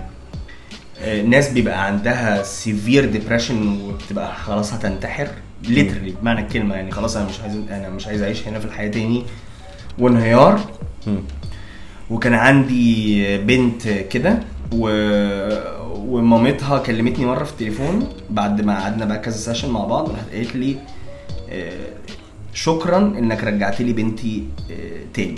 آه، 1.01 1.22
ناس 1.22 1.49
بيبقى 1.49 1.86
عندها 1.86 2.43
severe 2.43 3.05
depression 3.05 3.82
وبتبقى 3.82 4.36
خلاص 4.36 4.74
هتنتحر. 4.74 5.28
literally 5.63 6.13
بمعنى 6.22 6.41
الكلمة 6.41 6.76
يعني 6.76 6.91
خلاص 6.91 7.15
أنا 7.17 7.26
مش 7.26 7.39
عايز 7.39 7.55
أنا 7.72 7.89
مش 7.89 8.07
عايز 8.07 8.22
أعيش 8.22 8.47
هنا 8.47 8.59
في 8.59 8.65
الحياة 8.65 8.88
تاني. 8.91 9.24
وانهيار. 9.99 10.59
وكان 12.09 12.34
عندي 12.34 13.38
بنت 13.38 13.88
كده 13.88 14.39
و... 14.74 14.89
ومامتها 15.95 16.78
كلمتني 16.78 17.26
مرة 17.26 17.43
في 17.43 17.51
التليفون 17.51 18.09
بعد 18.30 18.61
ما 18.61 18.80
قعدنا 18.82 19.05
بقى 19.05 19.19
كذا 19.19 19.38
session 19.38 19.69
مع 19.69 19.86
بعض 19.86 20.09
راحت 20.09 20.30
قالت 20.34 20.55
لي 20.55 20.76
آه، 21.49 21.72
شكرا 22.54 22.97
إنك 22.97 23.43
رجعت 23.43 23.82
لي 23.82 23.93
بنتي 23.93 24.43
آه، 24.72 24.76
تاني. 25.14 25.36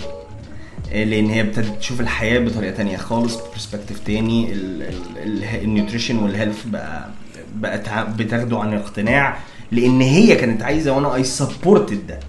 آه، 0.94 1.04
لأن 1.04 1.30
هي 1.30 1.42
ابتدت 1.42 1.80
تشوف 1.80 2.02
الحياة 2.02 2.40
بطريقة 2.40 2.74
تانية 2.76 2.98
خالص 2.98 3.38
perspective 3.54 4.00
تاني. 4.00 4.52
ال- 4.54 4.82
ال- 4.84 5.18
ال- 5.24 5.64
ال 5.64 5.69
nutrition 5.69 6.18
وال 6.18 6.29
health 6.29 6.64
بقى 6.66 7.10
بقت 7.56 7.90
بتاخده 8.18 8.60
عن 8.60 8.74
اقتناع 8.74 9.38
لأن 9.72 10.02
هي 10.02 10.36
كانت 10.36 10.64
عايزة 10.64 10.92
وأنا 10.92 11.16
I 11.16 11.24
supported 11.24 12.08
ده. 12.08 12.20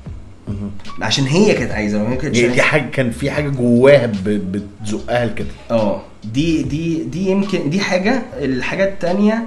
عشان 1.03 1.25
هي 1.25 1.55
كانت 1.55 1.71
عايزة 1.73 2.03
وهي 2.03 2.17
كانت 2.17 2.37
يعني 2.37 2.55
دي 2.55 2.63
حاجة 2.63 2.91
كان 2.91 3.11
في 3.11 3.31
حاجة 3.31 3.49
جواها 3.49 4.13
بتزقها 4.27 5.27
لكده. 5.27 5.49
آه. 5.71 6.03
دي 6.25 6.63
دي 6.63 7.05
دي 7.05 7.31
يمكن 7.31 7.71
دي 7.71 7.81
حاجة 7.81 8.23
الحاجة 8.39 8.85
التانية 8.85 9.47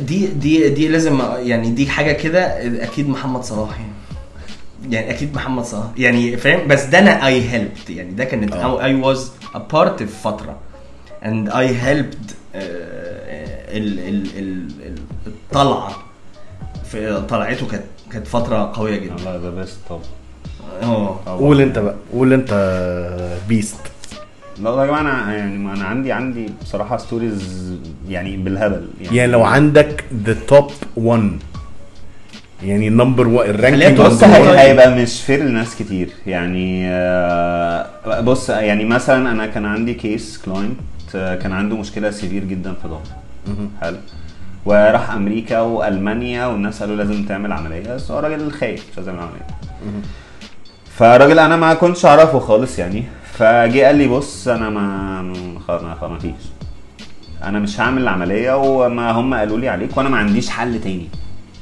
دي 0.00 0.26
دي 0.26 0.68
دي 0.68 0.88
لازم 0.88 1.20
يعني 1.38 1.70
دي 1.70 1.86
حاجة 1.86 2.12
كده 2.12 2.40
أكيد 2.84 3.08
محمد 3.08 3.42
صلاح 3.44 3.70
يعني. 3.80 3.92
يعني 4.94 5.10
أكيد 5.10 5.34
محمد 5.34 5.64
صلاح. 5.64 5.86
يعني 5.96 6.36
فاهم؟ 6.36 6.68
بس 6.68 6.84
ده 6.84 6.98
أنا 6.98 7.26
I 7.26 7.50
helped 7.50 7.90
يعني 7.90 8.10
ده 8.12 8.24
كانت. 8.24 8.52
I 8.54 8.94
was 8.94 9.32
a 9.54 9.58
part 9.58 10.02
في 10.02 10.06
فترة. 10.22 10.56
and 11.24 11.48
I 11.50 11.76
helped 11.76 12.30
ال 12.54 13.98
ال 13.98 14.38
ال 14.38 14.68
ال- 14.86 15.02
الطلعة. 15.26 15.96
في 16.90 17.22
طلعته 17.28 17.66
كانت 17.66 17.84
كانت 18.12 18.26
فترة 18.26 18.72
قوية 18.74 18.96
جدا. 18.98 19.14
والله 19.14 19.36
ده 19.36 19.50
beast 19.50 19.76
طبعا. 19.88 20.00
آه. 20.82 21.18
قول 21.26 21.60
أنت 21.60 21.78
بقى. 21.78 21.94
قول 22.12 22.32
أنت 22.32 22.52
beast 23.48 23.76
والله 24.64 24.82
يا 24.82 24.86
جماعة 24.86 25.00
أنا 25.00 25.34
يعني 25.36 25.54
أنا 25.72 25.84
عندي 25.84 26.12
عندي 26.12 26.46
بصراحة 26.62 26.96
stories 26.96 27.74
يعني 28.08 28.36
بالهبل. 28.36 28.88
يعني 29.00 29.26
لو 29.32 29.44
عندك 29.44 30.04
the 30.24 30.36
top 30.48 30.70
1 30.96 31.30
يعني 32.62 32.88
number 32.90 33.28
1 33.28 33.46
خلينا 33.56 33.68
ال 33.68 33.72
ranking 33.72 34.00
بص. 34.00 34.24
هي- 34.24 34.58
هيبقى 34.60 34.94
مش 35.02 35.22
fair 35.22 35.42
لناس 35.42 35.76
كتير. 35.76 36.08
يعني 36.26 36.88
آه، 36.90 38.20
بص 38.20 38.50
يعني 38.50 38.84
مثلا 38.84 39.30
أنا 39.32 39.46
كان 39.46 39.64
عندي 39.66 39.94
case 39.94 40.38
client 40.44 40.80
كان 41.12 41.52
عنده 41.52 41.76
مشكلة 41.76 42.10
severe 42.10 42.44
جدا 42.44 42.72
في 42.82 42.88
ظهره. 42.88 43.02
حلو. 43.80 43.96
وراح 44.64 45.10
أمريكا 45.10 45.60
وألمانيا 45.60 46.46
والناس 46.46 46.80
قالوا 46.80 46.96
لازم 46.96 47.24
تعمل 47.24 47.52
عملية. 47.52 47.94
بس 47.94 48.10
هو 48.10 48.18
راجل 48.18 48.50
خايف 48.52 48.84
مش 48.92 48.96
عايز 48.98 49.08
يعمل 49.08 49.20
عملية. 49.20 49.46
فالراجل 50.96 51.38
أنا 51.38 51.56
ما 51.56 51.74
كنتش 51.74 52.06
أعرفه 52.06 52.38
خالص 52.38 52.78
يعني. 52.78 53.04
فجه 53.38 53.86
قال 53.86 53.96
لي 53.96 54.08
بص 54.08 54.48
أنا 54.48 54.70
ما 54.70 55.22
ما- 55.22 55.60
خلاص 55.68 55.82
ما 55.82 56.08
ما 56.08 56.18
فيش 56.18 56.32
أنا 57.44 57.58
مش 57.58 57.80
هعمل 57.80 58.02
العملية 58.02 58.56
وما 58.56 59.10
هم 59.10 59.34
قالوا 59.34 59.58
لي 59.58 59.68
عليك 59.68 59.96
وأنا 59.96 60.08
ما 60.08 60.16
عنديش 60.16 60.50
حل 60.50 60.80
تاني. 60.80 61.08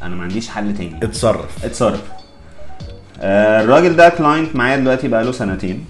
أنا 0.03 0.14
ما 0.14 0.22
عنديش 0.22 0.49
حل 0.49 0.74
تاني. 0.77 0.97
اتصرف. 1.03 1.64
اتصرف. 1.64 2.03
آه، 3.20 3.61
الراجل 3.64 3.97
ده 3.97 4.09
client 4.09 4.57
معايا 4.57 4.77
دلوقتي 4.77 5.09
بقاله 5.09 5.33
سنتين. 5.33 5.85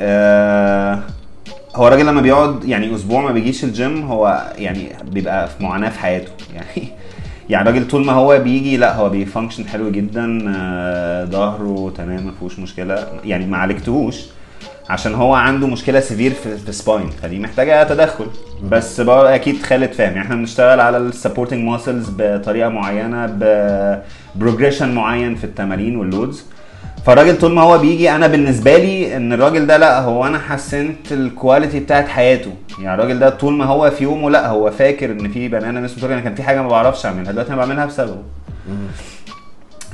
آه، 0.00 0.98
هو 1.76 1.88
الراجل 1.88 2.06
لما 2.06 2.20
بيقعد 2.20 2.64
يعني 2.64 2.94
أسبوع 2.94 3.22
ما 3.22 3.32
بيجيش 3.32 3.64
الجيم 3.64 4.02
هو 4.06 4.52
يعني 4.58 4.88
بيبقى 5.04 5.48
في 5.48 5.62
معاناة 5.62 5.88
في 5.88 5.98
حياته. 5.98 6.32
يعني 6.54 6.88
يعني 7.48 7.68
الراجل 7.68 7.88
طول 7.88 8.04
ما 8.06 8.12
هو 8.12 8.38
بيجي 8.38 8.76
لا 8.76 8.96
هو 8.96 9.08
بي 9.08 9.20
function 9.20 9.68
حلو 9.68 9.90
جدا. 9.90 10.44
آه، 10.56 11.24
ظهره 11.24 11.92
تمام 11.96 12.26
ما 12.26 12.32
فيهوش 12.38 12.58
مشكلة. 12.58 13.06
يعني 13.24 13.46
ما 13.46 13.56
عالجتهوش. 13.56 14.20
عشان 14.90 15.14
هو 15.14 15.34
عنده 15.34 15.66
مشكلة 15.66 16.00
severe 16.00 16.32
في, 16.32 16.56
في 16.58 16.72
spine 16.72 17.10
فدي 17.22 17.38
محتاجة 17.38 17.82
تدخل. 17.82 18.26
بس 18.68 19.00
بقى 19.00 19.34
أكيد 19.34 19.62
خالد 19.62 19.92
فاهم 19.92 20.12
يعني 20.12 20.20
إحنا 20.22 20.36
بنشتغل 20.36 20.80
على 20.80 20.96
ال 20.96 21.02
supporting 21.02 21.64
muscles 21.64 22.10
بطريقة 22.18 22.68
معينة 22.68 23.26
ب 24.36 24.41
progression 24.41 24.94
معين 24.94 25.34
في 25.34 25.44
التمارين 25.44 25.96
وال 25.96 26.10
loads 26.10 26.44
فالراجل 27.06 27.38
طول 27.38 27.52
ما 27.52 27.62
هو 27.62 27.78
بيجي 27.78 28.10
أنا 28.10 28.26
بالنسبة 28.26 28.76
لي 28.76 29.16
إن 29.16 29.32
الراجل 29.32 29.66
ده 29.66 29.76
لأ 29.76 30.00
هو 30.00 30.26
أنا 30.26 30.38
حسنت 30.38 31.12
ال 31.12 31.20
quality 31.20 31.80
بتاعت 31.80 32.08
حياته. 32.08 32.50
يعني 32.78 32.94
الراجل 32.94 33.18
ده 33.18 33.30
طول 33.30 33.52
ما 33.52 33.64
هو 33.64 33.90
في 33.90 34.04
يومه 34.04 34.30
لأ 34.30 34.46
هو 34.48 34.70
فاكر 34.70 35.10
إن 35.10 35.28
في 35.28 35.48
بني 35.48 35.70
آدم 35.70 35.84
اسمه 35.84 36.12
أنا 36.12 36.20
كان 36.20 36.34
في 36.34 36.42
حاجة 36.42 36.62
ما 36.62 36.68
بعرفش 36.68 37.06
أعملها 37.06 37.32
دلوقتي 37.32 37.52
أنا 37.52 37.56
بعملها 37.56 37.86
بسببه. 37.86 38.22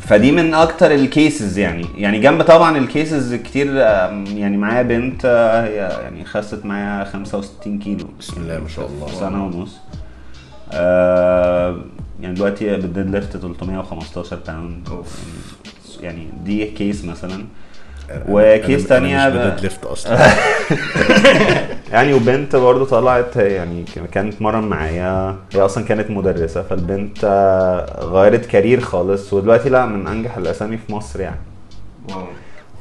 فدي 0.01 0.32
من 0.32 0.55
أكتر 0.55 0.94
ال 0.95 1.05
cases 1.05 1.59
يعني. 1.59 1.86
يعني 1.97 2.18
جنب 2.20 2.42
طبعا 2.42 2.78
ال 2.79 2.88
cases 2.88 3.35
كتير 3.34 3.76
يعني 3.76 4.57
معايا 4.57 4.82
بنت 4.82 5.24
آه، 5.24 5.64
هي 5.64 5.74
يعني 6.03 6.24
خست 6.24 6.64
معايا 6.64 7.05
65 7.05 7.78
كيلو. 7.78 8.09
بسم 8.20 8.42
الله 8.42 8.59
ما 8.59 8.68
شاء 8.68 8.86
الله. 8.86 9.07
سنة 9.09 9.47
ونص. 9.47 9.76
آه 10.72 11.80
يعني 12.20 12.34
دلوقتي 12.34 12.76
بال 12.77 13.11
deadlift 13.11 13.37
315 13.36 14.38
pound 14.47 14.89
يعني 16.01 16.26
دي 16.44 16.64
case 16.64 17.05
مثلا. 17.05 17.44
و 18.29 18.40
case 18.40 18.87
تانية 18.87 19.29
مش 19.29 19.35
ب- 19.35 19.39
ب 19.39 19.61
deadlift 19.61 19.85
أصلا. 19.85 20.19
يعني 21.93 22.15
وبنت 22.15 22.57
برضه 22.57 22.85
طلعت 22.87 23.37
يعني 23.37 23.85
كانت 24.13 24.35
تتمرن 24.35 24.65
معايا. 24.65 25.37
هي 25.55 25.61
أصلا 25.61 25.85
كانت 25.85 26.11
مدرسة 26.11 26.63
فالبنت 26.63 27.19
آه، 27.25 28.05
غيرت 28.05 28.47
career 28.47 28.81
خالص. 28.81 29.33
ودلوقتي 29.33 29.69
لا 29.69 29.87
من 29.87 30.07
أنجح 30.07 30.37
الأسامي 30.37 30.77
في 30.77 30.93
مصر 30.93 31.21
يعني. 31.21 31.41
wow. 32.11 32.22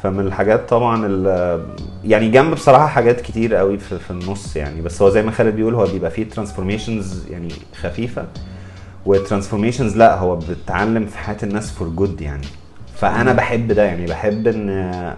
فمن 0.03 0.19
الحاجات 0.27 0.69
طبعا 0.69 1.05
ال- 1.05 1.65
يعني 2.03 2.29
جنب 2.29 2.53
بصراحة 2.53 2.87
حاجات 2.87 3.21
كتير 3.21 3.55
قوي 3.55 3.77
في, 3.77 3.99
في 3.99 4.11
النص 4.11 4.55
يعني. 4.55 4.81
بس 4.81 5.01
هو 5.01 5.09
زي 5.09 5.21
ما 5.23 5.31
خالد 5.31 5.55
بيقول 5.55 5.73
هو 5.75 5.85
بيبقى 5.85 6.11
فيه 6.11 6.29
transformations 6.29 7.23
يعني 7.31 7.49
خفيفة. 7.81 8.25
وال 9.05 9.16
transformations 9.16 9.97
لا 9.97 10.17
هو 10.19 10.35
بتعلم 10.35 11.05
في 11.05 11.17
حياة 11.17 11.37
الناس 11.43 11.71
for 11.71 11.87
good 11.87 12.21
يعني. 12.21 12.47
فأنا 12.95 13.33
بحب 13.33 13.67
ده 13.71 13.83
يعني 13.83 14.05
بحب 14.05 14.47
إن 14.47 15.13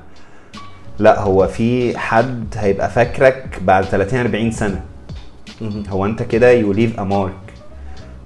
لأ 0.99 1.19
هو 1.19 1.47
في 1.47 1.97
حد 1.97 2.55
هيبقى 2.57 2.89
فاكرك 2.89 3.59
بعد 3.61 3.83
30 3.85 4.19
40 4.19 4.51
سنة. 4.51 4.81
هو 5.89 6.05
أنت 6.05 6.23
كده 6.23 6.51
you 6.51 6.73
leave 6.73 6.99
a 6.99 7.03
mark 7.03 7.33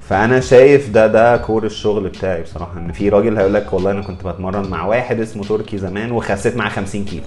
فأنا 0.01 0.39
شايف 0.39 0.89
ده 0.89 1.07
ده 1.07 1.37
core 1.37 1.65
الشغل 1.65 2.03
بتاعي 2.09 2.41
بصراحة 2.41 2.77
إن 2.79 2.91
في 2.91 3.09
راجل 3.09 3.37
هيقول 3.37 3.53
لك 3.53 3.73
والله 3.73 3.91
أنا 3.91 4.01
كنت 4.01 4.27
بتمرن 4.27 4.69
مع 4.69 4.85
واحد 4.85 5.19
اسمه 5.19 5.43
تركي 5.43 5.77
زمان 5.77 6.11
وخسيت 6.11 6.57
معاه 6.57 6.69
50 6.69 7.05
كيلو. 7.05 7.23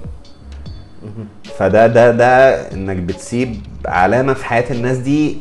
فده 1.58 1.86
ده 1.86 2.10
ده 2.10 2.50
إنك 2.72 2.96
بتسيب 2.96 3.56
علامة 3.86 4.32
في 4.34 4.44
حياة 4.44 4.72
الناس 4.72 4.98
دي 4.98 5.36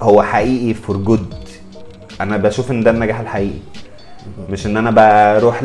هو 0.00 0.22
حقيقي 0.22 0.74
for 0.74 0.96
good 0.96 1.34
أنا 2.20 2.36
بشوف 2.36 2.70
إن 2.70 2.82
ده 2.82 2.90
النجاح 2.90 3.20
الحقيقي. 3.20 3.58
مش 4.50 4.66
إن 4.66 4.76
أنا 4.76 4.90
بروح 4.90 5.60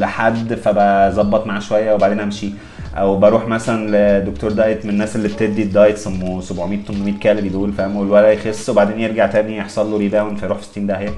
لحد 0.00 0.54
فبظبط 0.54 1.46
معاه 1.46 1.60
شوية 1.60 1.92
وبعدين 1.94 2.20
أمشي. 2.20 2.50
أو 2.96 3.16
بروح 3.16 3.48
مثلا 3.48 4.18
لدكتور 4.20 4.52
diet 4.52 4.84
من 4.84 4.90
الناس 4.90 5.16
اللي 5.16 5.28
بتدي 5.28 5.62
ال 5.62 5.69
diet 5.69 5.98
سمو 5.98 6.40
700 6.40 6.78
800 6.88 7.14
كالوري 7.20 7.48
دول 7.48 7.72
فاهم؟ 7.72 7.96
والولد 7.96 8.38
يخس 8.38 8.68
وبعدين 8.68 9.00
يرجع 9.00 9.26
تاني 9.26 9.56
يحصل 9.56 9.90
له 9.90 9.98
rebound 9.98 10.38
فيروح 10.38 10.58
في 10.58 10.64
60 10.64 10.86
داهية. 10.86 11.10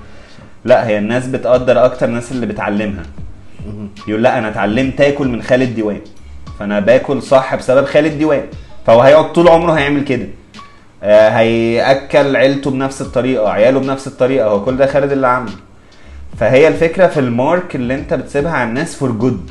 لا 0.65 0.87
هي 0.87 0.99
الناس 0.99 1.27
بتقدر 1.27 1.85
أكتر 1.85 2.07
الناس 2.09 2.33
اللي 2.33 2.47
بتعلمها. 2.47 3.03
يقول 4.09 4.23
لا 4.23 4.39
أنا 4.39 4.49
اتعلمت 4.49 5.01
آكل 5.01 5.29
من 5.29 5.43
خالد 5.43 5.75
ديوان 5.75 6.01
فأنا 6.59 6.81
باكل 6.81 7.23
صح 7.23 7.55
بسبب 7.55 7.85
خالد 7.87 8.19
ديوان 8.19 8.43
فهو 8.87 9.01
هيقعد 9.01 9.33
طول 9.33 9.49
عمره 9.49 9.73
هيعمل 9.73 10.05
كده. 10.05 10.27
آه، 11.03 11.29
هيأكل 11.29 12.37
عيلته 12.37 12.71
بنفس 12.71 13.01
الطريقة 13.03 13.49
عياله 13.49 13.81
بنفس 13.81 14.07
الطريقة 14.07 14.49
هو 14.49 14.65
كل 14.65 14.77
ده 14.77 14.87
خالد 14.87 15.13
اللي 15.13 15.27
عامله. 15.27 15.53
فهي 16.39 16.69
الفكرة 16.69 17.07
في 17.07 17.21
ال 17.21 17.32
mark 17.32 17.77
اللي 17.77 17.95
انت 17.95 18.15
بتسيبها 18.15 18.53
على 18.53 18.69
الناس 18.69 18.97
for 18.97 19.13
good 19.13 19.51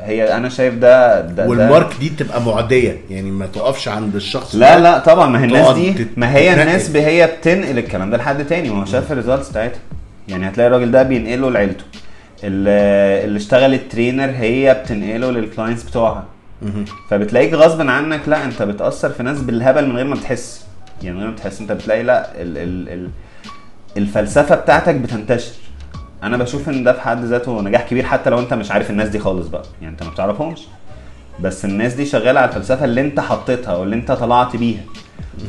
هي 0.00 0.36
أنا 0.36 0.48
شايف 0.48 0.74
ده 0.74 1.20
ده 1.20 1.48
وال 1.48 1.64
mark 1.64 1.96
دي 2.00 2.08
تبقى 2.08 2.42
معديه 2.42 3.00
يعني 3.10 3.30
ما 3.30 3.46
تقفش 3.46 3.88
عند 3.88 4.14
الشخص 4.14 4.54
لا. 4.54 4.78
لا 4.78 4.98
طبعا 4.98 5.26
ما 5.26 5.40
هي 5.40 5.44
الناس 5.44 5.74
دي 5.74 6.06
ما 6.16 6.36
هي. 6.36 6.52
الناس 6.62 6.96
هي 6.96 7.26
بتنقل 7.26 7.78
الكلام 7.78 8.10
ده 8.10 8.16
لحد 8.16 8.46
تاني 8.46 8.70
ما 8.70 8.80
هو 8.80 8.84
شاف 8.84 9.12
ال 9.12 9.16
results 9.16 9.48
بتاعتها. 9.50 9.80
يعني 10.28 10.48
هتلاقي 10.48 10.68
الراجل 10.68 10.90
ده 10.90 11.02
بينقله 11.02 11.50
لعيلته. 11.50 11.84
اللي 12.44 12.70
اللي 13.24 13.36
اشتغلت 13.36 13.82
trainer 13.90 14.30
هي 14.30 14.82
بتنقله 14.84 15.30
لل 15.30 15.42
clients 15.42 15.82
بتوعها. 15.82 16.24
فبتلاقيك 17.10 17.54
غصب 17.54 17.80
عنك 17.80 18.20
لا 18.26 18.44
انت 18.44 18.62
بتأثر 18.62 19.10
في 19.10 19.22
ناس 19.22 19.38
بالهبل 19.38 19.86
من 19.88 19.96
غير 19.96 20.04
ما 20.04 20.14
بتحس. 20.14 20.64
يعني 21.02 21.16
من 21.16 21.22
غير 21.22 21.30
ما 21.30 21.36
تحس 21.36 21.60
انت 21.60 21.72
بتلاقي 21.72 22.02
لا 22.02 22.42
ال 22.42 22.58
ال 22.58 22.88
ال 22.88 23.08
الفلسفة 23.96 24.54
بتاعتك 24.54 24.94
بتنتشر. 24.94 25.52
أنا 26.22 26.36
بشوف 26.36 26.68
ان 26.68 26.84
ده 26.84 26.92
في 26.92 27.00
حد 27.00 27.24
ذاته 27.24 27.60
نجاح 27.62 27.88
كبير 27.88 28.04
حتى 28.04 28.30
لو 28.30 28.38
انت 28.38 28.54
مش 28.54 28.70
عارف 28.70 28.90
الناس 28.90 29.08
دي 29.08 29.18
خالص 29.18 29.46
بقى. 29.48 29.62
يعني 29.80 29.92
انت 29.92 30.02
ما 30.02 30.10
بتعرفهمش. 30.10 30.60
بس 31.40 31.64
الناس 31.64 31.94
دي 31.94 32.06
شغالة 32.06 32.40
على 32.40 32.48
الفلسفة 32.50 32.84
اللي 32.84 33.00
انت 33.00 33.20
حطيتها 33.20 33.76
واللي 33.76 33.96
انت 33.96 34.12
طلعت 34.12 34.56
بيها. 34.56 34.80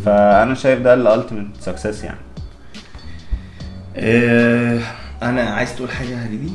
فأنا 0.06 0.56
شايف 0.56 0.80
ده 0.80 0.94
ال 0.94 1.00
ultimate 1.00 1.48
success 1.60 2.04
يعني. 2.04 2.20
آه، 3.98 4.80
أنا 5.24 5.42
عايز 5.42 5.76
تقول 5.76 5.92
حاجة 5.92 6.08
يا 6.08 6.28
هريدي 6.28 6.52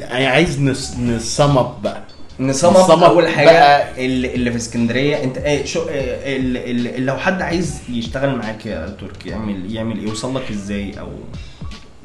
يعني 0.00 0.26
عايز 0.26 0.60
نس 0.60 0.96
نسم 0.98 1.58
اب 1.58 1.82
بقى. 1.82 2.02
نصمم 2.40 2.72
نصمم 2.72 3.04
أول 3.04 3.28
حاجة 3.28 3.48
بقى- 3.48 3.98
اللي, 3.98 4.34
اللي 4.34 4.50
في 4.50 4.56
اسكندرية. 4.56 5.24
أنت 5.24 5.38
إيه 5.38 5.64
شو 5.64 5.88
إيه 5.88 6.36
اللي, 6.36 6.70
اللي 6.70 6.98
لو 6.98 7.16
حد 7.16 7.42
عايز 7.42 7.78
يشتغل 7.88 8.36
معاك 8.38 8.66
يا 8.66 8.96
تركي 9.00 9.28
يعمل 9.28 9.74
يعمل 9.74 9.98
إيه؟ 9.98 10.08
يوصل 10.08 10.36
لك 10.36 10.50
إزاي؟ 10.50 11.00
أو 11.00 11.08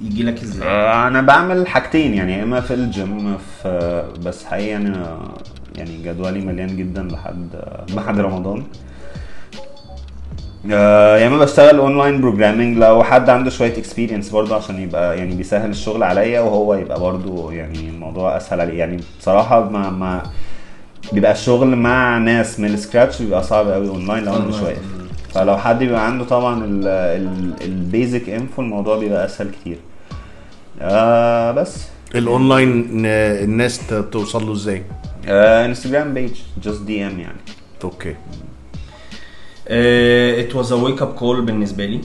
يجي 0.03 0.23
لك 0.23 0.41
إزاي؟ 0.43 0.67
آه، 0.67 1.07
أنا 1.07 1.21
بعمل 1.21 1.67
حاجتين 1.67 2.13
يعني 2.13 2.33
يا 2.33 2.43
إما 2.43 2.61
في 2.61 2.73
الجيم 2.73 3.37
في 3.63 4.03
بس 4.25 4.45
حقيقي 4.45 4.75
أنا 4.75 5.19
يعني 5.75 5.97
جدولي 6.03 6.39
مليان 6.41 6.77
جدا 6.77 7.03
لحد 7.03 7.49
بعد 7.95 8.19
رمضان. 8.19 8.63
آه، 10.71 11.17
يا 11.17 11.27
إما 11.27 11.37
بشتغل 11.37 11.79
online 11.79 12.21
programming 12.21 12.77
لو 12.77 13.03
حد 13.03 13.29
عنده 13.29 13.49
شوية 13.49 13.77
experience 13.77 14.29
برضه 14.29 14.55
عشان 14.55 14.79
يبقى 14.81 15.17
يعني 15.17 15.35
بيسهل 15.35 15.69
الشغل 15.69 16.03
عليا 16.03 16.41
وهو 16.41 16.73
يبقى 16.73 16.99
برضه 16.99 17.51
يعني 17.53 17.89
الموضوع 17.89 18.37
أسهل 18.37 18.61
عليه. 18.61 18.79
يعني 18.79 18.99
بصراحة 19.19 19.69
ما 19.69 19.89
ما 19.89 20.23
بيبقى 21.13 21.31
الشغل 21.31 21.75
مع 21.75 22.17
ناس 22.17 22.59
من 22.59 22.67
ال 22.73 22.79
scratch 22.79 23.21
بيبقى 23.21 23.43
صعب 23.43 23.69
قوي 23.71 23.89
اونلاين 23.89 24.23
لو 24.23 24.35
انت 24.35 24.47
مش 24.47 24.61
واقف 24.61 24.81
فلو 25.33 25.57
حد 25.57 25.79
بيبقى 25.79 26.05
عنده 26.05 26.25
طبعا 26.25 26.63
ال 27.61 27.73
basic 27.73 28.29
info 28.29 28.61
الموضوع 28.61 28.97
بيبقى 28.97 29.25
أسهل 29.25 29.47
كتير. 29.61 29.77
آه 30.81 31.51
بس. 31.51 31.87
الأونلاين 32.15 33.05
الناس 33.05 33.79
توصل 34.11 34.45
له 34.47 34.53
إزاي؟ 34.53 34.83
آه 35.27 35.65
انستجرام 35.65 36.13
page 36.13 36.31
just 36.63 36.81
DM 36.81 37.19
يعني. 37.19 37.37
okay. 37.83 38.15
it 39.67 40.55
was 40.55 40.71
a 40.71 40.75
wake 40.75 41.01
up 41.01 41.13
call 41.13 41.41
بالنسبة 41.45 41.85
لي. 41.85 42.01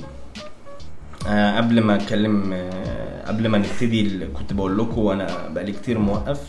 آه، 1.28 1.56
قبل 1.56 1.80
ما 1.80 1.94
أتكلم 1.96 2.52
آه، 2.52 3.28
قبل 3.28 3.48
ما 3.48 3.58
نبتدي 3.58 4.00
ال- 4.00 4.32
كنت 4.32 4.52
بقول 4.52 4.78
لكم 4.78 5.06
أنا 5.08 5.26
بقالي 5.54 5.72
كتير 5.72 5.98
موقف. 5.98 6.40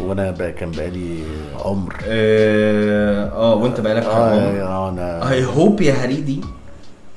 وأنا 0.00 0.30
بقى 0.30 0.52
كان 0.52 0.70
بقالي 0.70 1.22
عمر. 1.64 1.96
آه 2.06 3.28
آه، 3.28 3.54
وأنت 3.54 3.80
بقالك 3.80 4.02
آه 4.04 4.14
حرام 4.14 4.56
آه، 4.56 4.88
أنا 4.88 5.30
I 5.30 5.44
hope 5.44 5.80
يا 5.80 5.92
هريدي 5.92 6.40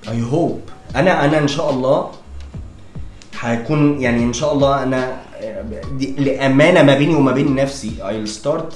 I 0.09 0.21
hope 0.23 0.61
أنا 0.95 1.25
أنا 1.25 1.37
إن 1.37 1.47
شاء 1.47 1.69
الله 1.69 2.09
هيكون 3.39 4.01
يعني 4.01 4.23
إن 4.23 4.33
شاء 4.33 4.53
الله 4.53 4.83
أنا 4.83 5.17
دي 5.97 6.15
لأمانة 6.17 6.83
ما 6.83 6.95
بيني 6.97 7.15
وما 7.15 7.31
بين 7.31 7.55
نفسي 7.55 7.91
I'll 7.99 8.29
start 8.29 8.73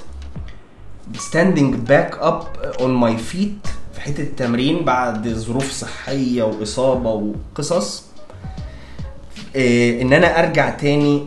standing 1.18 1.74
back 1.89 2.14
up 2.22 2.43
on 2.80 2.91
my 3.03 3.16
feet 3.34 3.70
في 3.93 4.01
حتة 4.01 4.22
التمرين 4.24 4.86
بعد 4.86 5.28
ظروف 5.28 5.72
صحية 5.72 6.43
وإصابة 6.43 7.10
وقصص 7.55 8.03
إيه 9.55 10.01
إن 10.01 10.14
أنا 10.14 10.39
أرجع 10.39 10.70
تاني 10.70 11.24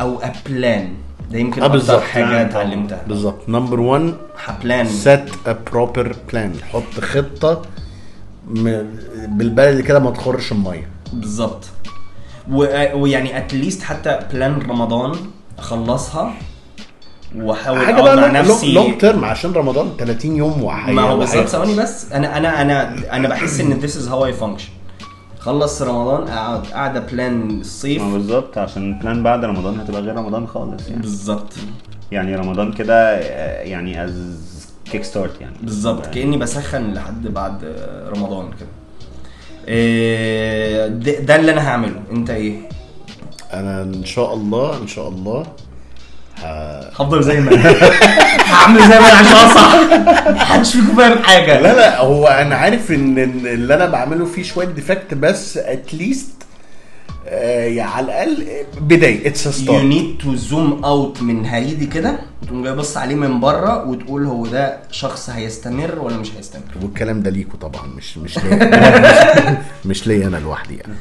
أو 0.00 0.18
أ 0.18 0.31
plan. 0.31 0.94
ده 1.30 1.38
يمكن 1.38 1.62
آه 1.62 1.66
أكتر 1.76 2.00
حاجة 2.00 2.42
اتعلمتها. 2.42 3.02
بالظبط. 3.08 3.48
number 3.48 3.80
1 3.80 4.14
ه 4.44 4.51
plan. 4.51 4.86
set 4.88 5.30
a 5.46 5.56
proper 5.72 6.16
plan 6.32 6.54
حط 6.72 7.00
خطة 7.00 7.62
بالبلدي 9.28 9.82
كده 9.82 9.98
ما 9.98 10.10
تخرش 10.10 10.52
المية. 10.52 10.88
بالظبط. 11.12 11.64
ويعني 12.50 13.38
at 13.38 13.51
least 13.51 13.82
حتى 13.82 14.18
plan 14.32 14.62
رمضان 14.62 15.12
أخلصها 15.58 16.34
وأحاول 17.36 17.78
حاجة 17.78 17.94
اقعد 17.94 18.04
بقى 18.04 18.16
مع 18.16 18.40
نفسي 18.40 18.72
long 18.72 18.98
term 18.98 19.24
عشان 19.24 19.52
رمضان 19.52 19.90
30 19.98 20.36
يوم 20.36 20.62
وحي 20.62 20.92
ما 20.92 21.02
هو 21.02 21.18
بالظبط 21.18 21.46
ثواني 21.46 21.74
بس. 21.76 22.12
أنا 22.12 22.36
أنا 22.36 22.62
أنا 22.62 22.94
أنا 23.16 23.28
بحس 23.28 23.60
إن 23.60 23.80
this 23.80 23.92
is 23.92 24.08
how 24.10 24.24
I 24.36 24.42
function. 24.42 24.70
خلص 25.38 25.82
رمضان 25.82 26.28
اقعد 26.28 26.66
قاعدة 26.66 27.00
plan 27.00 27.60
الصيف. 27.60 28.02
ما 28.02 28.12
بالظبط 28.12 28.58
عشان 28.58 28.92
ال 28.92 28.98
plan 28.98 29.22
بعد 29.22 29.44
رمضان 29.44 29.80
هتبقى 29.80 30.02
غير 30.02 30.14
رمضان 30.16 30.46
خالص 30.46 30.88
يعني. 30.88 31.02
بالظبط. 31.02 31.52
يعني 32.12 32.36
رمضان 32.36 32.72
كده 32.72 32.94
آه، 33.16 33.62
يعني 33.62 34.04
as 34.04 34.38
kick 34.92 35.04
start 35.04 35.40
يعني. 35.40 35.56
بالظبط 35.62 36.06
يعني. 36.06 36.14
كأني 36.20 36.36
بسخن 36.36 36.92
لحد 36.92 37.26
بعد 37.26 37.64
رمضان 38.16 38.50
كده. 38.50 38.68
ده 40.88 41.12
ده 41.20 41.36
اللي 41.36 41.52
أنا 41.52 41.68
هعمله. 41.68 42.00
أنت 42.12 42.30
إيه؟ 42.30 42.54
أنا 43.52 43.82
إن 43.82 44.04
شاء 44.04 44.34
الله 44.34 44.76
إن 44.82 44.86
شاء 44.86 45.08
الله 45.08 45.46
هفضل 46.96 47.22
زي 47.22 47.40
ما 47.40 47.52
أنا. 47.54 47.72
هعمل 48.52 48.80
زي 48.80 48.88
ما 49.00 49.08
أنا 49.08 49.18
عشان 49.18 49.54
صح 49.54 49.74
محدش 50.30 50.72
فيكم 50.72 50.96
فاهم 50.96 51.22
حاجة. 51.22 51.60
لا 51.60 51.74
لا 51.76 52.00
هو 52.00 52.26
أنا 52.26 52.56
عارف 52.56 52.90
إن 52.90 53.18
إن 53.18 53.46
اللي 53.46 53.74
أنا 53.74 53.86
بعمله 53.86 54.24
فيه 54.24 54.42
شوية 54.42 54.66
defect 54.66 55.14
بس 55.14 55.56
at 55.56 55.77
least 55.77 56.28
يعني 57.32 57.80
على 57.80 58.04
الأقل 58.06 58.46
بداية 58.80 59.26
اتس 59.28 59.46
يو 59.46 59.52
ستارت 59.52 59.84
نيد 59.84 60.18
تو 60.18 60.34
زوم 60.34 60.84
اوت 60.84 61.22
من 61.22 61.46
هريدي 61.46 61.86
كده 61.86 62.18
وتقوم 62.42 62.62
جاي 62.64 62.72
بص 62.74 62.96
عليه 62.96 63.14
من 63.14 63.40
بره 63.40 63.84
وتقول 63.88 64.26
هو 64.26 64.46
ده 64.46 64.78
شخص 64.90 65.30
هيستمر 65.30 65.98
ولا 65.98 66.16
مش 66.16 66.30
هيستمر. 66.36 66.62
والكلام 66.82 67.22
ده 67.22 67.30
ليكوا 67.30 67.58
طبعا 67.58 67.86
مش 67.86 68.18
مش 68.18 68.38
ليا. 68.38 69.62
مش 69.84 70.06
ليا 70.06 70.26
أنا 70.26 70.36
لوحدي 70.36 70.74
يعني. 70.76 70.94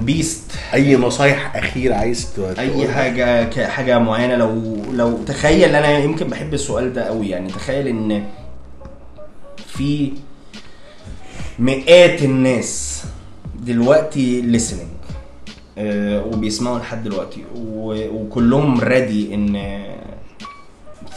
بيست 0.00 0.50
أي 0.74 0.96
نصايح 0.96 1.56
أخيرة 1.56 1.94
عايز 1.94 2.26
ت- 2.36 2.38
أي 2.58 2.68
تقولها؟ 2.68 2.92
حاجة 2.92 3.66
حاجة 3.68 3.98
معينة 3.98 4.36
لو 4.36 4.76
لو 4.92 5.18
تخيل 5.26 5.74
أنا 5.76 5.98
يمكن 5.98 6.26
بحب 6.28 6.54
السؤال 6.54 6.92
ده 6.92 7.02
قوي 7.04 7.28
يعني. 7.28 7.48
تخيل 7.48 7.88
إن 7.88 8.24
في 9.66 10.12
مئات 11.58 12.22
الناس 12.22 12.97
دلوقتي 13.62 14.42
listening. 14.58 15.08
آه، 15.78 16.24
وبيسمعوا 16.24 16.78
لحد 16.78 17.04
دلوقتي. 17.04 17.44
وكلهم 18.12 18.80
ready 18.80 19.34
إن 19.34 19.78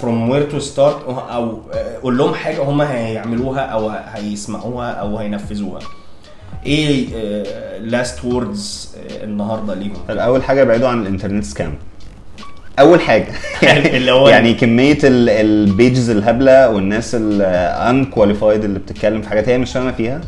from 0.02 0.30
where 0.32 0.52
to 0.54 0.60
start 0.76 0.80
أو 1.08 1.62
آه، 1.74 1.98
قول 2.04 2.18
لهم 2.18 2.34
حاجة 2.34 2.64
هم 2.64 2.82
هيعملوها 2.82 3.60
أو 3.62 3.90
هيسمعوها 3.90 4.92
أو 4.92 5.18
هينفذوها. 5.18 5.80
إيه 6.66 7.08
last 7.80 8.26
words 8.26 8.96
النهارده 9.24 9.74
ليهم؟ 9.74 9.94
أول 10.10 10.44
حاجة 10.44 10.62
ابعدوا 10.62 10.88
عن 10.88 11.02
الإنترنت 11.02 11.44
scam 11.44 11.74
أول 12.80 13.02
حاجة. 13.02 13.28
اللي 13.98 14.12
هو- 14.12 14.30
يعني 14.30 14.54
كمية 14.54 14.98
ال 15.04 15.21
pages 15.21 16.10
الهبلة 16.10 16.70
والناس 16.70 17.16
ال 17.16 18.06
unqualified 18.06 18.64
اللي 18.64 18.80
بتتكلم 18.80 19.22
في 19.22 19.30
حاجات 19.30 19.50
هي 19.50 19.58
مش 19.58 19.72
فاهمة 19.74 19.92
فيها. 19.92 20.22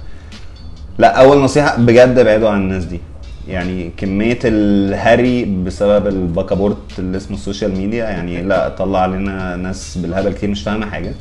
لا 0.97 1.07
أول 1.21 1.37
نصيحة 1.37 1.77
بجد 1.77 2.19
ابعدوا 2.19 2.49
عن 2.49 2.61
الناس 2.61 2.83
دي. 2.85 2.99
يعني 3.47 3.91
كمية 3.97 4.39
الهري 4.43 5.45
بسبب 5.45 6.07
الباكابورت 6.07 6.99
اللي 6.99 7.17
اسمه 7.17 7.37
ال 7.38 7.43
social 7.43 7.77
media 7.77 8.05
يعني 8.05 8.41
لا 8.41 8.69
طلع 8.69 8.99
علينا 8.99 9.55
ناس 9.55 9.97
بالهبل 9.97 10.33
كتير 10.33 10.49
مش 10.49 10.63
فاهمة 10.63 10.89
حاجة. 10.89 11.13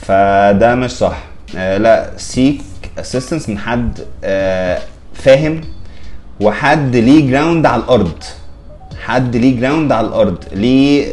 فده 0.00 0.74
مش 0.74 0.90
صح. 0.90 1.24
آه 1.56 1.78
لا 1.78 2.10
seek 2.16 2.60
assistance 2.98 3.48
من 3.48 3.58
حد 3.58 3.98
آه 4.24 4.78
فاهم 5.14 5.60
وحد 6.40 6.96
ليه 6.96 7.30
ground 7.30 7.66
على 7.66 7.82
الأرض. 7.82 8.22
حد 9.04 9.36
ليه 9.36 9.60
ground 9.60 9.92
على 9.92 10.06
الأرض 10.06 10.44
ليه 10.52 11.12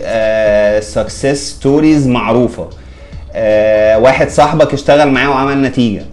success 0.80 1.50
stories 1.56 2.08
معروفة. 2.08 2.70
آه 3.34 3.98
واحد 4.00 4.30
صاحبك 4.30 4.74
اشتغل 4.74 5.12
معاه 5.12 5.30
وعمل 5.30 5.62
نتيجة. 5.62 6.02
آه 6.02 6.06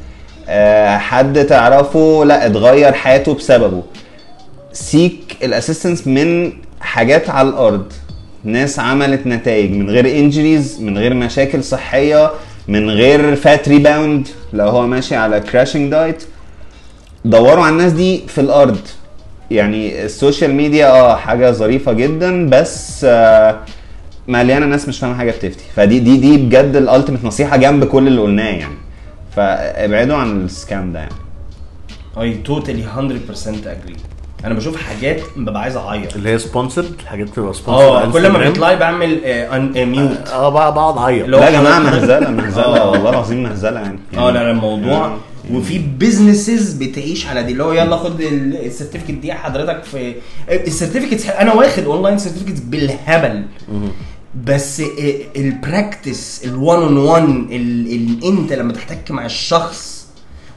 حد 0.99 1.47
تعرفه 1.47 2.25
لا 2.25 2.47
اتغير 2.47 2.93
حياته 2.93 3.35
بسببه. 3.35 3.83
seek 4.73 5.37
ال 5.43 5.48
assistance 5.48 6.07
من 6.07 6.53
حاجات 6.81 7.31
على 7.31 7.49
الأرض. 7.49 7.93
ناس 8.45 8.79
عملت 8.79 9.27
نتائج 9.27 9.71
من 9.73 9.91
غير 9.91 10.07
injuries 10.19 10.81
من 10.81 10.99
غير 10.99 11.15
مشاكل 11.15 11.65
صحية 11.65 12.31
من 12.69 12.91
غير 12.91 13.37
fat 13.37 13.69
rebound 13.69 14.29
لو 14.53 14.69
هو 14.69 14.87
ماشي 14.87 15.17
على 15.17 15.41
crashing 15.41 15.91
diet 15.91 16.25
دوروا 17.25 17.65
على 17.65 17.73
الناس 17.73 17.93
دي 17.93 18.23
في 18.29 18.41
الأرض. 18.41 18.79
يعني 19.51 20.05
ال 20.05 20.12
social 20.12 20.55
media 20.55 20.87
آه 20.91 21.17
حاجة 21.17 21.51
ظريفة 21.51 21.93
جدا 21.93 22.49
بس 22.49 23.05
آه 23.05 23.61
مليانة 24.29 24.67
ناس 24.67 24.89
مش 24.89 24.99
فاهمة 24.99 25.19
حاجة 25.19 25.31
بتفتي. 25.31 25.65
فدي 25.77 25.99
دي 25.99 26.17
دي 26.17 26.37
بجد 26.37 26.77
ال 26.77 26.82
ultimate 26.82 27.25
نصيحة 27.25 27.57
جنب 27.57 27.85
كل 27.85 28.07
اللي 28.07 28.21
قلناه 28.21 28.51
يعني. 28.51 28.75
فابعدوا 29.43 30.17
عن 30.17 30.45
ال 30.45 30.54
scam 30.54 30.93
ده 30.93 30.99
يعني. 30.99 31.13
I 32.21 32.35
totally 32.35 32.83
100% 32.83 33.49
اجري 33.49 33.97
أنا 34.45 34.55
بشوف 34.55 34.77
حاجات 34.83 35.21
ببقى 35.37 35.63
عايز 35.63 35.77
أعيط. 35.77 36.15
اللي 36.17 36.31
هي 36.31 36.39
sponsored 36.39 36.93
حاجات 37.07 37.27
بتبقى 37.31 37.55
sponsored 37.55 37.85
آه 37.85 38.11
كل 38.13 38.29
ما 38.29 38.39
بيطلع 38.39 38.71
لي 38.71 38.77
بعمل 38.77 39.21
mute 39.87 40.29
آه 40.29 40.49
بقى 40.49 40.75
بقعد 40.75 40.99
أعيط. 40.99 41.25
اللي 41.25 41.37
هو 41.37 41.41
لا 41.41 41.49
يا 41.49 41.61
جماعة 41.61 41.79
مهزله 41.79 42.31
مهزله 42.31 42.65
آه. 42.83 42.91
والله 42.91 43.11
العظيم 43.11 43.43
مهزله 43.43 43.81
يعني. 43.81 43.99
آه 44.17 44.31
لا 44.31 44.39
لا 44.39 44.51
الموضوع 44.51 45.17
وفي 45.53 45.79
businesses 45.79 46.73
بتعيش 46.73 47.27
على 47.27 47.43
دي 47.43 47.53
اللي 47.53 47.65
هو 47.65 47.73
يلا 47.73 47.97
خد 47.97 48.21
ال- 48.21 48.67
ال 48.67 48.71
certificate 48.71 49.19
دي 49.19 49.33
حضرتك 49.33 49.85
في 49.85 50.15
ال 50.51 50.56
certificates 50.56 51.27
أنا 51.29 51.53
واخد 51.55 51.83
online 51.85 52.19
certificates 52.19 52.61
بالهبل. 52.61 53.43
بس 54.45 54.83
ال 55.37 55.49
practice 55.49 56.45
ال 56.45 56.54
one 56.54 56.83
on 56.83 56.97
one 56.97 58.19
انت 58.25 58.53
لما 58.53 58.73
تحتك 58.73 59.11
مع 59.11 59.25
الشخص 59.27 60.07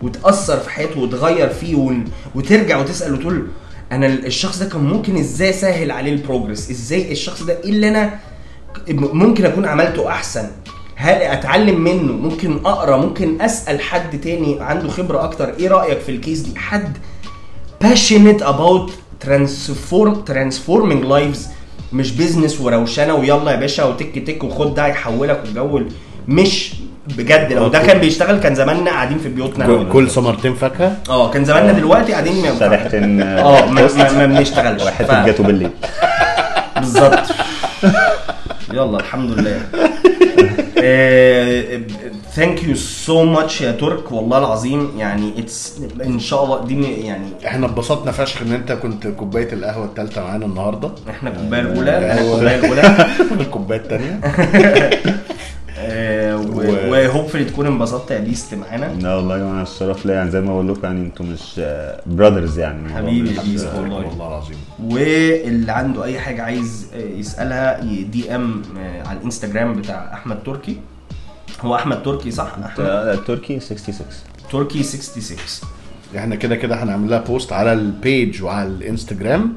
وتأثر 0.02 0.58
في 0.60 0.70
حياته 0.70 1.00
وتغير 1.00 1.50
فيه 1.50 2.04
وترجع 2.36 2.78
وتسأل 2.80 3.14
وتقول 3.14 3.48
أنا 3.92 4.06
ال- 4.06 4.26
الشخص 4.26 4.60
ده 4.60 4.66
كان 4.70 4.82
ممكن 4.84 5.18
إزاي 5.18 5.50
اسهل 5.50 5.92
عليه 5.92 6.12
ال 6.14 6.20
progress 6.20 6.70
إزاي 6.70 7.12
الشخص 7.12 7.44
ده 7.44 7.58
إيه 7.64 7.70
اللي 7.70 7.88
أنا 7.90 8.20
ممكن 8.90 9.46
أكون 9.46 9.66
عملته 9.66 10.08
أحسن؟ 10.10 10.48
هل 10.96 11.16
أتعلم 11.22 11.82
منه؟ 11.82 12.14
ممكن 12.14 12.54
أقرأ؟ 12.66 12.98
ممكن 12.98 13.42
أسأل 13.42 13.82
حد 13.82 14.22
تاني 14.22 14.58
عنده 14.60 14.88
خبرة 14.90 15.24
أكتر؟ 15.24 15.54
إيه 15.60 15.68
رأيك 15.68 16.00
في 16.00 16.12
ال 16.12 16.17
case 16.17 16.40
دي؟ 16.40 16.60
حد 16.60 16.98
passionate 17.84 18.42
about 18.44 18.92
transform 19.26 20.16
transforming 20.32 21.04
lives 21.10 21.40
مش 21.94 22.12
business 22.12 22.62
وروشنة 22.62 23.14
ويلا 23.16 23.52
يا 23.52 23.56
باشا 23.56 23.84
وتك 23.84 24.20
تك 24.28 24.44
وخد 24.44 24.76
ده 24.76 24.86
هيحولك 24.86 25.42
والجو 25.46 25.82
مش 26.28 26.74
بجد. 27.18 27.54
لو 27.54 27.68
ده 27.68 27.80
كان 27.80 27.98
بيشتغل 28.00 28.40
كان 28.40 28.56
زماننا 28.56 28.92
قاعدين 28.92 29.18
في 29.20 29.30
بيوتنا. 29.30 29.84
كل- 29.94 30.10
سمرتين 30.10 30.54
فاكهة؟ 30.56 30.98
آه 31.10 31.32
كان 31.32 31.46
زماننا 31.46 31.72
دلوقتي 31.72 32.12
قاعدين 32.12 32.42
ما- 32.42 32.60
سرحتين 32.60 33.22
آه 33.40 33.66
ما, 33.66 34.26
بنشتغلش. 34.26 34.84
واحد 34.84 35.12
الجاتو 35.12 35.44
بالليل. 35.44 35.70
بالظبط. 36.80 37.20
يلا 38.74 39.00
الحمد 39.00 39.32
لله. 39.32 39.62
thank 42.34 42.64
you 42.64 42.76
so 42.76 43.24
much 43.26 43.62
يا 43.62 43.72
ترك. 43.72 44.12
والله 44.12 44.38
العظيم 44.38 44.92
يعني 44.98 45.40
it's 45.40 45.82
إن 46.06 46.20
شاء 46.20 46.44
الله 46.44 46.66
دي 46.66 46.84
يعني 47.06 47.26
إحنا 47.46 47.66
اتبسطنا 47.66 48.12
فشخ 48.12 48.42
إن 48.42 48.52
أنت 48.54 48.72
كنت 48.72 49.08
كوباية 49.08 49.54
القهوة 49.54 49.86
الثالثه 49.86 50.24
معانا 50.24 50.46
النهارده. 50.46 50.92
إحنا 51.10 51.30
الكوبايه 51.30 51.62
الأولى. 51.62 52.12
إحنا 52.12 52.22
أيوة. 52.22 52.36
الكوبايه 52.56 52.56
الاولى 53.22 53.42
الكوبايه 53.42 53.80
الثانية 53.80 54.20
و- 56.56 56.92
و 56.92 56.97
hopefully 56.97 57.46
تكون 57.46 57.66
انبسطت 57.66 58.12
يا 58.12 58.20
beast 58.20 58.54
معانا. 58.54 58.86
لا 59.02 59.16
والله 59.16 59.38
يا 59.38 59.44
جماعة 59.44 59.64
الشرف 59.64 60.06
ليا. 60.06 60.16
يعني 60.16 60.32
زي 60.32 60.42
ما 60.42 60.54
بقول 60.54 60.68
لكم 60.68 60.80
يعني 60.84 61.02
أنتوا 61.02 61.26
مش 61.26 61.62
brothers 62.06 62.60
يعني. 62.60 62.78
الموضوع 62.80 62.98
حبيبي 62.98 63.36
يا 63.36 63.42
beast 63.42 63.70
والله. 63.76 63.96
والله 63.96 64.28
العظيم. 64.28 64.58
واللي 64.84 65.72
عنده 65.72 66.04
أي 66.04 66.20
حاجة 66.20 66.42
عايز 66.44 66.88
آه، 66.96 66.98
يسألها 67.20 67.80
DM 68.04 68.62
على 69.06 69.18
الإنستجرام 69.20 69.74
بتاع 69.74 70.14
أحمد 70.14 70.44
تركي. 70.44 70.78
هو 71.62 71.76
أحمد 71.76 72.04
تركي 72.04 72.32
صح؟ 72.32 72.44
أحمد. 72.66 72.86
التركي 72.88 73.60
66 73.60 74.06
تركي 74.52 74.84
66 74.84 75.38
إحنا 76.18 76.36
كده 76.36 76.56
كده 76.56 76.84
هنعمل 76.84 77.10
لها 77.10 77.20
post 77.20 77.54
على 77.54 77.74
ال 77.74 77.88
page 77.88 78.44
وعلى 78.44 78.68
الإنستجرام 78.68 79.54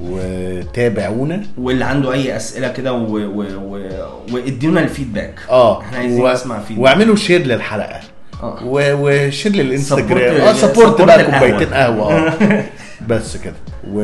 وتابعونا. 0.00 1.42
واللي 1.58 1.84
عنده 1.84 2.12
أي 2.12 2.36
أسئلة 2.36 2.68
كده 2.68 2.92
و... 2.92 3.16
و... 3.16 3.44
و... 3.58 3.88
وادينا 4.32 4.80
ال 4.80 4.86
feedback 4.86 5.34
آه 5.50 5.80
إحنا 5.82 5.98
عايزين 5.98 6.22
و- 6.22 6.32
نسمع 6.32 6.58
feedback 6.58 6.84
واعملوا 6.84 7.16
share 7.16 7.46
للحلقة. 7.46 8.00
آه. 8.42 8.58
و- 8.64 8.96
و 9.26 9.30
share 9.30 9.52
للإنستجرام. 9.52 10.38
Support- 10.38 10.40
آه 10.40 10.52
support 10.52 11.00
بقى. 11.02 11.24
كوبايتين 11.24 11.74
قهوة. 11.74 12.12
آه. 12.12 12.64
بس 13.08 13.36
كده. 13.36 13.54
و... 13.90 14.00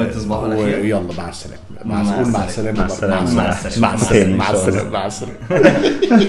وتصبحوا 0.00 0.44
على 0.44 0.56
خير. 0.56 0.80
ويلا 0.80 1.00
مع 1.18 1.28
السلامة. 1.28 1.58
مع. 1.84 2.00
السلامة. 2.00 2.38
مع 2.38 2.44
السلامة. 2.44 2.78
مع 2.78 2.86
السلامة. 2.86 4.36
مع. 4.36 4.50
السلامة. 4.50 4.90
مع 4.90 5.06
السلامة. 5.06 5.34